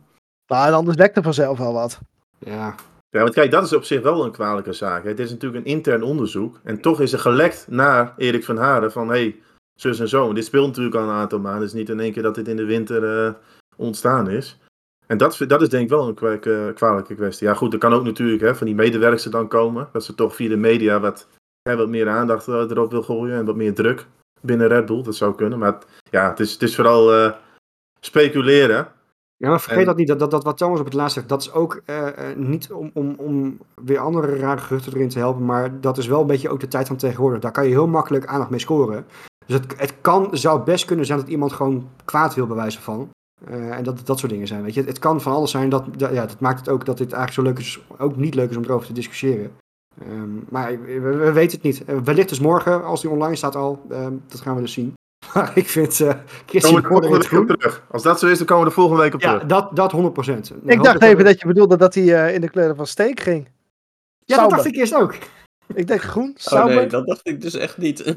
Nou, 0.46 0.66
en 0.66 0.74
anders 0.74 0.96
wekt 0.96 1.16
er 1.16 1.22
vanzelf 1.22 1.58
wel 1.58 1.72
wat. 1.72 1.98
Ja, 2.38 2.74
ja, 3.12 3.22
want 3.22 3.34
kijk, 3.34 3.50
dat 3.50 3.64
is 3.64 3.72
op 3.72 3.84
zich 3.84 4.02
wel 4.02 4.24
een 4.24 4.32
kwalijke 4.32 4.72
zaak. 4.72 5.04
Het 5.04 5.18
is 5.18 5.30
natuurlijk 5.30 5.64
een 5.64 5.72
intern 5.72 6.02
onderzoek. 6.02 6.60
En 6.64 6.80
toch 6.80 7.00
is 7.00 7.12
er 7.12 7.18
gelekt 7.18 7.66
naar 7.68 8.14
Erik 8.16 8.44
van 8.44 8.56
Haren 8.56 8.92
van... 8.92 9.08
hey, 9.08 9.40
zus 9.74 10.00
en 10.00 10.08
zo. 10.08 10.32
Dit 10.32 10.44
speelt 10.44 10.66
natuurlijk 10.66 10.94
al 10.94 11.02
een 11.02 11.08
aantal 11.08 11.38
maanden. 11.38 11.60
Het 11.60 11.70
is 11.70 11.78
niet 11.78 11.88
in 11.88 12.00
één 12.00 12.12
keer 12.12 12.22
dat 12.22 12.34
dit 12.34 12.48
in 12.48 12.56
de 12.56 12.64
winter 12.64 13.26
eh, 13.26 13.32
ontstaan 13.76 14.30
is. 14.30 14.58
En 15.06 15.18
dat, 15.18 15.38
dat 15.46 15.62
is 15.62 15.68
denk 15.68 15.82
ik 15.82 15.90
wel 15.90 16.08
een 16.08 16.40
eh, 16.40 16.74
kwalijke 16.74 17.14
kwestie. 17.14 17.46
Ja 17.46 17.54
goed, 17.54 17.72
er 17.72 17.78
kan 17.78 17.92
ook 17.92 18.04
natuurlijk 18.04 18.42
hè, 18.42 18.54
van 18.54 18.66
die 18.66 18.74
medewerkers 18.74 19.22
dan 19.22 19.48
komen. 19.48 19.88
Dat 19.92 20.04
ze 20.04 20.14
toch 20.14 20.34
via 20.34 20.48
de 20.48 20.56
media 20.56 21.00
wat, 21.00 21.28
hè, 21.62 21.76
wat 21.76 21.88
meer 21.88 22.08
aandacht 22.08 22.48
eh, 22.48 22.54
erop 22.54 22.90
wil 22.90 23.02
gooien. 23.02 23.36
En 23.36 23.44
wat 23.44 23.56
meer 23.56 23.74
druk 23.74 24.06
binnen 24.40 24.68
Red 24.68 24.86
Bull. 24.86 25.02
Dat 25.02 25.14
zou 25.14 25.34
kunnen. 25.34 25.58
Maar 25.58 25.78
ja, 26.10 26.28
het 26.28 26.40
is, 26.40 26.52
het 26.52 26.62
is 26.62 26.74
vooral 26.74 27.14
eh, 27.14 27.32
speculeren. 28.00 28.88
Ja, 29.42 29.48
maar 29.48 29.60
vergeet 29.60 29.78
En- 29.78 29.86
dat 29.86 29.96
niet, 29.96 30.08
dat, 30.08 30.18
dat, 30.18 30.30
dat 30.30 30.44
wat 30.44 30.56
Thomas 30.56 30.78
op 30.78 30.84
het 30.84 30.94
laatst 30.94 31.14
zegt, 31.14 31.28
dat 31.28 31.40
is 31.40 31.52
ook 31.52 31.80
eh, 31.84 32.30
eh, 32.30 32.36
niet 32.36 32.72
om, 32.72 32.90
om, 32.94 33.14
om 33.18 33.58
weer 33.84 33.98
andere 33.98 34.36
rare 34.36 34.60
geruchten 34.60 34.92
erin 34.94 35.08
te 35.08 35.18
helpen, 35.18 35.44
maar 35.44 35.80
dat 35.80 35.98
is 35.98 36.06
wel 36.06 36.20
een 36.20 36.26
beetje 36.26 36.48
ook 36.50 36.60
de 36.60 36.68
tijd 36.68 36.86
van 36.86 36.96
tegenwoordig. 36.96 37.40
Daar 37.40 37.52
kan 37.52 37.64
je 37.64 37.70
heel 37.70 37.86
makkelijk 37.86 38.26
aandacht 38.26 38.50
mee 38.50 38.58
scoren. 38.60 39.06
Dus 39.46 39.56
het, 39.56 39.74
het 39.80 39.94
kan, 40.00 40.28
zou 40.32 40.62
best 40.64 40.84
kunnen 40.84 41.06
zijn 41.06 41.18
dat 41.18 41.28
iemand 41.28 41.52
gewoon 41.52 41.88
kwaad 42.04 42.34
wil 42.34 42.46
bewijzen 42.46 42.82
van. 42.82 43.08
Eh, 43.44 43.76
en 43.76 43.84
dat 43.84 44.06
dat 44.06 44.18
soort 44.18 44.32
dingen 44.32 44.46
zijn, 44.46 44.62
weet 44.62 44.74
je. 44.74 44.80
Het, 44.80 44.88
het 44.88 44.98
kan 44.98 45.20
van 45.20 45.32
alles 45.32 45.50
zijn, 45.50 45.68
dat, 45.68 45.84
dat- 45.96 46.12
ja, 46.12 46.26
dat 46.26 46.40
maakt 46.40 46.58
het 46.58 46.68
ook 46.68 46.84
dat 46.84 46.98
dit 46.98 47.12
eigenlijk 47.12 47.32
zo 47.48 47.54
leuk 47.54 47.58
is, 47.66 47.80
ook 47.98 48.16
niet 48.16 48.34
leuk 48.34 48.50
is 48.50 48.56
om 48.56 48.64
erover 48.64 48.86
te 48.86 48.92
discussiëren. 48.92 49.50
Ehm, 50.00 50.30
maar 50.48 50.80
we, 50.82 51.00
we 51.00 51.32
weten 51.32 51.60
het 51.60 51.62
niet. 51.62 52.04
Wellicht 52.04 52.28
dus 52.28 52.40
morgen, 52.40 52.84
als 52.84 53.00
die 53.00 53.10
online 53.10 53.36
staat 53.36 53.56
al, 53.56 53.82
ehm, 53.90 54.14
dat 54.28 54.40
gaan 54.40 54.54
we 54.54 54.60
dus 54.60 54.72
zien. 54.72 54.92
Maar 55.34 55.52
ik 55.54 55.68
vind 55.68 56.00
eh 56.00 56.14
Christian 56.46 56.82
er 56.82 56.88
Horner 56.88 57.20
terug. 57.28 57.82
Als 57.90 58.02
dat 58.02 58.18
zo 58.18 58.26
is, 58.26 58.38
dan 58.38 58.46
komen 58.46 58.64
we 58.64 58.68
er 58.70 58.76
volgende 58.76 59.02
week 59.02 59.14
op 59.14 59.20
Ja, 59.20 59.32
terug. 59.32 59.46
dat, 59.46 59.76
dat 59.76 59.92
100 59.92 60.14
procent. 60.14 60.52
ik 60.66 60.82
dacht 60.82 61.02
even 61.02 61.24
dat 61.24 61.40
je 61.40 61.46
bedoelde 61.46 61.76
dat 61.76 61.94
hij 61.94 62.24
eh, 62.26 62.34
in 62.34 62.40
de 62.40 62.50
kleuren 62.50 62.76
van 62.76 62.86
Steek 62.86 63.20
ging. 63.20 63.48
Ja, 64.24 64.36
dat 64.36 64.50
dacht 64.50 64.66
ik 64.66 64.76
eerst 64.76 64.94
ook. 64.94 65.14
Ik 65.74 65.86
denk 65.86 66.02
groen, 66.02 66.28
Oh 66.28 66.36
Sauber. 66.36 66.74
nee, 66.74 66.86
dat 66.86 67.06
dacht 67.06 67.20
ik 67.28 67.40
dus 67.40 67.54
echt 67.54 67.78
niet. 67.78 68.02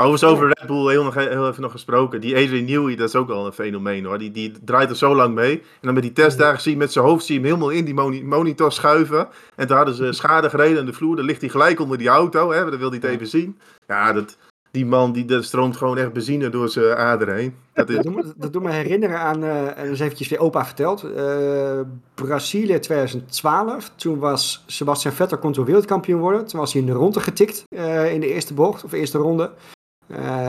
Overigens 0.00 0.24
over 0.32 0.46
Red 0.46 0.66
Bull 0.66 0.90
heel, 0.90 1.04
nog, 1.04 1.14
heel 1.14 1.48
even 1.48 1.62
nog 1.62 1.72
gesproken. 1.72 2.20
Die 2.20 2.36
Adrian 2.36 2.64
Newey, 2.64 2.96
dat 2.96 3.08
is 3.08 3.14
ook 3.14 3.30
al 3.30 3.46
een 3.46 3.52
fenomeen 3.52 4.04
hoor. 4.04 4.18
Die, 4.18 4.30
die 4.30 4.52
draait 4.64 4.90
er 4.90 4.96
zo 4.96 5.14
lang 5.14 5.34
mee. 5.34 5.58
En 5.58 5.64
dan 5.80 5.94
met 5.94 6.02
die 6.02 6.12
testdagen 6.12 6.60
zie 6.60 6.72
je 6.72 6.78
met 6.78 6.92
zijn 6.92 7.04
hoofd 7.04 7.24
zie 7.24 7.34
je 7.34 7.40
hem 7.40 7.48
helemaal 7.50 7.70
in 7.76 7.84
die 7.84 7.94
moni- 7.94 8.24
monitor 8.24 8.72
schuiven. 8.72 9.28
En 9.56 9.66
toen 9.66 9.76
hadden 9.76 9.94
ze 9.94 10.12
schade 10.12 10.50
gereden 10.50 10.78
aan 10.78 10.86
de 10.86 10.92
vloer. 10.92 11.16
Dan 11.16 11.24
ligt 11.24 11.40
hij 11.40 11.50
gelijk 11.50 11.80
onder 11.80 11.98
die 11.98 12.08
auto. 12.08 12.50
Hè? 12.52 12.70
Dan 12.70 12.78
wil 12.78 12.90
hij 12.90 12.98
het 13.02 13.10
even 13.10 13.26
zien. 13.26 13.58
Ja, 13.86 14.12
dat, 14.12 14.36
die 14.78 14.86
man 14.86 15.12
die, 15.12 15.24
dat 15.24 15.44
stroomt 15.44 15.76
gewoon 15.76 15.98
echt 15.98 16.12
benzine 16.12 16.48
door 16.48 16.68
zijn 16.68 16.96
aderen 16.96 17.36
heen. 17.36 17.54
Dat 17.72 17.88
is, 17.88 17.94
Dat 17.94 18.04
doet, 18.04 18.14
me, 18.14 18.32
dat 18.36 18.52
doet 18.52 18.62
me 18.62 18.70
herinneren 18.70 19.18
aan, 19.18 19.44
eh 19.44 19.78
en 19.78 19.88
eens 19.88 20.00
eventjes 20.00 20.28
weer 20.28 20.38
opa 20.38 20.64
verteld, 20.64 21.02
eh, 21.02 21.80
Brazilië 22.14 22.78
2012. 22.78 23.90
Toen 23.96 24.18
was 24.18 24.64
Sebastian 24.66 25.14
Vettel 25.14 25.38
kon 25.38 25.52
toen 25.52 25.64
wereldkampioen 25.64 26.20
worden. 26.20 26.46
Toen 26.46 26.60
was 26.60 26.72
hij 26.72 26.80
in 26.80 26.86
de 26.86 26.92
ronde 26.92 27.20
getikt 27.20 27.64
eh, 27.68 28.12
in 28.12 28.20
de 28.20 28.32
eerste 28.32 28.54
bocht, 28.54 28.84
of 28.84 28.92
eerste 28.92 29.18
ronde. 29.18 29.50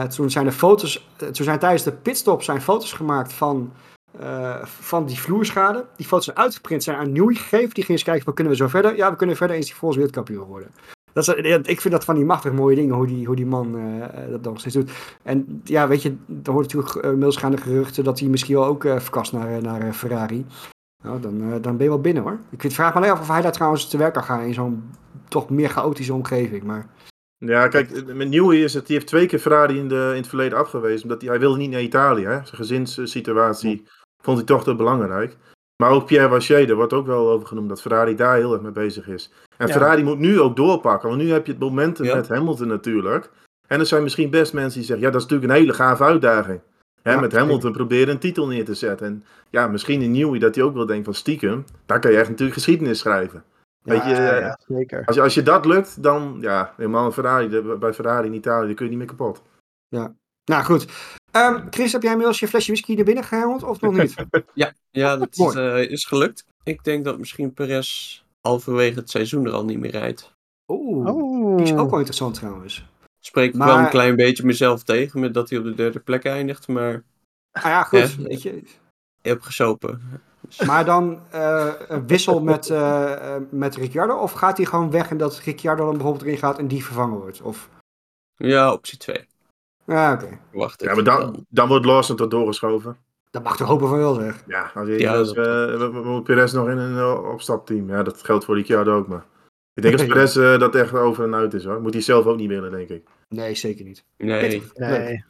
Toen 0.08 0.30
zijn 0.30 0.46
er 0.46 0.52
foto's, 0.52 1.08
toen 1.16 1.44
zijn 1.44 1.58
tijdens 1.58 1.82
de 1.82 1.92
pitstop 1.92 2.42
zijn 2.42 2.60
foto's 2.60 2.92
gemaakt 2.92 3.32
van, 3.32 3.72
van 4.64 5.06
die 5.06 5.18
vloerschade. 5.18 5.84
Die 5.96 6.06
foto's 6.06 6.24
zijn 6.24 6.36
uitgeprint, 6.36 6.82
zijn 6.82 6.96
aan 6.96 7.12
Newey 7.12 7.34
gegeven. 7.34 7.74
Die 7.74 7.84
ging 7.84 7.88
eens 7.88 8.02
kijken 8.02 8.24
van 8.24 8.34
kunnen 8.34 8.52
we 8.52 8.58
zo 8.58 8.68
verder? 8.68 8.96
Ja, 8.96 9.10
we 9.10 9.16
kunnen 9.16 9.36
verder 9.36 9.56
eens 9.56 9.66
die 9.66 9.74
volgens 9.74 10.00
wereldkampioen 10.00 10.46
worden. 10.46 10.70
Dat 11.12 11.28
is, 11.28 11.34
eh, 11.34 11.58
ik 11.62 11.80
vind 11.80 11.94
dat 11.94 12.04
van 12.04 12.14
die 12.14 12.24
machtig 12.24 12.52
mooie 12.52 12.76
dingen, 12.76 12.94
hoe 12.94 13.06
die, 13.06 13.26
hoe 13.26 13.36
die 13.36 13.46
man 13.46 13.78
eh, 13.78 14.30
dat 14.30 14.42
nog 14.42 14.60
steeds 14.60 14.74
doet. 14.74 14.90
En 15.22 15.60
ja, 15.64 15.88
weet 15.88 16.02
je, 16.02 16.16
er 16.44 16.52
hoort 16.52 16.72
natuurlijk 16.72 16.94
uh, 16.94 17.02
inmiddels 17.02 17.36
gaande 17.36 17.56
geruchten 17.56 18.04
dat 18.04 18.18
hij 18.18 18.28
misschien 18.28 18.54
wel 18.54 18.64
ook 18.64 18.84
uh, 18.84 18.98
verkast 18.98 19.32
naar, 19.32 19.62
naar 19.62 19.92
Ferrari. 19.92 20.46
Nou, 21.02 21.20
dan, 21.20 21.42
uh, 21.42 21.54
dan 21.60 21.76
ben 21.76 21.82
je 21.82 21.88
wel 21.88 22.00
binnen 22.00 22.22
hoor. 22.22 22.38
Ik 22.50 22.60
vind, 22.60 22.72
vraag 22.72 22.94
me 22.94 23.00
alleen 23.00 23.10
af 23.10 23.20
of 23.20 23.28
hij 23.28 23.42
daar 23.42 23.52
trouwens 23.52 23.88
te 23.88 23.96
werk 23.96 24.14
kan 24.14 24.24
gaan 24.24 24.40
in 24.40 24.54
zo'n 24.54 24.90
toch 25.28 25.50
meer 25.50 25.68
chaotische 25.68 26.14
omgeving. 26.14 26.62
Maar... 26.62 26.86
Ja, 27.36 27.68
kijk, 27.68 28.14
met 28.14 28.28
Newey 28.28 28.62
is 28.62 28.74
het, 28.74 28.86
die 28.86 28.96
heeft 28.96 29.08
twee 29.08 29.26
keer 29.26 29.38
Ferrari 29.38 29.78
in, 29.78 29.88
de, 29.88 30.08
in 30.10 30.16
het 30.16 30.28
verleden 30.28 30.58
afgewezen. 30.58 31.02
Omdat 31.02 31.20
hij, 31.20 31.30
hij 31.30 31.40
wilde 31.40 31.58
niet 31.58 31.70
naar 31.70 31.80
Italië. 31.80 32.24
Hè? 32.24 32.32
Zijn 32.32 32.46
gezinssituatie 32.46 33.86
vond 34.22 34.36
hij 34.36 34.46
toch 34.46 34.64
te 34.64 34.74
belangrijk. 34.74 35.36
Maar 35.82 35.90
ook 35.90 36.06
Pierre 36.06 36.28
Wachier, 36.28 36.66
daar 36.66 36.76
wordt 36.76 36.92
ook 36.92 37.06
wel 37.06 37.30
over 37.30 37.46
genoemd 37.46 37.68
dat 37.68 37.80
Ferrari 37.80 38.14
daar 38.14 38.36
heel 38.36 38.52
erg 38.52 38.62
mee 38.62 38.72
bezig 38.72 39.08
is. 39.08 39.32
En 39.60 39.66
ja. 39.66 39.72
Ferrari 39.72 40.02
moet 40.02 40.18
nu 40.18 40.40
ook 40.40 40.56
doorpakken, 40.56 41.08
want 41.08 41.20
nu 41.20 41.30
heb 41.30 41.46
je 41.46 41.52
het 41.52 41.60
momentum 41.60 42.04
ja. 42.04 42.14
met 42.14 42.28
Hamilton 42.28 42.68
natuurlijk. 42.68 43.30
En 43.66 43.80
er 43.80 43.86
zijn 43.86 44.02
misschien 44.02 44.30
best 44.30 44.52
mensen 44.52 44.78
die 44.78 44.88
zeggen, 44.88 45.06
ja, 45.06 45.12
dat 45.12 45.22
is 45.22 45.26
natuurlijk 45.26 45.52
een 45.52 45.58
hele 45.58 45.74
gave 45.74 46.04
uitdaging. 46.04 46.60
Hè, 47.02 47.12
ja, 47.12 47.20
met 47.20 47.32
Hamilton 47.32 47.72
proberen 47.72 48.08
een 48.08 48.18
titel 48.18 48.46
neer 48.46 48.64
te 48.64 48.74
zetten. 48.74 49.06
En 49.06 49.24
ja, 49.50 49.66
misschien 49.66 50.02
in 50.02 50.12
Newey 50.12 50.38
dat 50.38 50.54
hij 50.54 50.64
ook 50.64 50.74
wel 50.74 50.86
denkt 50.86 51.04
van 51.04 51.14
stiekem, 51.14 51.64
daar 51.86 52.00
kan 52.00 52.10
je 52.10 52.16
echt 52.16 52.28
natuurlijk 52.28 52.58
geschiedenis 52.58 52.98
schrijven. 52.98 53.44
Weet 53.82 54.04
je, 54.04 54.10
ja, 54.10 54.58
zeker. 54.68 55.04
Als, 55.04 55.16
je, 55.16 55.22
als 55.22 55.34
je 55.34 55.42
dat 55.42 55.64
lukt, 55.64 56.02
dan 56.02 56.38
ja, 56.40 56.74
helemaal 56.76 57.06
een 57.06 57.12
Ferrari, 57.12 57.48
de, 57.48 57.76
bij 57.80 57.94
Ferrari 57.94 58.26
in 58.26 58.34
Italië, 58.34 58.66
dan 58.66 58.74
kun 58.74 58.84
je 58.84 58.90
niet 58.90 59.00
meer 59.00 59.08
kapot. 59.08 59.42
Ja, 59.88 60.14
nou 60.44 60.64
goed. 60.64 60.86
Um, 61.36 61.66
Chris, 61.70 61.92
heb 61.92 62.02
jij 62.02 62.10
inmiddels 62.10 62.40
je 62.40 62.48
flesje 62.48 62.72
whisky 62.72 62.94
naar 62.94 63.04
binnen 63.04 63.24
gehaald 63.24 63.62
of 63.62 63.80
nog 63.80 63.96
niet? 63.96 64.14
ja, 64.54 64.72
ja, 64.90 65.16
dat 65.16 65.28
is, 65.30 65.54
uh, 65.54 65.90
is, 65.90 66.04
gelukt. 66.04 66.44
Ik 66.62 66.84
denk 66.84 67.04
dat 67.04 67.18
misschien 67.18 67.52
Perez 67.52 68.22
halverwege 68.40 68.98
het 68.98 69.10
seizoen 69.10 69.46
er 69.46 69.52
al 69.52 69.64
niet 69.64 69.78
meer 69.78 69.90
rijdt. 69.90 70.32
Oeh, 70.68 71.06
oh. 71.06 71.56
die 71.56 71.66
is 71.66 71.72
ook 71.72 71.90
wel 71.90 71.98
interessant 71.98 72.34
trouwens. 72.34 72.88
Spreek 73.18 73.54
ik 73.54 73.58
wel 73.58 73.78
een 73.78 73.88
klein 73.88 74.16
beetje 74.16 74.44
mezelf 74.44 74.82
tegen 74.82 75.20
met 75.20 75.34
dat 75.34 75.50
hij 75.50 75.58
op 75.58 75.64
de 75.64 75.74
derde 75.74 76.00
plek 76.00 76.24
eindigt, 76.24 76.68
maar... 76.68 77.02
Ah 77.52 77.62
ja, 77.62 77.82
goed, 77.82 78.14
ja, 78.18 78.22
weet 78.22 78.42
je. 78.42 78.62
Je 79.22 79.28
hebt 79.28 79.44
gesopen. 79.44 80.20
Maar 80.66 80.84
dan 80.84 81.20
eh, 81.30 81.72
een 81.88 82.06
wissel 82.06 82.42
met, 82.42 82.70
eh, 82.70 83.36
met 83.50 83.76
Ricciardo? 83.76 84.16
Of 84.16 84.32
gaat 84.32 84.56
hij 84.56 84.66
gewoon 84.66 84.90
weg 84.90 85.10
en 85.10 85.16
dat 85.16 85.38
Ricciardo 85.38 85.84
dan 85.84 85.94
bijvoorbeeld 85.94 86.24
erin 86.24 86.38
gaat 86.38 86.58
en 86.58 86.68
die 86.68 86.84
vervangen 86.84 87.18
wordt? 87.18 87.42
Of... 87.42 87.68
Ja, 88.36 88.72
optie 88.72 88.98
2. 88.98 89.26
Ja, 89.86 90.12
oké. 90.12 90.38
Wacht 90.52 90.82
Ja, 90.82 90.94
maar 90.94 91.04
dan, 91.04 91.46
dan 91.48 91.68
wordt 91.68 91.84
Lawson 91.84 92.16
tot 92.16 92.30
doorgeschoven. 92.30 92.96
Dat 93.30 93.42
mag 93.42 93.56
toch 93.56 93.68
hopen 93.68 93.88
van 93.88 93.98
wel, 93.98 94.14
zeg. 94.14 94.42
Ja, 94.46 94.70
als 94.74 94.88
je 94.88 94.98
Ja, 94.98 95.16
als, 95.16 95.28
eh, 95.32 95.44
we- 95.44 95.76
we 95.92 96.00
moeten 96.02 96.22
Perez 96.22 96.52
nog 96.52 96.68
in 96.68 96.78
een 96.78 96.98
eh, 96.98 97.30
opstapteam. 97.32 97.88
Ja, 97.88 98.02
dat 98.02 98.22
geldt 98.22 98.44
voor 98.44 98.56
Ricciardo 98.56 98.96
ook, 98.96 99.08
maar... 99.08 99.24
Ik 99.74 99.82
denk 99.82 99.94
als 99.98 100.06
Perez 100.06 100.36
eh, 100.36 100.58
dat 100.58 100.74
echt 100.74 100.94
over 100.94 101.24
en 101.24 101.34
uit 101.34 101.54
is, 101.54 101.64
hoor. 101.64 101.80
Moet 101.80 101.92
hij 101.92 102.02
zelf 102.02 102.26
ook 102.26 102.36
niet 102.36 102.48
willen, 102.48 102.70
denk 102.70 102.88
ik. 102.88 103.06
Nee, 103.28 103.54
zeker 103.54 103.84
niet. 103.84 104.04
Nee. 104.16 104.62
Nee. 104.74 105.24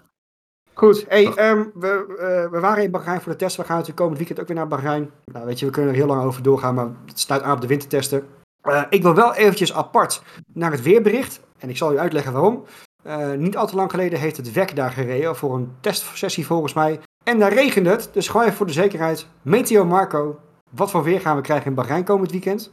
Goed, 0.74 1.04
hey, 1.08 1.32
ehm, 1.34 1.64
we, 1.74 2.16
eh, 2.18 2.50
we 2.52 2.60
waren 2.60 2.82
in 2.84 2.90
Bahrein 2.90 3.20
voor 3.20 3.32
de 3.32 3.38
test. 3.38 3.56
We 3.56 3.62
gaan 3.62 3.70
natuurlijk 3.76 3.98
komend 3.98 4.16
weekend 4.18 4.40
ook 4.40 4.46
weer 4.46 4.56
naar 4.56 4.66
Bahrein. 4.68 5.10
Nou, 5.32 5.46
weet 5.46 5.58
je, 5.58 5.66
we 5.66 5.72
kunnen 5.72 5.90
er 5.90 5.96
heel 5.96 6.06
lang 6.06 6.22
over 6.22 6.42
doorgaan, 6.42 6.74
maar 6.74 6.88
het 7.06 7.20
sluit 7.20 7.42
aan 7.42 7.54
op 7.54 7.60
de 7.60 7.66
wintertesten. 7.66 8.26
Eh, 8.62 8.82
ik 8.90 9.02
wil 9.02 9.14
wel 9.14 9.34
eventjes 9.34 9.74
apart 9.74 10.22
naar 10.52 10.70
het 10.70 10.82
weerbericht. 10.82 11.40
En 11.58 11.68
ik 11.68 11.76
zal 11.76 11.92
u 11.92 11.98
uitleggen 11.98 12.32
waarom. 12.32 12.64
Eh, 13.02 13.32
niet 13.32 13.56
al 13.56 13.66
te 13.66 13.76
lang 13.76 13.90
geleden 13.90 14.18
heeft 14.18 14.36
het 14.36 14.52
WEC 14.52 14.76
daar 14.76 14.90
gereden 14.90 15.36
voor 15.36 15.54
een 15.54 15.72
testsessie 15.80 16.46
volgens 16.46 16.72
mij. 16.72 17.00
En 17.30 17.38
daar 17.38 17.52
regende 17.52 17.90
het, 17.90 18.08
dus 18.12 18.28
gewoon 18.28 18.42
even 18.46 18.56
voor 18.56 18.66
de 18.66 18.72
zekerheid. 18.72 19.26
Meteo 19.42 19.84
Marco, 19.84 20.40
wat 20.70 20.90
voor 20.90 21.02
weer 21.02 21.20
gaan 21.20 21.36
we 21.36 21.42
krijgen 21.42 21.66
in 21.66 21.74
Bahrein 21.74 22.04
komend 22.04 22.30
weekend? 22.30 22.72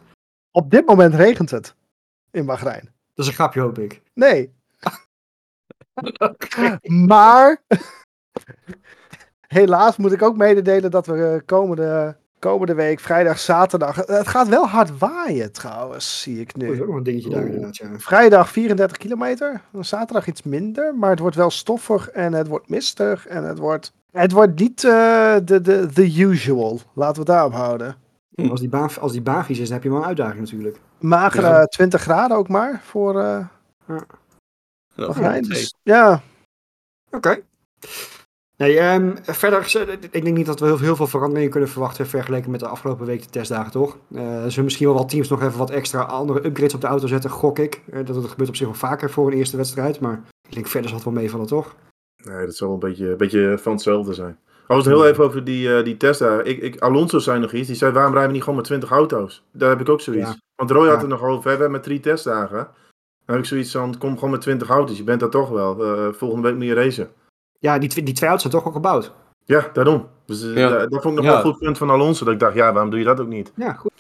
Op 0.51 0.72
dit 0.72 0.86
moment 0.86 1.14
regent 1.14 1.49
het 1.51 1.76
in 2.32 2.45
Bahrein. 2.45 2.82
Dat 3.14 3.26
is 3.26 3.28
een 3.28 3.34
grapje, 3.34 3.60
hoop 3.60 3.80
ik. 3.80 4.01
Nee. 4.14 4.53
Maar 7.10 7.62
helaas 9.47 9.97
moet 9.97 10.12
ik 10.12 10.22
ook 10.22 10.38
mededelen 10.38 10.91
dat 10.91 11.05
we 11.05 11.26
eh, 11.26 11.45
komende, 11.45 12.18
komende 12.39 12.74
week, 12.74 12.99
vrijdag, 12.99 13.39
zaterdag. 13.39 13.95
Het 13.95 14.28
gaat 14.28 14.47
wel 14.47 14.68
hard 14.68 14.97
waaien 14.97 15.51
trouwens, 15.51 16.22
zie 16.22 16.39
ik 16.39 16.60
Dat 16.60 16.70
is 16.70 16.78
nu. 16.78 16.84
ook 16.84 16.95
een 16.95 17.03
dingetje 17.03 17.30
daar 17.30 17.39
Oeh. 17.39 17.47
inderdaad, 17.47 17.78
ja. 17.78 17.99
Vrijdag 17.99 18.49
34 18.51 18.97
kilometer, 18.97 19.62
zaterdag 19.80 20.28
iets 20.28 20.43
minder, 20.43 20.95
maar 20.95 21.10
het 21.10 21.20
wordt 21.20 21.36
wel 21.36 21.49
stoffig 21.49 22.10
en 22.10 22.34
het 22.34 22.47
wordt 22.47 22.70
mistig 22.70 23.28
en 23.28 23.43
het 23.43 23.58
wordt. 23.58 23.95
Het 24.18 24.32
wordt 24.32 24.59
niet 24.59 24.84
eh, 24.84 25.36
de, 25.43 25.61
de, 25.61 25.88
the 25.93 26.20
usual. 26.20 26.80
Laten 26.93 27.13
we 27.13 27.20
het 27.20 27.28
daarop 27.28 27.53
houden. 27.53 27.95
Als 28.49 28.59
die, 28.59 28.70
baan, 28.70 28.89
als 28.99 29.11
die 29.11 29.22
baan 29.22 29.45
vies 29.45 29.59
is, 29.59 29.65
dan 29.65 29.74
heb 29.74 29.84
je 29.84 29.89
wel 29.89 29.97
een 29.99 30.05
uitdaging 30.05 30.39
natuurlijk. 30.39 30.80
Magere 30.99 31.47
Ja. 31.47 31.65
20 31.65 32.01
graden 32.01 32.38
ook 32.38 32.47
maar 32.47 32.82
voor 32.84 33.20
eh 33.20 33.45
Dus, 35.47 35.49
tegen. 35.49 35.78
ja, 35.84 36.22
Oké. 37.11 37.39
Nee, 38.57 38.80
ehm, 38.80 39.15
verder, 39.24 39.76
ik 40.11 40.24
denk 40.24 40.38
niet 40.38 40.45
dat 40.45 40.59
we 40.59 40.65
heel, 40.65 40.80
heel 40.80 40.95
veel 40.95 41.07
veranderingen 41.07 41.51
kunnen 41.51 41.70
verwachten 41.70 42.07
vergeleken 42.07 42.51
met 42.51 42.59
de 42.59 42.68
afgelopen 42.68 43.05
week 43.05 43.22
de 43.24 43.30
testdagen, 43.30 43.72
toch? 43.72 43.97
Eh 44.13 44.43
zullen 44.47 44.63
misschien 44.63 44.88
wel 44.88 44.95
wat 44.95 45.09
teams 45.09 45.30
nog 45.30 45.41
even 45.41 45.57
wat 45.57 45.70
extra 45.70 46.01
andere 46.01 46.45
upgrades 46.45 46.74
op 46.74 46.82
de 46.82 46.88
auto 46.88 47.07
zetten, 47.07 47.30
gok 47.30 47.59
ik. 47.59 47.82
Dat, 47.91 48.07
dat 48.07 48.26
gebeurt 48.28 48.49
op 48.49 48.55
zich 48.55 48.68
wel 48.68 48.76
vaker 48.76 49.09
voor 49.11 49.28
een 49.28 49.38
eerste 49.38 49.57
wedstrijd, 49.57 49.99
maar 49.99 50.22
ik 50.47 50.53
denk 50.53 50.68
verder 50.68 50.89
zal 50.89 50.99
het 50.99 51.07
wel 51.07 51.18
meevallen, 51.18 51.47
toch? 51.47 51.76
Nee, 52.28 52.45
dat 52.45 52.55
zal 52.55 52.73
een 52.73 52.80
beetje, 52.80 53.09
een 53.11 53.17
beetje 53.17 53.57
van 53.61 53.71
hetzelfde 53.71 54.13
zijn. 54.13 54.39
Als 54.67 54.86
het 54.86 54.93
heel 54.95 55.07
even 55.07 55.23
over 55.23 55.43
die, 55.43 55.78
eh 55.78 55.84
die 55.84 55.97
Tesla. 55.97 56.41
Ik, 56.41 56.61
ik, 56.61 56.80
Alonso 56.82 57.19
zei 57.19 57.39
nog 57.39 57.51
iets. 57.51 57.67
Die 57.67 57.75
zei, 57.75 57.91
waarom 57.91 58.11
rijden 58.11 58.28
we 58.30 58.34
niet 58.36 58.43
gewoon 58.43 58.57
met 58.59 58.67
20 58.67 58.89
auto's? 58.89 59.43
Daar 59.51 59.69
heb 59.69 59.80
ik 59.80 59.89
ook 59.89 60.01
zoiets. 60.01 60.30
Ja. 60.30 60.36
Want 60.55 60.71
Roy 60.71 60.86
had 60.88 60.93
Ja. 60.95 60.99
het 60.99 61.09
nog 61.09 61.21
over, 61.23 61.43
we 61.43 61.49
hebben 61.49 61.71
met 61.71 61.84
drie 61.84 61.99
testdagen. 61.99 62.57
Dan 63.25 63.36
heb 63.36 63.38
ik 63.38 63.45
zoiets 63.45 63.71
van, 63.71 63.97
kom 63.97 64.13
gewoon 64.15 64.30
met 64.32 64.41
20 64.41 64.69
auto's. 64.69 64.97
Je 64.97 65.03
bent 65.03 65.19
daar 65.19 65.30
toch 65.30 65.49
wel. 65.49 65.84
Eh, 65.84 66.13
volgende 66.13 66.47
week 66.47 66.57
moet 66.57 66.65
je 66.65 66.73
racen. 66.73 67.09
Ja, 67.59 67.78
die, 67.80 67.89
tw- 67.89 67.95
die 68.05 68.13
twee 68.13 68.30
auto's 68.30 68.41
zijn 68.41 68.53
toch 68.53 68.65
al 68.65 68.71
gebouwd. 68.71 69.13
Ja, 69.45 69.69
daarom. 69.73 70.07
Dus 70.25 70.43
eh, 70.43 70.55
Ja. 70.57 70.69
dat, 70.69 70.91
dat 70.91 71.01
vond 71.01 71.17
ik 71.17 71.23
nog 71.23 71.23
Ja. 71.23 71.30
wel 71.38 71.45
een 71.45 71.51
goed 71.51 71.59
punt 71.59 71.78
van 71.78 71.89
Alonso. 71.89 72.25
Dat 72.25 72.34
ik 72.34 72.39
dacht, 72.39 72.55
ja, 72.55 72.71
waarom 72.73 72.89
doe 72.89 72.99
je 72.99 73.05
dat 73.05 73.19
ook 73.19 73.28
niet? 73.28 73.51
Ja, 73.55 73.73
goed. 73.73 73.91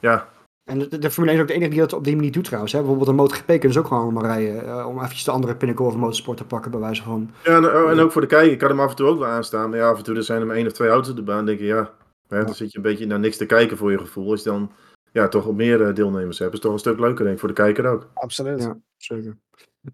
Ja, 0.00 0.28
En 0.64 0.78
de, 0.78 0.98
de 0.98 1.10
Formule 1.10 1.32
1 1.32 1.34
is 1.34 1.40
ook 1.40 1.46
de 1.48 1.54
enige 1.54 1.70
die 1.70 1.80
dat 1.80 1.92
op 1.92 2.04
die 2.04 2.14
manier 2.16 2.32
doet 2.32 2.44
trouwens. 2.44 2.72
Hè? 2.72 2.78
Bijvoorbeeld 2.78 3.08
een 3.08 3.14
MotoGP 3.14 3.46
kunnen 3.46 3.72
ze 3.72 3.78
ook 3.78 3.86
gewoon 3.86 4.02
allemaal 4.02 4.22
rijden. 4.24 4.66
eh, 4.66 4.86
om 4.86 4.96
eventjes 4.96 5.24
de 5.24 5.30
andere 5.30 5.56
pinnacle 5.56 5.86
of 5.86 5.96
motorsport 5.96 6.36
te 6.36 6.44
pakken, 6.44 6.70
bij 6.70 6.80
wijze 6.80 7.02
van. 7.02 7.30
ja 7.44 7.56
en, 7.56 7.64
oh, 7.64 7.90
en 7.90 7.98
ook 7.98 8.12
voor 8.12 8.20
de 8.20 8.26
kijker. 8.26 8.52
Ik 8.52 8.60
had 8.60 8.70
hem 8.70 8.80
af 8.80 8.90
en 8.90 8.96
toe 8.96 9.06
ook 9.08 9.18
wel 9.18 9.28
aanstaan. 9.28 9.70
Maar 9.70 9.78
ja, 9.78 9.88
af 9.88 9.98
en 9.98 10.04
toe 10.04 10.16
er 10.16 10.24
zijn 10.24 10.40
er 10.40 10.46
maar 10.46 10.56
één 10.56 10.66
of 10.66 10.72
twee 10.72 10.88
auto's 10.88 11.10
op 11.10 11.16
de 11.16 11.22
baan. 11.22 11.36
Dan 11.36 11.46
denk 11.46 11.58
je, 11.58 11.64
ja, 11.64 11.90
hè, 12.28 12.44
dan 12.44 12.54
zit 12.54 12.70
je 12.72 12.76
een 12.76 12.82
beetje 12.82 13.06
naar 13.06 13.18
niks 13.18 13.36
te 13.36 13.46
kijken 13.46 13.76
voor 13.76 13.90
je 13.90 13.98
gevoel. 13.98 14.30
Als 14.30 14.42
je 14.42 14.50
dan 14.50 14.70
ja, 15.12 15.28
toch 15.28 15.44
wat 15.44 15.54
meer 15.54 15.82
eh, 15.86 15.94
deelnemers 15.94 16.38
hebt, 16.38 16.50
is 16.52 16.58
het 16.58 16.62
toch 16.62 16.72
een 16.72 16.78
stuk 16.78 16.98
leuker, 16.98 17.22
denk 17.22 17.32
ik, 17.34 17.38
voor 17.38 17.48
de 17.48 17.54
kijker 17.54 17.86
ook. 17.86 18.08
absoluut. 18.14 18.62
Ja. 18.62 18.76
Zeker. 18.96 19.36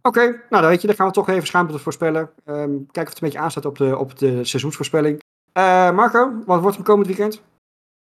Oké, 0.03 0.21
nou 0.21 0.63
dan 0.63 0.67
weet 0.69 0.81
je, 0.81 0.87
dan 0.87 0.97
gaan 0.97 1.07
we 1.07 1.13
toch 1.13 1.29
even 1.29 1.47
schaamte 1.47 1.79
voorspellen. 1.79 2.31
Ehm, 2.45 2.57
kijken 2.69 3.03
of 3.03 3.09
het 3.09 3.15
een 3.15 3.19
beetje 3.21 3.39
aanstaat 3.39 3.65
op 3.65 3.79
de, 3.79 3.97
op 3.97 4.19
de 4.19 4.45
seizoensvoorspelling. 4.45 5.23
Eh, 5.53 5.91
Marco, 5.91 6.33
wat 6.47 6.61
wordt 6.61 6.77
hem 6.77 6.85
komend 6.85 7.07
weekend? 7.07 7.43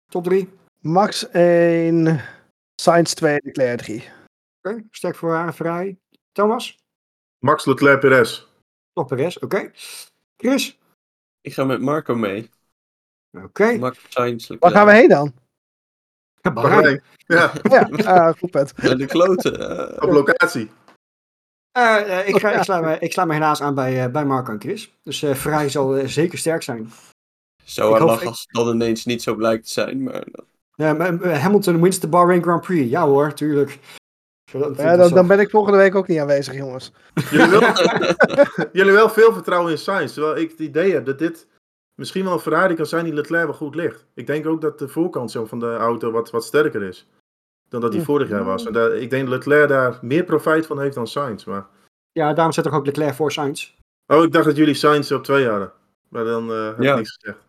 Top 0.10 0.24
3? 0.24 0.50
Max 0.82 1.30
1, 1.30 2.22
Sainz 2.80 3.14
2, 3.14 3.40
Leclerc 3.44 3.78
3. 3.78 4.10
Oké, 4.62 4.84
sterk 4.92 5.16
voor 5.16 5.34
haar 5.34 5.54
Ferrari. 5.54 6.00
Thomas? 6.32 6.78
Max 7.40 7.66
Leclerc 7.66 8.00
Perez. 8.00 8.46
Toch 8.94 9.08
Perez, 9.08 9.38
oké. 9.38 9.72
Chris? 10.38 10.78
Ik 11.42 11.54
ga 11.54 11.64
met 11.64 11.82
Marco 11.82 12.16
mee. 12.16 12.50
Oké. 13.38 13.78
Max 13.78 14.00
Sainz. 14.10 14.48
Waar 14.60 14.72
gaan 14.72 14.86
we 14.86 14.94
heen 14.94 15.10
dan? 15.10 15.34
Bahrein. 16.54 17.04
Ja, 17.18 17.54
Ja, 17.70 17.90
ah, 18.06 18.38
goed 18.38 18.52
punt. 18.52 18.76
De 18.98 19.06
kloten. 19.06 19.54
op 20.04 20.10
locatie. 20.12 20.72
Eh, 21.72 22.20
eh, 22.20 22.28
ik, 22.28 22.40
ga, 22.40 22.52
ik, 22.52 22.64
sla 22.64 22.82
me, 22.82 23.00
ik 23.00 23.12
sla 23.12 23.26
me 23.26 23.34
helaas 23.34 23.62
aan 23.62 23.76
bij, 23.76 24.04
eh, 24.06 24.12
bij 24.12 24.26
Marco 24.26 24.52
en 24.52 24.62
Chris. 24.62 24.94
Dus 25.04 25.22
eh 25.22 25.36
Ferrari 25.36 25.70
zal 25.70 26.08
zeker 26.08 26.38
sterk 26.38 26.64
zijn. 26.64 26.92
Zou 27.64 27.98
hoop- 27.98 28.08
lachen 28.08 28.28
als 28.28 28.42
het 28.42 28.66
dan 28.66 28.76
ineens 28.76 29.06
niet 29.06 29.22
zo 29.22 29.36
blijkt 29.36 29.64
te 29.66 29.72
zijn. 29.72 30.04
Maar 30.04 30.28
Ja, 30.80 30.98
eh, 30.98 31.42
Hamilton 31.42 31.82
wins 31.82 32.00
de 32.00 32.08
Bahrain 32.08 32.42
Grand 32.42 32.62
Prix. 32.62 32.90
Ja 32.90 33.06
hoor, 33.06 33.34
tuurlijk. 33.34 33.80
Ja, 34.76 35.08
dan, 35.10 35.28
ben 35.28 35.40
ik 35.40 35.50
volgende 35.50 35.78
week 35.78 35.96
ook 35.96 36.08
niet 36.08 36.20
aanwezig, 36.20 36.54
jongens. 36.54 36.92
Jullie 37.32 37.50
wel, 37.50 37.62
jullie 38.80 38.92
wel 38.92 39.10
veel 39.10 39.34
vertrouwen 39.34 39.72
in 39.72 39.78
Sainz. 39.78 40.14
Terwijl 40.14 40.38
ik 40.38 40.50
het 40.50 40.60
idee 40.60 40.94
heb 40.94 41.06
dat 41.06 41.20
dit 41.20 41.48
misschien 41.96 42.24
wel 42.24 42.34
een 42.34 42.40
Ferrari 42.40 42.76
kan 42.76 42.86
zijn 42.86 43.04
die 43.04 43.14
Leclerc 43.14 43.46
wel 43.46 43.54
goed 43.54 43.76
ligt. 43.76 44.06
Ik 44.14 44.28
denk 44.28 44.46
ook 44.46 44.62
dat 44.62 44.80
de 44.80 44.88
voorkant 44.88 45.32
zo 45.32 45.46
van 45.46 45.60
de 45.60 45.76
auto 45.76 46.12
wat, 46.12 46.30
wat 46.30 46.44
sterker 46.46 46.84
is. 46.84 47.08
Dan 47.70 47.82
dat 47.82 47.92
die 47.92 48.00
Ja. 48.00 48.06
vorig 48.06 48.30
jaar 48.30 48.44
was. 48.44 48.66
En 48.66 48.74
daar, 48.74 48.96
ik 48.96 49.10
denk 49.10 49.30
dat 49.30 49.38
Leclerc 49.38 49.70
daar 49.70 50.00
meer 50.02 50.24
profijt 50.24 50.66
van 50.66 50.80
heeft 50.80 50.96
dan 50.96 51.08
Sainz. 51.08 51.44
Maar... 51.46 51.66
Ja, 52.12 52.34
daarom 52.34 52.54
zet 52.54 52.66
ik 52.66 52.74
ook 52.74 52.86
Leclerc 52.86 53.14
voor 53.14 53.32
Sainz. 53.32 53.74
Oh, 54.08 54.24
ik 54.24 54.32
dacht 54.32 54.46
dat 54.46 54.56
jullie 54.56 54.74
Sainz 54.74 55.12
op 55.12 55.24
twee 55.24 55.48
hadden. 55.48 55.72
Maar 56.10 56.24
dan 56.24 56.52
eh, 56.52 56.66
heb 56.66 56.82
Ja. 56.82 56.92
ik 56.92 56.98
niks 56.98 57.18
gezegd. 57.20 57.40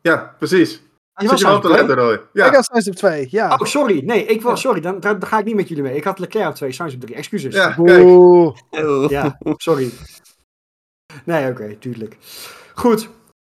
Ja, 0.00 0.34
precies. 0.38 0.82
Je 1.16 1.26
was 1.28 1.42
wel 1.42 1.56
op 1.56 1.64
letten, 1.64 1.96
Roy. 1.96 2.20
Ja, 2.32 2.46
Ik 2.46 2.54
had 2.54 2.64
Sainz 2.64 2.88
op 2.88 2.94
2, 2.94 3.26
ja. 3.30 3.52
Oh, 3.52 3.66
sorry. 3.66 4.04
Nee, 4.04 4.26
ik 4.26 4.42
was, 4.42 4.60
sorry. 4.60 4.80
Dan, 4.80 5.00
dan, 5.00 5.26
ga 5.26 5.38
ik 5.38 5.44
niet 5.44 5.54
met 5.54 5.68
jullie 5.68 5.82
mee. 5.82 5.96
Ik 5.96 6.04
had 6.04 6.18
Leclerc 6.18 6.48
op 6.48 6.54
2, 6.54 6.72
Sainz 6.72 6.94
op 6.94 7.00
3. 7.00 7.14
Excuses. 7.14 7.54
ja 7.54 7.68
kijk. 7.68 8.04
Oeh. 8.04 8.56
Oh. 8.70 9.10
Ja, 9.10 9.38
sorry. 9.56 9.90
Nee, 11.24 11.50
oké, 11.50 11.76
tuurlijk. 11.78 12.16
Goed, 12.74 13.08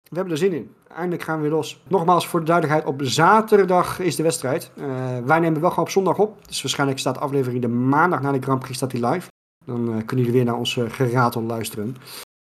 we 0.02 0.14
hebben 0.16 0.32
er 0.32 0.38
zin 0.38 0.52
in. 0.52 0.74
Eindelijk 0.88 1.22
gaan 1.22 1.36
we 1.36 1.42
weer 1.42 1.50
los. 1.50 1.82
Nogmaals 1.88 2.26
voor 2.26 2.40
de 2.40 2.46
duidelijkheid, 2.46 2.88
op 2.88 3.00
zaterdag 3.02 3.98
is 3.98 4.16
de 4.16 4.22
wedstrijd. 4.22 4.70
Eh, 4.76 5.18
wij 5.24 5.38
nemen 5.38 5.60
wel 5.60 5.70
gewoon 5.70 5.84
op 5.84 5.90
zondag 5.90 6.18
op. 6.18 6.46
Dus 6.46 6.62
waarschijnlijk 6.62 6.98
staat 6.98 7.14
de 7.14 7.20
aflevering 7.20 7.62
de 7.62 7.68
maandag 7.68 8.20
na 8.20 8.32
de 8.32 8.42
Grand 8.42 8.60
Prix 8.60 8.76
staat 8.76 8.90
die 8.90 9.06
live. 9.06 9.28
Dan 9.64 9.88
eh, 9.88 9.96
kunnen 10.06 10.24
jullie 10.24 10.32
weer 10.32 10.44
naar 10.44 10.58
ons 10.58 10.76
eh, 10.76 10.84
geratel 10.88 11.42
luisteren. 11.42 11.96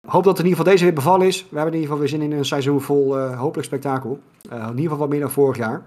Hoop 0.07 0.24
dat 0.24 0.38
in 0.38 0.44
ieder 0.44 0.59
geval 0.59 0.72
deze 0.72 0.84
weer 0.84 0.94
bevallen 0.94 1.26
is. 1.26 1.40
We 1.50 1.57
hebben 1.57 1.74
in 1.74 1.80
ieder 1.80 1.96
geval 1.96 1.98
weer 1.98 2.09
zin 2.09 2.22
in 2.32 2.38
een 2.38 2.44
seizoen 2.44 2.80
vol 2.80 3.18
eh, 3.18 3.38
hopelijk 3.38 3.66
spektakel. 3.66 4.20
Eh, 4.50 4.59
in 4.59 4.66
ieder 4.68 4.82
geval 4.82 4.98
wat 4.98 5.09
meer 5.09 5.20
dan 5.20 5.30
vorig 5.30 5.57
jaar. 5.57 5.82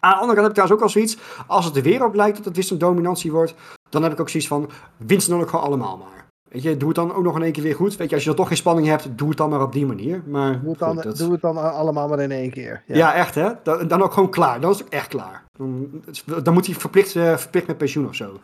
Aan 0.00 0.10
de 0.12 0.16
andere 0.18 0.34
kant 0.34 0.36
heb 0.36 0.46
ik 0.46 0.52
trouwens 0.52 0.78
ook 0.78 0.82
al 0.82 0.88
zoiets. 0.92 1.18
Als 1.46 1.64
het 1.64 1.76
er 1.76 1.82
weer 1.82 2.04
op 2.04 2.14
lijkt 2.14 2.36
dat 2.36 2.44
het 2.44 2.56
weer 2.56 2.72
een 2.72 2.78
dominantie 2.78 3.32
wordt. 3.32 3.54
Dan 3.88 4.02
heb 4.02 4.12
ik 4.12 4.20
ook 4.20 4.28
zoiets 4.28 4.48
van, 4.48 4.70
winst 4.96 5.28
dan 5.28 5.40
ook 5.40 5.48
gewoon 5.48 5.64
allemaal 5.64 5.96
maar. 5.96 6.26
Weet 6.50 6.62
je, 6.62 6.76
doe 6.76 6.88
het 6.88 6.96
dan 6.96 7.14
ook 7.14 7.22
nog 7.22 7.36
in 7.36 7.42
één 7.42 7.52
keer 7.52 7.62
weer 7.62 7.74
goed. 7.74 7.96
Weet 7.96 8.08
je, 8.08 8.14
als 8.14 8.22
je 8.24 8.28
dan 8.28 8.38
toch 8.38 8.48
geen 8.48 8.56
spanning 8.56 8.86
hebt, 8.86 9.08
doe 9.18 9.28
het 9.28 9.36
dan 9.38 9.50
maar 9.50 9.62
op 9.62 9.72
die 9.72 9.86
manier. 9.86 10.22
Maar 10.26 10.60
Doe 10.60 10.70
het, 10.70 10.78
dan, 10.78 10.94
goed, 10.94 11.02
dat- 11.02 11.16
doe 11.16 11.32
het 11.32 11.40
dan 11.40 11.72
allemaal 11.72 12.08
maar 12.08 12.20
in 12.20 12.30
één 12.30 12.50
keer. 12.50 12.82
Ja. 12.86 12.96
ja. 12.96 13.14
echt 13.14 13.34
hè. 13.34 13.50
Dan, 13.62 13.88
dan 13.88 14.02
ook 14.02 14.12
gewoon 14.12 14.30
klaar. 14.30 14.60
Dan 14.60 14.70
is 14.70 14.76
het 14.78 14.86
ook 14.86 14.92
echt 14.92 15.08
klaar. 15.08 15.44
Dan, 15.56 15.90
dan 16.42 16.54
moet 16.54 16.66
hij 16.66 16.74
verplicht, 16.74 17.16
eh, 17.16 17.36
verplicht 17.36 17.66
met 17.66 17.78
pensioen 17.78 18.08
of 18.08 18.14
zo. 18.14 18.38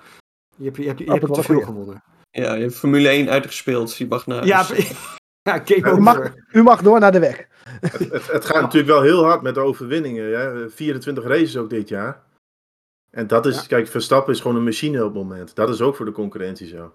Je 0.57 0.65
hebt, 0.65 0.77
je 0.77 0.87
hebt, 0.87 0.99
je 0.99 1.11
hebt 1.13 1.35
te 1.35 1.43
veel 1.43 1.61
gewonnen. 1.61 2.03
Ja, 2.43 2.55
je 2.55 2.61
hebt 2.63 2.75
Formule 2.75 3.09
1 3.09 3.29
uitgespeeld. 3.31 3.87
Dus 3.89 3.99
je 3.99 4.07
mag 4.07 4.27
naar 4.27 4.47
Ja, 4.47 4.67
ja, 5.49 5.63
game 5.65 5.89
Ja, 5.89 5.97
mag-. 5.97 6.35
U 6.53 6.63
mag 6.63 6.83
door 6.83 7.01
naar 7.01 7.13
de 7.13 7.19
weg. 7.19 7.47
Het, 7.81 7.99
het, 7.99 8.27
het 8.27 8.45
gaat 8.45 8.61
natuurlijk 8.61 8.93
wel 8.93 9.03
heel 9.03 9.25
hard 9.25 9.43
met 9.43 9.55
de 9.55 9.61
overwinningen. 9.61 10.39
Hè? 10.39 10.71
24 10.71 11.25
races 11.25 11.57
ook 11.57 11.71
dit 11.71 11.89
jaar. 11.89 12.23
En 13.11 13.27
dat 13.27 13.47
is, 13.47 13.61
Ja. 13.61 13.67
kijk, 13.67 13.87
Verstappen 13.89 14.33
is 14.33 14.41
gewoon 14.41 14.57
een 14.57 14.65
machine 14.65 14.99
op 15.05 15.15
het 15.15 15.23
moment. 15.23 15.55
Dat 15.55 15.69
is 15.69 15.81
ook 15.81 15.97
voor 15.97 16.07
de 16.07 16.13
concurrentie 16.13 16.67
zo. 16.67 16.93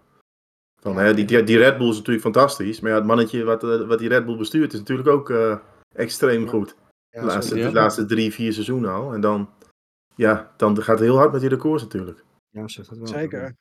Van, 0.81 0.97
hè, 0.97 1.13
die, 1.13 1.25
die, 1.25 1.43
die 1.43 1.57
Red 1.57 1.77
Bull 1.77 1.89
is 1.89 1.95
natuurlijk 1.97 2.23
fantastisch. 2.23 2.79
Maar 2.79 2.91
ja, 2.91 2.97
het 2.97 3.05
mannetje 3.05 3.43
wat, 3.43 3.63
eh, 3.63 3.87
wat 3.87 3.99
die 3.99 4.07
Red 4.09 4.25
Bull 4.25 4.37
bestuurt 4.37 4.73
is 4.73 4.79
natuurlijk 4.79 5.07
ook 5.07 5.29
eh, 5.29 5.57
extreem 5.95 6.43
Ja. 6.43 6.49
goed. 6.49 6.75
Ja, 7.09 7.19
de, 7.19 7.25
laatste, 7.25 7.55
de 7.55 7.71
laatste 7.71 8.05
drie, 8.05 8.33
vier 8.33 8.53
seizoenen 8.53 8.91
al. 8.91 9.13
En 9.13 9.21
dan, 9.21 9.49
ja, 10.15 10.53
dan 10.57 10.75
gaat 10.77 10.99
het 10.99 11.07
heel 11.07 11.17
hard 11.17 11.31
met 11.31 11.41
die 11.41 11.49
records 11.49 11.83
natuurlijk. 11.83 12.23
Ja, 12.49 12.67
zeg 12.67 12.87
dat 12.87 12.97
wel. 12.97 13.07
Zeker. 13.07 13.55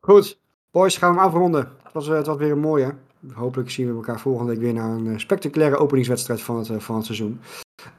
Goed, 0.00 0.38
boys, 0.74 0.96
gaan 0.96 1.14
we 1.14 1.20
hem 1.20 1.26
afronden. 1.26 1.68
Het 1.82 1.92
was, 1.92 2.08
eh, 2.08 2.14
het 2.14 2.26
was 2.26 2.36
weer 2.36 2.50
een 2.50 2.58
mooie. 2.58 2.94
Hopelijk 3.32 3.70
zien 3.70 3.88
we 3.88 3.94
elkaar 3.94 4.20
volgende 4.20 4.52
week 4.52 4.60
weer 4.60 4.72
naar 4.72 4.90
een 4.90 5.06
eh, 5.06 5.18
spectaculaire 5.18 5.76
openingswedstrijd 5.76 6.40
van 6.42 6.56
het, 6.58 6.70
eh, 6.70 6.78
van 6.78 6.96
het 6.96 7.04
seizoen. 7.04 7.40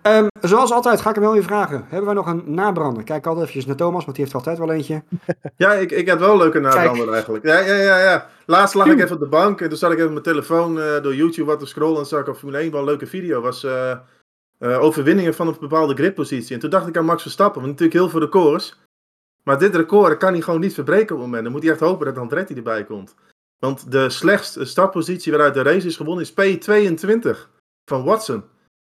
Ehm, 0.01 0.27
zoals 0.41 0.71
altijd 0.71 1.01
ga 1.01 1.09
ik 1.09 1.15
hem 1.15 1.23
wel 1.23 1.33
weer 1.33 1.43
vragen. 1.43 1.85
Hebben 1.87 2.05
wij 2.05 2.13
nog 2.13 2.27
een 2.27 2.43
nabrander? 2.45 3.03
Kijk 3.03 3.25
altijd 3.27 3.49
even 3.49 3.67
naar 3.67 3.75
Thomas, 3.75 4.05
want 4.05 4.17
die 4.17 4.25
heeft 4.25 4.31
er 4.31 4.37
altijd 4.37 4.57
wel 4.57 4.71
eentje. 4.71 5.03
Ja, 5.57 5.73
ik, 5.73 5.91
ik 5.91 6.09
had 6.09 6.19
wel 6.19 6.31
een 6.31 6.37
leuke 6.37 6.59
nabrander 6.59 7.13
eigenlijk. 7.13 7.45
Ja, 7.45 7.59
ja, 7.59 7.75
ja, 7.75 7.99
ja. 7.99 8.29
Laatst 8.45 8.75
lag 8.75 8.87
ik 8.87 8.99
even 8.99 9.15
op 9.15 9.19
de 9.19 9.27
bank 9.27 9.61
en 9.61 9.69
toen 9.69 9.77
zat 9.77 9.91
ik 9.91 9.97
even 9.97 10.07
op 10.07 10.13
mijn 10.13 10.23
telefoon 10.23 10.77
uh, 10.77 11.01
door 11.01 11.15
YouTube 11.15 11.49
wat 11.49 11.59
te 11.59 11.65
scrollen 11.65 11.99
en 11.99 12.05
zag 12.05 12.19
ik 12.19 12.27
op 12.27 12.37
Formule 12.37 12.57
1 12.57 12.71
wel 12.71 12.79
een 12.79 12.85
leuke 12.85 13.07
video. 13.07 13.41
was 13.41 13.63
uh, 13.63 13.91
uh, 14.59 14.81
overwinningen 14.81 15.33
van 15.33 15.47
een 15.47 15.57
bepaalde 15.59 15.95
gridpositie. 15.95 16.53
En 16.53 16.59
toen 16.59 16.69
dacht 16.69 16.87
ik 16.87 16.97
aan 16.97 17.05
Max 17.05 17.21
Verstappen, 17.21 17.61
want 17.61 17.71
natuurlijk 17.71 17.99
heel 17.99 18.09
veel 18.09 18.19
records. 18.19 18.84
Maar 19.45 19.59
dit 19.59 19.75
record 19.75 20.17
kan 20.17 20.33
hij 20.33 20.41
gewoon 20.41 20.59
niet 20.59 20.73
verbreken 20.73 21.15
op 21.15 21.21
het 21.21 21.25
moment. 21.25 21.43
Dan 21.43 21.51
moet 21.51 21.63
hij 21.63 21.71
echt 21.71 21.79
hopen 21.79 22.05
dat 22.05 22.17
Andretti 22.17 22.53
erbij 22.53 22.83
komt. 22.83 23.15
Want 23.59 23.91
de 23.91 24.09
slechtste 24.09 24.65
startpositie 24.65 25.31
waaruit 25.31 25.53
de 25.53 25.61
race 25.61 25.87
is 25.87 25.95
gewonnen 25.95 26.25
is 26.25 26.31
P22 26.31 27.37
van 27.85 28.03
Watson. 28.03 28.43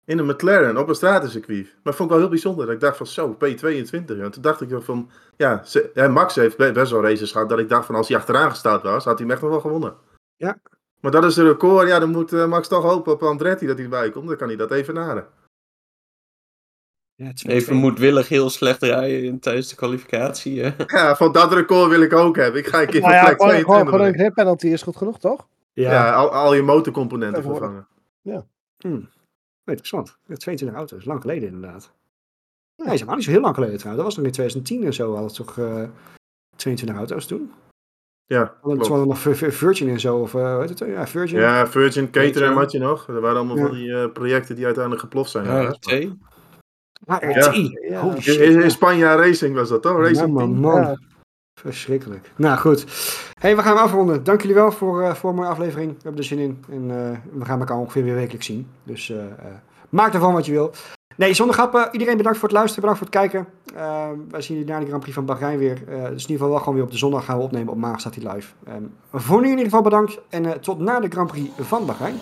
In 0.06 0.20
een 0.20 0.26
McLaren 0.26 0.78
op 0.78 0.88
een 0.88 0.96
stratencircuit. 0.96 1.76
Maar 1.84 1.94
vond 1.94 2.10
ik 2.10 2.10
wel 2.10 2.20
heel 2.20 2.30
bijzonder. 2.30 2.66
Dat 2.66 2.76
ik 2.76 2.82
dacht 2.82 2.98
van 2.98 3.08
zo, 3.08 3.34
P22. 3.34 3.92
En 3.92 4.32
toen 4.32 4.42
dacht 4.42 4.62
ik 4.62 4.70
van, 4.82 5.10
ja, 5.38 5.64
ze, 5.64 6.10
Max 6.12 6.36
heeft 6.36 6.58
best 6.58 6.92
wel 6.92 7.02
races 7.02 7.32
gehad. 7.32 7.50
Dat 7.50 7.60
ik 7.60 7.70
dacht 7.70 7.86
van 7.86 7.96
als 7.96 8.08
hij 8.08 8.18
achteraan 8.18 8.50
gestart 8.50 8.84
was, 8.84 9.04
had 9.04 9.18
hij 9.18 9.28
hem 9.28 9.32
echt 9.32 9.42
nog 9.42 9.52
wel 9.52 9.60
gewonnen. 9.60 9.96
Ja. 10.36 10.58
Maar 11.00 11.12
dat 11.12 11.24
is 11.24 11.34
de 11.34 11.44
record. 11.44 11.88
Ja, 11.88 12.00
dan 12.00 12.10
moet 12.10 12.34
uh, 12.34 12.46
Max 12.46 12.68
toch 12.68 12.84
hopen 12.84 13.14
op 13.14 13.24
Andretti 13.24 13.66
dat 13.66 13.76
hij 13.76 13.84
erbij 13.84 14.10
komt. 14.10 14.28
Dan 14.28 14.38
kan 14.38 14.48
hij 14.48 14.58
dat 14.58 14.72
even 14.72 14.94
naden. 14.94 15.28
Ja, 17.18 17.32
even 17.44 17.76
moedwillig 17.76 18.30
heel 18.30 18.50
slecht 18.50 18.82
rijden 18.82 19.40
tijdens 19.40 19.70
de 19.70 19.76
kwalificatie. 19.76 20.62
Hè? 20.62 20.70
Ja, 20.98 21.16
van 21.16 21.32
dat 21.32 21.54
record 21.54 21.90
wil 21.90 22.02
ik 22.02 22.14
ook 22.14 22.36
hebben. 22.36 22.62
Ik 22.62 22.68
ga 22.68 22.82
een 22.82 22.88
keer 22.88 23.02
nou 23.02 23.14
ja, 23.14 23.26
gewoon, 23.26 23.56
gewoon, 23.56 23.86
gewoon 23.88 24.06
een 24.06 24.14
grip 24.14 24.34
penalty 24.34 24.68
is 24.68 24.82
goed 24.82 24.96
genoeg, 24.96 25.20
toch? 25.20 25.48
Ja, 25.74 25.92
ja 25.92 26.14
al, 26.14 26.30
al, 26.30 26.54
je 26.54 26.62
motorcomponenten 26.62 27.44
vervangen. 27.44 27.88
Ja. 28.22 28.46
Hmm. 28.78 29.10
Interessant. 29.66 30.18
22 30.28 30.78
auto's, 30.78 31.06
lang 31.06 31.22
geleden 31.22 31.50
inderdaad. 31.50 31.92
Nee, 32.76 32.88
is 32.88 32.94
helemaal 32.94 33.16
niet 33.16 33.26
zo 33.26 33.32
heel 33.32 33.42
lang 33.42 33.56
geleden 33.56 33.78
trouwens. 33.78 34.06
Dat 34.06 34.16
was 34.16 34.24
nog 34.24 34.26
in 34.26 34.32
2010 34.32 34.86
en 34.86 34.94
zo, 34.94 35.16
had 35.16 35.24
het 35.24 35.36
toch 35.36 35.58
uh, 35.58 35.84
22 36.56 36.98
auto's 36.98 37.26
toen? 37.26 37.52
Ja, 38.26 38.56
Het 38.62 38.88
was 38.88 39.06
nog 39.06 39.20
Virgin 39.54 39.90
en 39.90 40.00
zo, 40.00 40.18
of 40.18 40.34
uh, 40.34 40.60
heet 40.60 40.70
het? 40.70 40.80
Ja, 40.80 41.08
Virgin. 41.08 41.40
Ja, 41.40 41.68
Virgin, 41.68 42.12
Caterham 42.12 42.58
had 42.58 42.72
je 42.72 42.80
nog. 42.80 43.08
Er 43.08 43.22
waren 43.22 43.38
allemaal 43.38 43.58
ja. 43.58 43.66
van 43.66 43.76
die 43.76 43.88
uh, 43.88 44.12
projecten 44.12 44.56
die 44.56 44.66
uiteindelijk 44.66 45.04
geploft 45.04 45.32
zijn. 45.32 45.46
Ja, 45.46 45.62
RT. 45.62 46.08
Ja. 47.08 47.22
In, 47.22 48.22
shit. 48.22 48.40
in, 48.40 48.62
in 48.62 48.72
Spanje 48.72 49.06
Racing 49.16 49.56
was 49.56 49.70
dat 49.70 49.82
toch? 49.82 49.98
Racing 49.98 50.18
Ja, 50.18 50.28
man, 50.28 50.50
Team. 50.50 50.60
man. 50.60 50.82
Ja. 50.82 50.98
Verschrikkelijk. 51.60 52.32
Nou 52.36 52.58
goed. 52.58 52.86
hey, 53.40 53.56
we 53.56 53.62
gaan 53.62 53.76
hem 53.76 53.84
afronden. 53.84 54.24
Dank 54.24 54.42
jullie 54.42 54.56
wel 54.56 54.72
voor, 54.72 55.02
eh, 55.02 55.14
voor 55.14 55.30
een 55.30 55.36
mooie 55.36 55.50
aflevering. 55.50 55.90
We 55.92 55.98
hebben 56.04 56.22
er 56.22 56.28
zin 56.28 56.40
in. 56.40 56.64
En 56.70 56.92
eh, 56.92 57.18
we 57.40 57.46
gaan 57.46 57.60
elkaar 57.60 57.78
ongeveer 57.78 58.04
weer 58.04 58.16
wekelijks 58.16 58.46
zien. 58.46 58.68
Dus 58.84 59.10
eh, 59.10 59.18
eh, 59.24 59.26
maak 59.90 60.14
ervan 60.14 60.34
wat 60.34 60.46
je 60.46 60.52
wil. 60.52 60.72
Nee, 61.18 61.34
zonder 61.34 61.56
grappen. 61.56 61.90
Iedereen 61.92 62.18
bedankt 62.18 62.38
voor 62.40 62.48
het 62.50 62.58
luisteren. 62.58 62.90
Bedankt 62.90 63.00
voor 63.12 63.22
het 63.22 63.32
kijken. 63.32 63.54
Eh, 63.76 64.10
wij 64.30 64.42
zien 64.42 64.58
jullie 64.58 64.72
na 64.74 64.80
de 64.80 64.86
Grand 64.86 65.02
Prix 65.02 65.16
van 65.16 65.26
Bahrein 65.26 65.58
weer. 65.58 65.82
Eh, 65.88 65.96
dus 65.96 66.04
in 66.04 66.12
ieder 66.14 66.28
geval 66.28 66.50
wel 66.50 66.60
gewoon 66.60 66.74
weer 66.76 66.84
op 66.84 66.92
de 66.92 66.98
zondag 66.98 67.26
gaan 67.26 67.38
we 67.38 67.44
opnemen. 67.44 67.74
Op 67.74 67.80
maandag 67.80 68.00
staat 68.00 68.16
hij 68.16 68.34
live. 68.34 68.54
Ehm, 68.68 68.84
voor 69.14 69.38
nu 69.40 69.44
in 69.46 69.50
ieder 69.52 69.66
geval 69.66 69.82
bedankt. 69.82 70.20
En 70.30 70.46
eh, 70.46 70.52
tot 70.52 70.80
na 70.80 71.00
de 71.00 71.08
Grand 71.10 71.32
Prix 71.32 71.50
van 71.60 71.86
Bahrein. 71.86 72.16